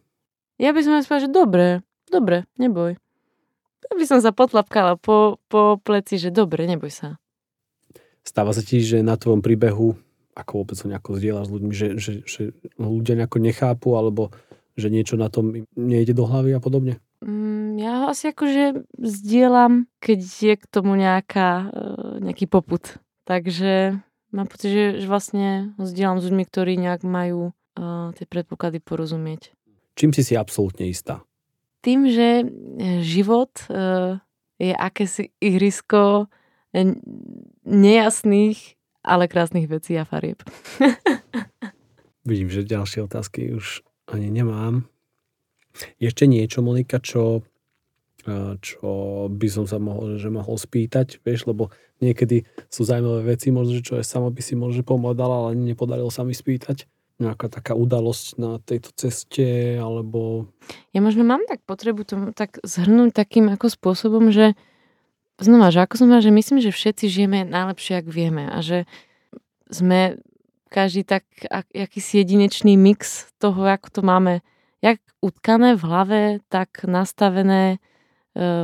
Ja 0.56 0.72
by 0.72 0.80
som 0.80 0.96
povedala, 0.96 1.20
že 1.20 1.28
dobre, 1.28 1.66
dobre, 2.08 2.36
neboj. 2.56 2.96
Ja 3.90 3.92
by 3.98 4.04
som 4.08 4.22
sa 4.22 4.30
potlapkala 4.32 4.96
po, 4.96 5.42
po 5.50 5.76
pleci, 5.82 6.16
že 6.16 6.32
dobre, 6.32 6.64
neboj 6.64 6.88
sa. 6.88 7.08
Stáva 8.22 8.54
sa 8.54 8.62
ti, 8.62 8.78
že 8.80 9.02
na 9.02 9.18
tvojom 9.18 9.42
príbehu 9.42 9.98
ako 10.32 10.52
vôbec 10.64 10.76
ho 10.80 10.86
nejako 10.88 11.10
zdieľaš 11.20 11.46
s 11.48 11.52
ľuďmi, 11.52 11.72
že, 11.72 11.88
že, 12.00 12.12
že 12.24 12.42
ľudia 12.80 13.14
nejako 13.20 13.38
nechápu, 13.40 13.88
alebo 13.94 14.32
že 14.76 14.88
niečo 14.88 15.20
na 15.20 15.28
tom 15.28 15.68
nejde 15.76 16.16
do 16.16 16.24
hlavy 16.24 16.56
a 16.56 16.60
podobne? 16.60 16.96
Mm, 17.20 17.76
ja 17.76 17.92
ho 18.02 18.04
asi 18.08 18.32
akože 18.32 18.88
zdieľam, 18.96 19.86
keď 20.00 20.20
je 20.24 20.54
k 20.56 20.64
tomu 20.66 20.96
nejaká, 20.96 21.68
e, 21.68 22.24
nejaký 22.24 22.48
poput. 22.48 22.96
Takže 23.28 24.00
mám 24.32 24.48
pocit, 24.48 24.72
že, 24.72 24.86
že 25.04 25.06
vlastne 25.06 25.76
ho 25.76 25.84
zdieľam 25.84 26.18
s 26.18 26.26
ľuďmi, 26.26 26.44
ktorí 26.48 26.74
nejak 26.74 27.06
majú 27.06 27.54
uh, 27.54 28.10
tie 28.18 28.26
predpoklady 28.26 28.82
porozumieť. 28.82 29.54
Čím 29.94 30.10
si 30.10 30.26
si 30.26 30.34
absolútne 30.34 30.90
istá? 30.90 31.22
Tým, 31.86 32.10
že 32.10 32.50
život 33.04 33.54
uh, 33.70 34.18
je 34.58 34.74
akési 34.74 35.30
ihrisko 35.38 36.26
nejasných 37.62 38.58
ale 39.02 39.26
krásnych 39.26 39.66
vecí 39.66 39.98
a 39.98 40.06
farieb. 40.06 40.42
Vidím, 42.28 42.48
že 42.50 42.62
ďalšie 42.62 43.02
otázky 43.02 43.50
už 43.54 43.82
ani 44.06 44.30
nemám. 44.30 44.86
Ešte 45.98 46.30
niečo, 46.30 46.62
Monika, 46.62 47.02
čo, 47.02 47.42
čo 48.62 48.90
by 49.26 49.48
som 49.50 49.64
sa 49.66 49.82
mohol, 49.82 50.20
že 50.20 50.30
mohol 50.30 50.54
spýtať, 50.54 51.18
vieš, 51.26 51.50
lebo 51.50 51.74
niekedy 51.98 52.46
sú 52.70 52.86
zaujímavé 52.86 53.34
veci, 53.34 53.50
možno, 53.50 53.82
čo 53.82 53.98
aj 53.98 54.06
sama 54.06 54.30
by 54.30 54.42
si 54.44 54.54
možno 54.54 54.86
pomodala, 54.86 55.48
ale 55.48 55.58
nepodarilo 55.58 56.12
sa 56.12 56.22
mi 56.22 56.36
spýtať 56.36 56.86
nejaká 57.22 57.46
taká 57.46 57.78
udalosť 57.78 58.26
na 58.42 58.58
tejto 58.58 58.90
ceste, 58.98 59.78
alebo... 59.78 60.50
Ja 60.90 60.98
možno 60.98 61.22
mám 61.22 61.46
tak 61.46 61.62
potrebu 61.62 62.02
to 62.02 62.34
tak 62.34 62.58
zhrnúť 62.66 63.14
takým 63.14 63.46
ako 63.52 63.70
spôsobom, 63.70 64.34
že 64.34 64.58
znova, 65.44 65.74
že 65.74 65.82
ako 65.82 65.94
som 65.98 66.06
povedala, 66.08 66.28
že 66.28 66.38
myslím, 66.38 66.58
že 66.62 66.70
všetci 66.74 67.04
žijeme 67.10 67.38
najlepšie, 67.46 68.02
ak 68.02 68.06
vieme 68.08 68.48
a 68.48 68.58
že 68.62 68.88
sme 69.72 70.20
každý 70.72 71.04
tak 71.04 71.28
ak, 71.52 71.68
akýsi 71.72 72.24
jedinečný 72.24 72.80
mix 72.80 73.28
toho, 73.36 73.68
ako 73.68 73.88
to 73.92 74.00
máme 74.00 74.40
jak 74.80 74.98
utkané 75.20 75.76
v 75.78 75.82
hlave, 75.84 76.20
tak 76.48 76.82
nastavené 76.88 77.78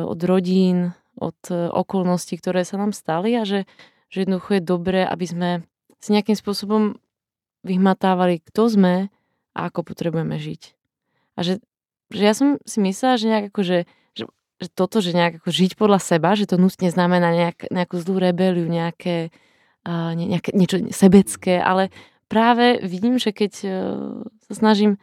od 0.09 0.21
rodín, 0.25 0.97
od 1.21 1.37
okolností, 1.53 2.41
ktoré 2.41 2.65
sa 2.65 2.81
nám 2.81 2.97
stali 2.97 3.37
a 3.37 3.45
že, 3.45 3.69
že 4.09 4.25
jednoducho 4.25 4.59
je 4.59 4.63
dobré, 4.65 5.01
aby 5.05 5.27
sme 5.29 5.51
si 6.01 6.15
nejakým 6.17 6.35
spôsobom 6.35 6.97
vyhmatávali, 7.67 8.41
kto 8.41 8.71
sme 8.71 8.95
a 9.53 9.59
ako 9.69 9.83
potrebujeme 9.85 10.39
žiť. 10.39 10.63
A 11.37 11.45
že, 11.45 11.61
že 12.11 12.23
ja 12.23 12.35
som 12.35 12.57
si 12.65 12.79
myslela, 12.81 13.21
že 13.21 13.31
nejak 13.31 13.47
ako, 13.53 13.61
že, 14.59 14.69
toto, 14.75 14.99
že 14.99 15.15
nejak 15.15 15.39
ako 15.43 15.51
žiť 15.55 15.79
podľa 15.79 16.03
seba, 16.03 16.35
že 16.35 16.51
to 16.51 16.59
nutne 16.59 16.91
znamená 16.91 17.31
nejak, 17.31 17.71
nejakú 17.71 17.95
zlú 18.03 18.19
rebeliu, 18.19 18.67
nejaké, 18.67 19.31
uh, 19.87 20.13
nejaké 20.19 20.51
niečo 20.51 20.83
sebecké, 20.91 21.63
ale 21.63 21.95
práve 22.27 22.83
vidím, 22.83 23.23
že 23.23 23.31
keď 23.31 23.53
uh, 23.63 23.71
sa 24.51 24.53
snažím 24.55 24.99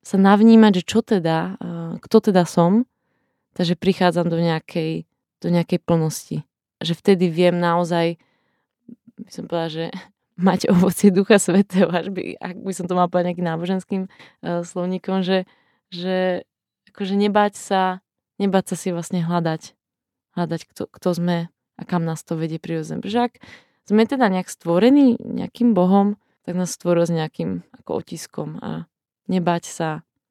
sa 0.00 0.16
navnímať, 0.16 0.80
že 0.80 0.84
čo 0.84 1.00
teda, 1.04 1.60
uh, 1.60 1.92
kto 2.02 2.32
teda 2.32 2.42
som, 2.48 2.88
takže 3.54 3.78
prichádzam 3.78 4.26
do 4.26 4.42
nejakej, 4.42 5.06
do 5.38 5.48
nejakej 5.52 5.78
plnosti. 5.84 6.42
Že 6.80 6.92
vtedy 6.98 7.28
viem 7.28 7.60
naozaj, 7.60 8.16
by 9.20 9.30
som 9.30 9.44
povedala, 9.46 9.70
že 9.70 9.86
mať 10.50 10.72
ovocie 10.72 11.14
Ducha 11.14 11.38
Svetého, 11.38 11.86
až 11.92 12.10
by, 12.10 12.34
ak 12.42 12.56
by 12.58 12.72
som 12.74 12.90
to 12.90 12.98
mal 12.98 13.06
povedať 13.06 13.36
nejakým 13.36 13.48
náboženským 13.54 14.02
uh, 14.08 14.66
slovníkom, 14.66 15.22
že, 15.22 15.46
že 15.94 16.42
akože 16.90 17.14
nebať 17.14 17.54
sa, 17.54 17.82
nebať 18.40 18.72
sa 18.72 18.76
si 18.80 18.88
vlastne 18.90 19.20
hľadať, 19.20 19.76
hľadať, 20.34 20.60
kto, 20.72 20.82
kto 20.88 21.08
sme 21.12 21.38
a 21.76 21.82
kam 21.84 22.08
nás 22.08 22.24
to 22.24 22.34
vedie 22.34 22.56
prirodzene. 22.56 23.04
Pretože 23.04 23.28
ak 23.28 23.34
sme 23.84 24.08
teda 24.08 24.32
nejak 24.32 24.48
stvorení 24.48 25.20
nejakým 25.20 25.76
Bohom, 25.76 26.16
tak 26.48 26.56
nás 26.56 26.72
stvoril 26.72 27.04
s 27.04 27.12
nejakým 27.12 27.62
ako 27.84 28.00
otiskom 28.00 28.56
a 28.64 28.88
nebať 29.28 29.64
sa, 29.68 29.88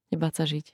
nebať 0.09 0.33
sa 0.33 0.43
žiť. 0.49 0.65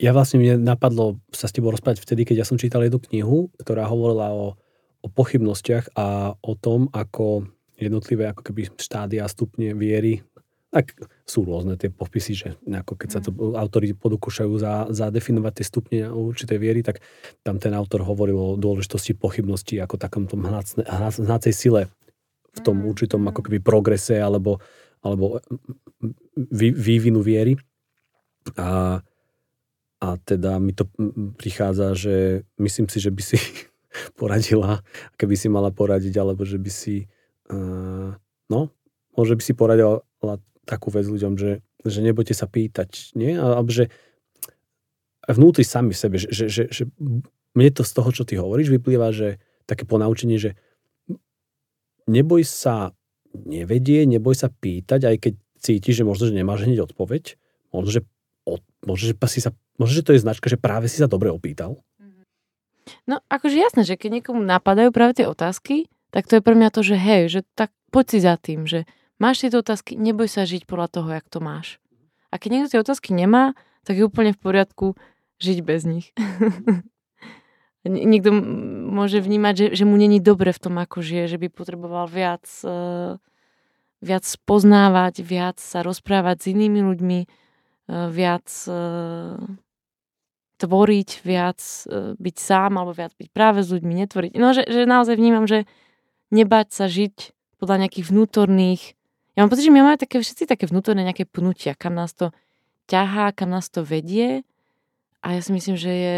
Ja 0.00 0.16
vlastne 0.16 0.40
mne 0.40 0.64
napadlo 0.64 1.20
sa 1.28 1.44
s 1.48 1.52
tebou 1.52 1.72
rozprávať 1.72 2.00
vtedy, 2.00 2.24
keď 2.24 2.44
ja 2.44 2.48
som 2.48 2.56
čítal 2.56 2.80
jednu 2.84 3.04
knihu, 3.04 3.52
ktorá 3.60 3.84
hovorila 3.84 4.32
o, 4.32 4.56
o 5.04 5.08
pochybnostiach 5.12 5.92
a 5.92 6.32
o 6.40 6.52
tom, 6.56 6.88
ako 6.92 7.44
jednotlivé 7.76 8.32
ako 8.32 8.44
keby 8.44 8.72
štádia 8.80 9.28
stupne 9.28 9.76
viery. 9.76 10.24
Tak 10.70 10.94
sú 11.26 11.42
rôzne 11.42 11.74
tie 11.74 11.90
popisy, 11.90 12.32
že 12.38 12.48
ako 12.62 12.94
keď 12.94 13.08
sa 13.10 13.20
to 13.22 13.34
mm. 13.34 13.58
autori 13.58 13.90
podokúšajú 13.90 14.52
za, 14.54 14.86
zadefinovať 14.94 15.52
tie 15.58 15.66
stupne 15.66 16.00
určitej 16.06 16.58
viery, 16.62 16.80
tak 16.86 17.02
tam 17.42 17.58
ten 17.58 17.74
autor 17.74 18.06
hovoril 18.06 18.38
o 18.38 18.48
dôležitosti 18.54 19.18
pochybnosti 19.18 19.82
ako 19.82 19.98
takom 19.98 20.30
tom 20.30 20.46
hnácej 20.46 21.54
sile 21.54 21.90
v 22.54 22.60
tom 22.62 22.82
mm. 22.82 22.86
určitom 22.86 23.22
ako 23.26 23.50
keby 23.50 23.58
progrese 23.58 24.22
alebo, 24.22 24.62
alebo 25.02 25.42
vý, 26.34 26.70
vývinu 26.70 27.18
viery. 27.18 27.58
A, 28.54 29.02
a 30.00 30.08
teda 30.22 30.62
mi 30.62 30.70
to 30.70 30.86
prichádza, 31.34 31.98
že 31.98 32.46
myslím 32.62 32.86
si, 32.86 33.02
že 33.02 33.10
by 33.10 33.22
si 33.26 33.38
poradila, 34.18 34.86
keby 35.18 35.34
si 35.34 35.50
mala 35.50 35.74
poradiť, 35.74 36.14
alebo 36.14 36.46
že 36.46 36.62
by 36.62 36.70
si 36.70 37.10
Uh, 37.50 38.14
no, 38.46 38.70
môže 39.18 39.34
by 39.34 39.42
si 39.42 39.52
poradila 39.58 40.06
takú 40.70 40.94
vec 40.94 41.02
ľuďom, 41.10 41.34
že, 41.34 41.66
že 41.82 41.98
nebojte 41.98 42.30
sa 42.30 42.46
pýtať, 42.46 43.18
nie? 43.18 43.34
Alebo 43.34 43.74
že 43.74 43.90
vnútri 45.26 45.66
sami 45.66 45.90
v 45.90 45.98
sebe, 45.98 46.16
že, 46.22 46.30
že, 46.30 46.46
že, 46.46 46.62
že 46.70 46.82
mne 47.54 47.70
to 47.74 47.82
z 47.82 47.92
toho, 47.92 48.10
čo 48.14 48.22
ty 48.22 48.38
hovoríš, 48.38 48.70
vyplýva, 48.70 49.10
že 49.10 49.42
také 49.66 49.82
ponaučenie, 49.86 50.38
že 50.38 50.54
neboj 52.06 52.46
sa 52.46 52.94
nevedie, 53.34 54.06
neboj 54.06 54.34
sa 54.34 54.50
pýtať, 54.50 55.06
aj 55.06 55.16
keď 55.18 55.32
cítiš, 55.60 56.02
že 56.02 56.04
možno, 56.06 56.30
že 56.30 56.34
nemáš 56.34 56.66
hneď 56.66 56.90
odpoveď, 56.90 57.38
možno, 57.70 57.90
že, 57.90 58.00
od, 58.46 58.62
možno, 58.82 59.12
že, 59.12 59.14
si 59.30 59.40
sa, 59.42 59.54
možno, 59.78 59.94
že 59.94 60.06
to 60.06 60.14
je 60.14 60.22
značka, 60.22 60.50
že 60.50 60.58
práve 60.58 60.90
si 60.90 60.98
sa 60.98 61.10
dobre 61.10 61.30
opýtal. 61.30 61.78
No, 63.06 63.22
akože 63.30 63.54
jasné, 63.54 63.82
že 63.86 63.94
keď 63.94 64.18
niekomu 64.18 64.42
napadajú 64.42 64.90
práve 64.90 65.22
tie 65.22 65.26
otázky, 65.28 65.86
tak 66.10 66.26
to 66.26 66.38
je 66.38 66.42
pre 66.42 66.58
mňa 66.58 66.74
to, 66.74 66.82
že 66.82 66.96
hej, 66.98 67.22
že 67.30 67.40
tak 67.54 67.70
poď 67.94 68.04
si 68.10 68.18
za 68.18 68.34
tým, 68.34 68.66
že 68.66 68.82
máš 69.20 69.44
tieto 69.44 69.60
otázky, 69.60 69.94
neboj 69.94 70.26
sa 70.26 70.48
žiť 70.48 70.64
podľa 70.64 70.88
toho, 70.88 71.08
jak 71.12 71.28
to 71.28 71.38
máš. 71.38 71.78
A 72.32 72.40
keď 72.40 72.48
niekto 72.50 72.70
tie 72.74 72.82
otázky 72.82 73.12
nemá, 73.12 73.52
tak 73.84 74.00
je 74.00 74.08
úplne 74.08 74.32
v 74.32 74.40
poriadku 74.40 74.86
žiť 75.38 75.58
bez 75.60 75.82
nich. 75.84 76.06
Niekto 77.80 78.28
môže 78.92 79.24
vnímať, 79.24 79.54
že, 79.56 79.66
že 79.72 79.84
mu 79.88 79.96
není 79.96 80.20
dobre 80.20 80.52
v 80.52 80.60
tom, 80.60 80.76
ako 80.76 81.00
žije, 81.00 81.32
že 81.32 81.40
by 81.40 81.48
potreboval 81.48 82.04
viac, 82.12 82.44
uh, 82.60 83.16
viac 84.04 84.24
poznávať, 84.44 85.24
viac 85.24 85.56
sa 85.56 85.80
rozprávať 85.80 86.44
s 86.44 86.46
inými 86.52 86.84
ľuďmi, 86.84 87.20
uh, 87.24 88.12
viac 88.12 88.44
uh, 88.68 89.40
tvoriť, 90.60 91.10
viac 91.24 91.60
byť 92.20 92.36
sám 92.36 92.76
alebo 92.76 92.92
viac 92.92 93.16
byť 93.16 93.28
práve 93.32 93.64
s 93.64 93.72
ľuďmi, 93.72 93.92
netvoriť. 94.04 94.32
No, 94.36 94.52
že, 94.52 94.68
že 94.68 94.84
naozaj 94.84 95.16
vnímam, 95.16 95.48
že 95.48 95.64
nebať 96.28 96.68
sa 96.68 96.84
žiť 96.84 97.32
podľa 97.56 97.88
nejakých 97.88 98.06
vnútorných... 98.12 98.99
Ja 99.38 99.46
mám 99.46 99.50
pocit, 99.50 99.66
že 99.66 99.74
my 99.74 99.80
máme 99.82 99.98
také, 100.00 100.18
všetci 100.18 100.44
také 100.50 100.66
vnútorné 100.66 101.06
nejaké 101.06 101.24
pnutia, 101.26 101.78
kam 101.78 101.94
nás 101.94 102.12
to 102.12 102.34
ťahá, 102.90 103.30
kam 103.30 103.54
nás 103.54 103.70
to 103.70 103.86
vedie. 103.86 104.42
A 105.22 105.38
ja 105.38 105.40
si 105.44 105.54
myslím, 105.54 105.76
že 105.78 105.92
je 105.92 106.16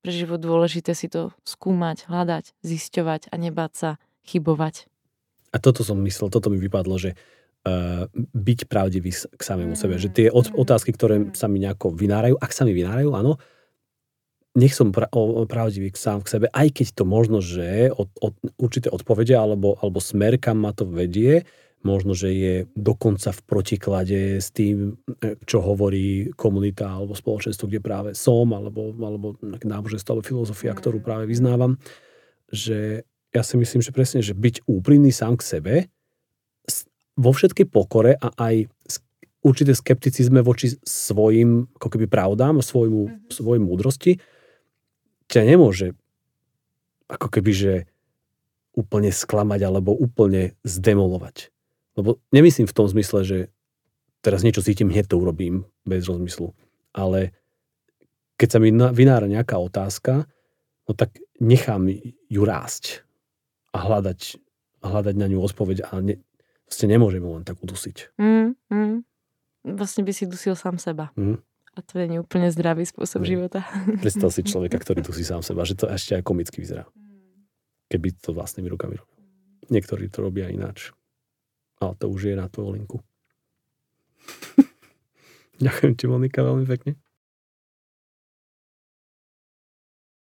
pre 0.00 0.12
život 0.14 0.40
dôležité 0.40 0.96
si 0.96 1.12
to 1.12 1.34
skúmať, 1.44 2.08
hľadať, 2.08 2.56
zisťovať 2.64 3.28
a 3.28 3.34
nebáť 3.36 3.72
sa 3.76 3.90
chybovať. 4.24 4.88
A 5.50 5.56
toto 5.58 5.82
som 5.82 5.98
myslel, 6.06 6.30
toto 6.30 6.48
mi 6.48 6.56
vypadlo, 6.62 6.96
že 6.96 7.18
uh, 7.66 8.06
byť 8.14 8.70
pravdivý 8.70 9.10
k 9.12 9.42
samému 9.42 9.74
mm. 9.76 9.80
sebe. 9.80 9.94
Že 9.98 10.08
tie 10.14 10.26
mm. 10.30 10.56
otázky, 10.56 10.94
ktoré 10.94 11.16
mm. 11.20 11.26
sa 11.36 11.50
mi 11.50 11.60
nejako 11.60 11.92
vynárajú, 11.92 12.38
ak 12.38 12.52
sa 12.54 12.62
mi 12.64 12.72
vynárajú, 12.72 13.12
áno, 13.12 13.36
nech 14.56 14.74
som 14.74 14.90
pra, 14.90 15.06
o, 15.14 15.46
pravdivý 15.46 15.94
sám 15.94 16.26
k 16.26 16.38
sebe, 16.38 16.46
aj 16.50 16.68
keď 16.74 16.86
to 16.98 17.04
možno, 17.06 17.38
že 17.38 17.90
od, 17.94 18.10
od, 18.18 18.34
určité 18.58 18.90
odpovede 18.90 19.36
alebo, 19.36 19.78
alebo 19.78 20.02
smer, 20.02 20.42
kam 20.42 20.66
ma 20.66 20.74
to 20.74 20.88
vedie, 20.88 21.46
možno, 21.80 22.12
že 22.12 22.28
je 22.32 22.54
dokonca 22.76 23.32
v 23.32 23.40
protiklade 23.48 24.20
s 24.36 24.52
tým, 24.52 25.00
e, 25.20 25.40
čo 25.48 25.64
hovorí 25.64 26.28
komunita 26.36 26.88
alebo 26.88 27.16
spoločenstvo, 27.16 27.68
kde 27.68 27.80
práve 27.80 28.10
som, 28.12 28.52
alebo, 28.52 28.92
alebo 29.00 29.40
náboženstvo 29.42 30.10
alebo 30.20 30.28
filozofia, 30.28 30.76
ktorú 30.76 31.00
mm. 31.00 31.06
práve 31.06 31.24
vyznávam, 31.24 31.80
že 32.52 33.08
ja 33.30 33.42
si 33.46 33.54
myslím, 33.56 33.80
že 33.80 33.94
presne, 33.94 34.20
že 34.20 34.36
byť 34.36 34.66
úprimný 34.66 35.14
sám 35.14 35.38
k 35.38 35.46
sebe 35.46 35.74
vo 37.14 37.30
všetkej 37.30 37.66
pokore 37.70 38.16
a 38.16 38.28
aj 38.36 38.66
určité 39.40 39.72
skepticizme 39.72 40.44
voči 40.44 40.76
svojim 40.84 41.68
ako 41.80 41.88
keby 41.96 42.06
pravdám, 42.10 42.60
svojmu, 42.60 43.02
mm-hmm. 43.06 43.30
svojim 43.32 43.64
múdrosti, 43.64 44.12
ťa 45.30 45.42
nemôže 45.46 45.96
ako 47.10 47.26
keby, 47.28 47.52
že 47.54 47.72
úplne 48.74 49.10
sklamať 49.10 49.60
alebo 49.66 49.94
úplne 49.94 50.54
zdemolovať. 50.62 51.50
Lebo 52.00 52.18
nemyslím 52.32 52.64
v 52.64 52.76
tom 52.76 52.88
zmysle, 52.88 53.20
že 53.22 53.38
teraz 54.24 54.40
niečo 54.40 54.64
cítim, 54.64 54.88
hneď 54.88 55.12
to 55.12 55.20
urobím 55.20 55.68
bez 55.84 56.08
rozmyslu. 56.08 56.52
Ale 56.96 57.36
keď 58.40 58.48
sa 58.48 58.58
mi 58.58 58.72
vynára 58.72 59.28
nejaká 59.28 59.60
otázka, 59.60 60.24
no 60.88 60.92
tak 60.96 61.20
nechám 61.38 61.88
ju 62.26 62.42
rásť 62.42 63.04
a 63.76 63.84
hľadať, 63.84 64.40
hľadať 64.80 65.14
na 65.16 65.26
ňu 65.28 65.38
odpoveď 65.44 65.92
a 65.92 66.00
ne, 66.00 66.16
vlastne 66.66 66.88
nemôžem 66.88 67.22
len 67.22 67.44
tak 67.44 67.60
udusiť. 67.60 68.16
Mm, 68.16 68.56
mm. 68.72 68.96
Vlastne 69.76 70.02
by 70.02 70.12
si 70.16 70.24
dusil 70.24 70.56
sám 70.56 70.80
seba. 70.80 71.12
Mm. 71.14 71.38
A 71.76 71.78
to 71.86 72.02
je 72.02 72.18
úplne 72.18 72.50
zdravý 72.50 72.82
spôsob 72.82 73.22
mm. 73.22 73.28
života. 73.28 73.60
Predstav 74.02 74.34
si 74.34 74.42
človeka, 74.50 74.80
ktorý 74.80 75.04
tu 75.06 75.12
si 75.14 75.22
sám 75.22 75.44
seba, 75.44 75.62
že 75.62 75.78
to 75.78 75.86
ešte 75.86 76.18
aj 76.18 76.22
komicky 76.26 76.64
vyzerá. 76.64 76.88
Keby 77.90 78.18
to 78.18 78.34
vlastnými 78.34 78.70
rukami 78.70 78.98
robil. 78.98 79.18
Niektorí 79.70 80.10
to 80.10 80.26
robia 80.26 80.50
ináč. 80.50 80.90
Ale 81.80 81.96
to 81.96 82.12
už 82.12 82.32
je 82.32 82.34
na 82.36 82.46
tvoju 82.48 82.76
linku. 82.76 82.98
Ďakujem 85.64 85.92
ti, 85.96 86.04
Monika, 86.06 86.44
veľmi 86.44 86.68
pekne. 86.68 87.00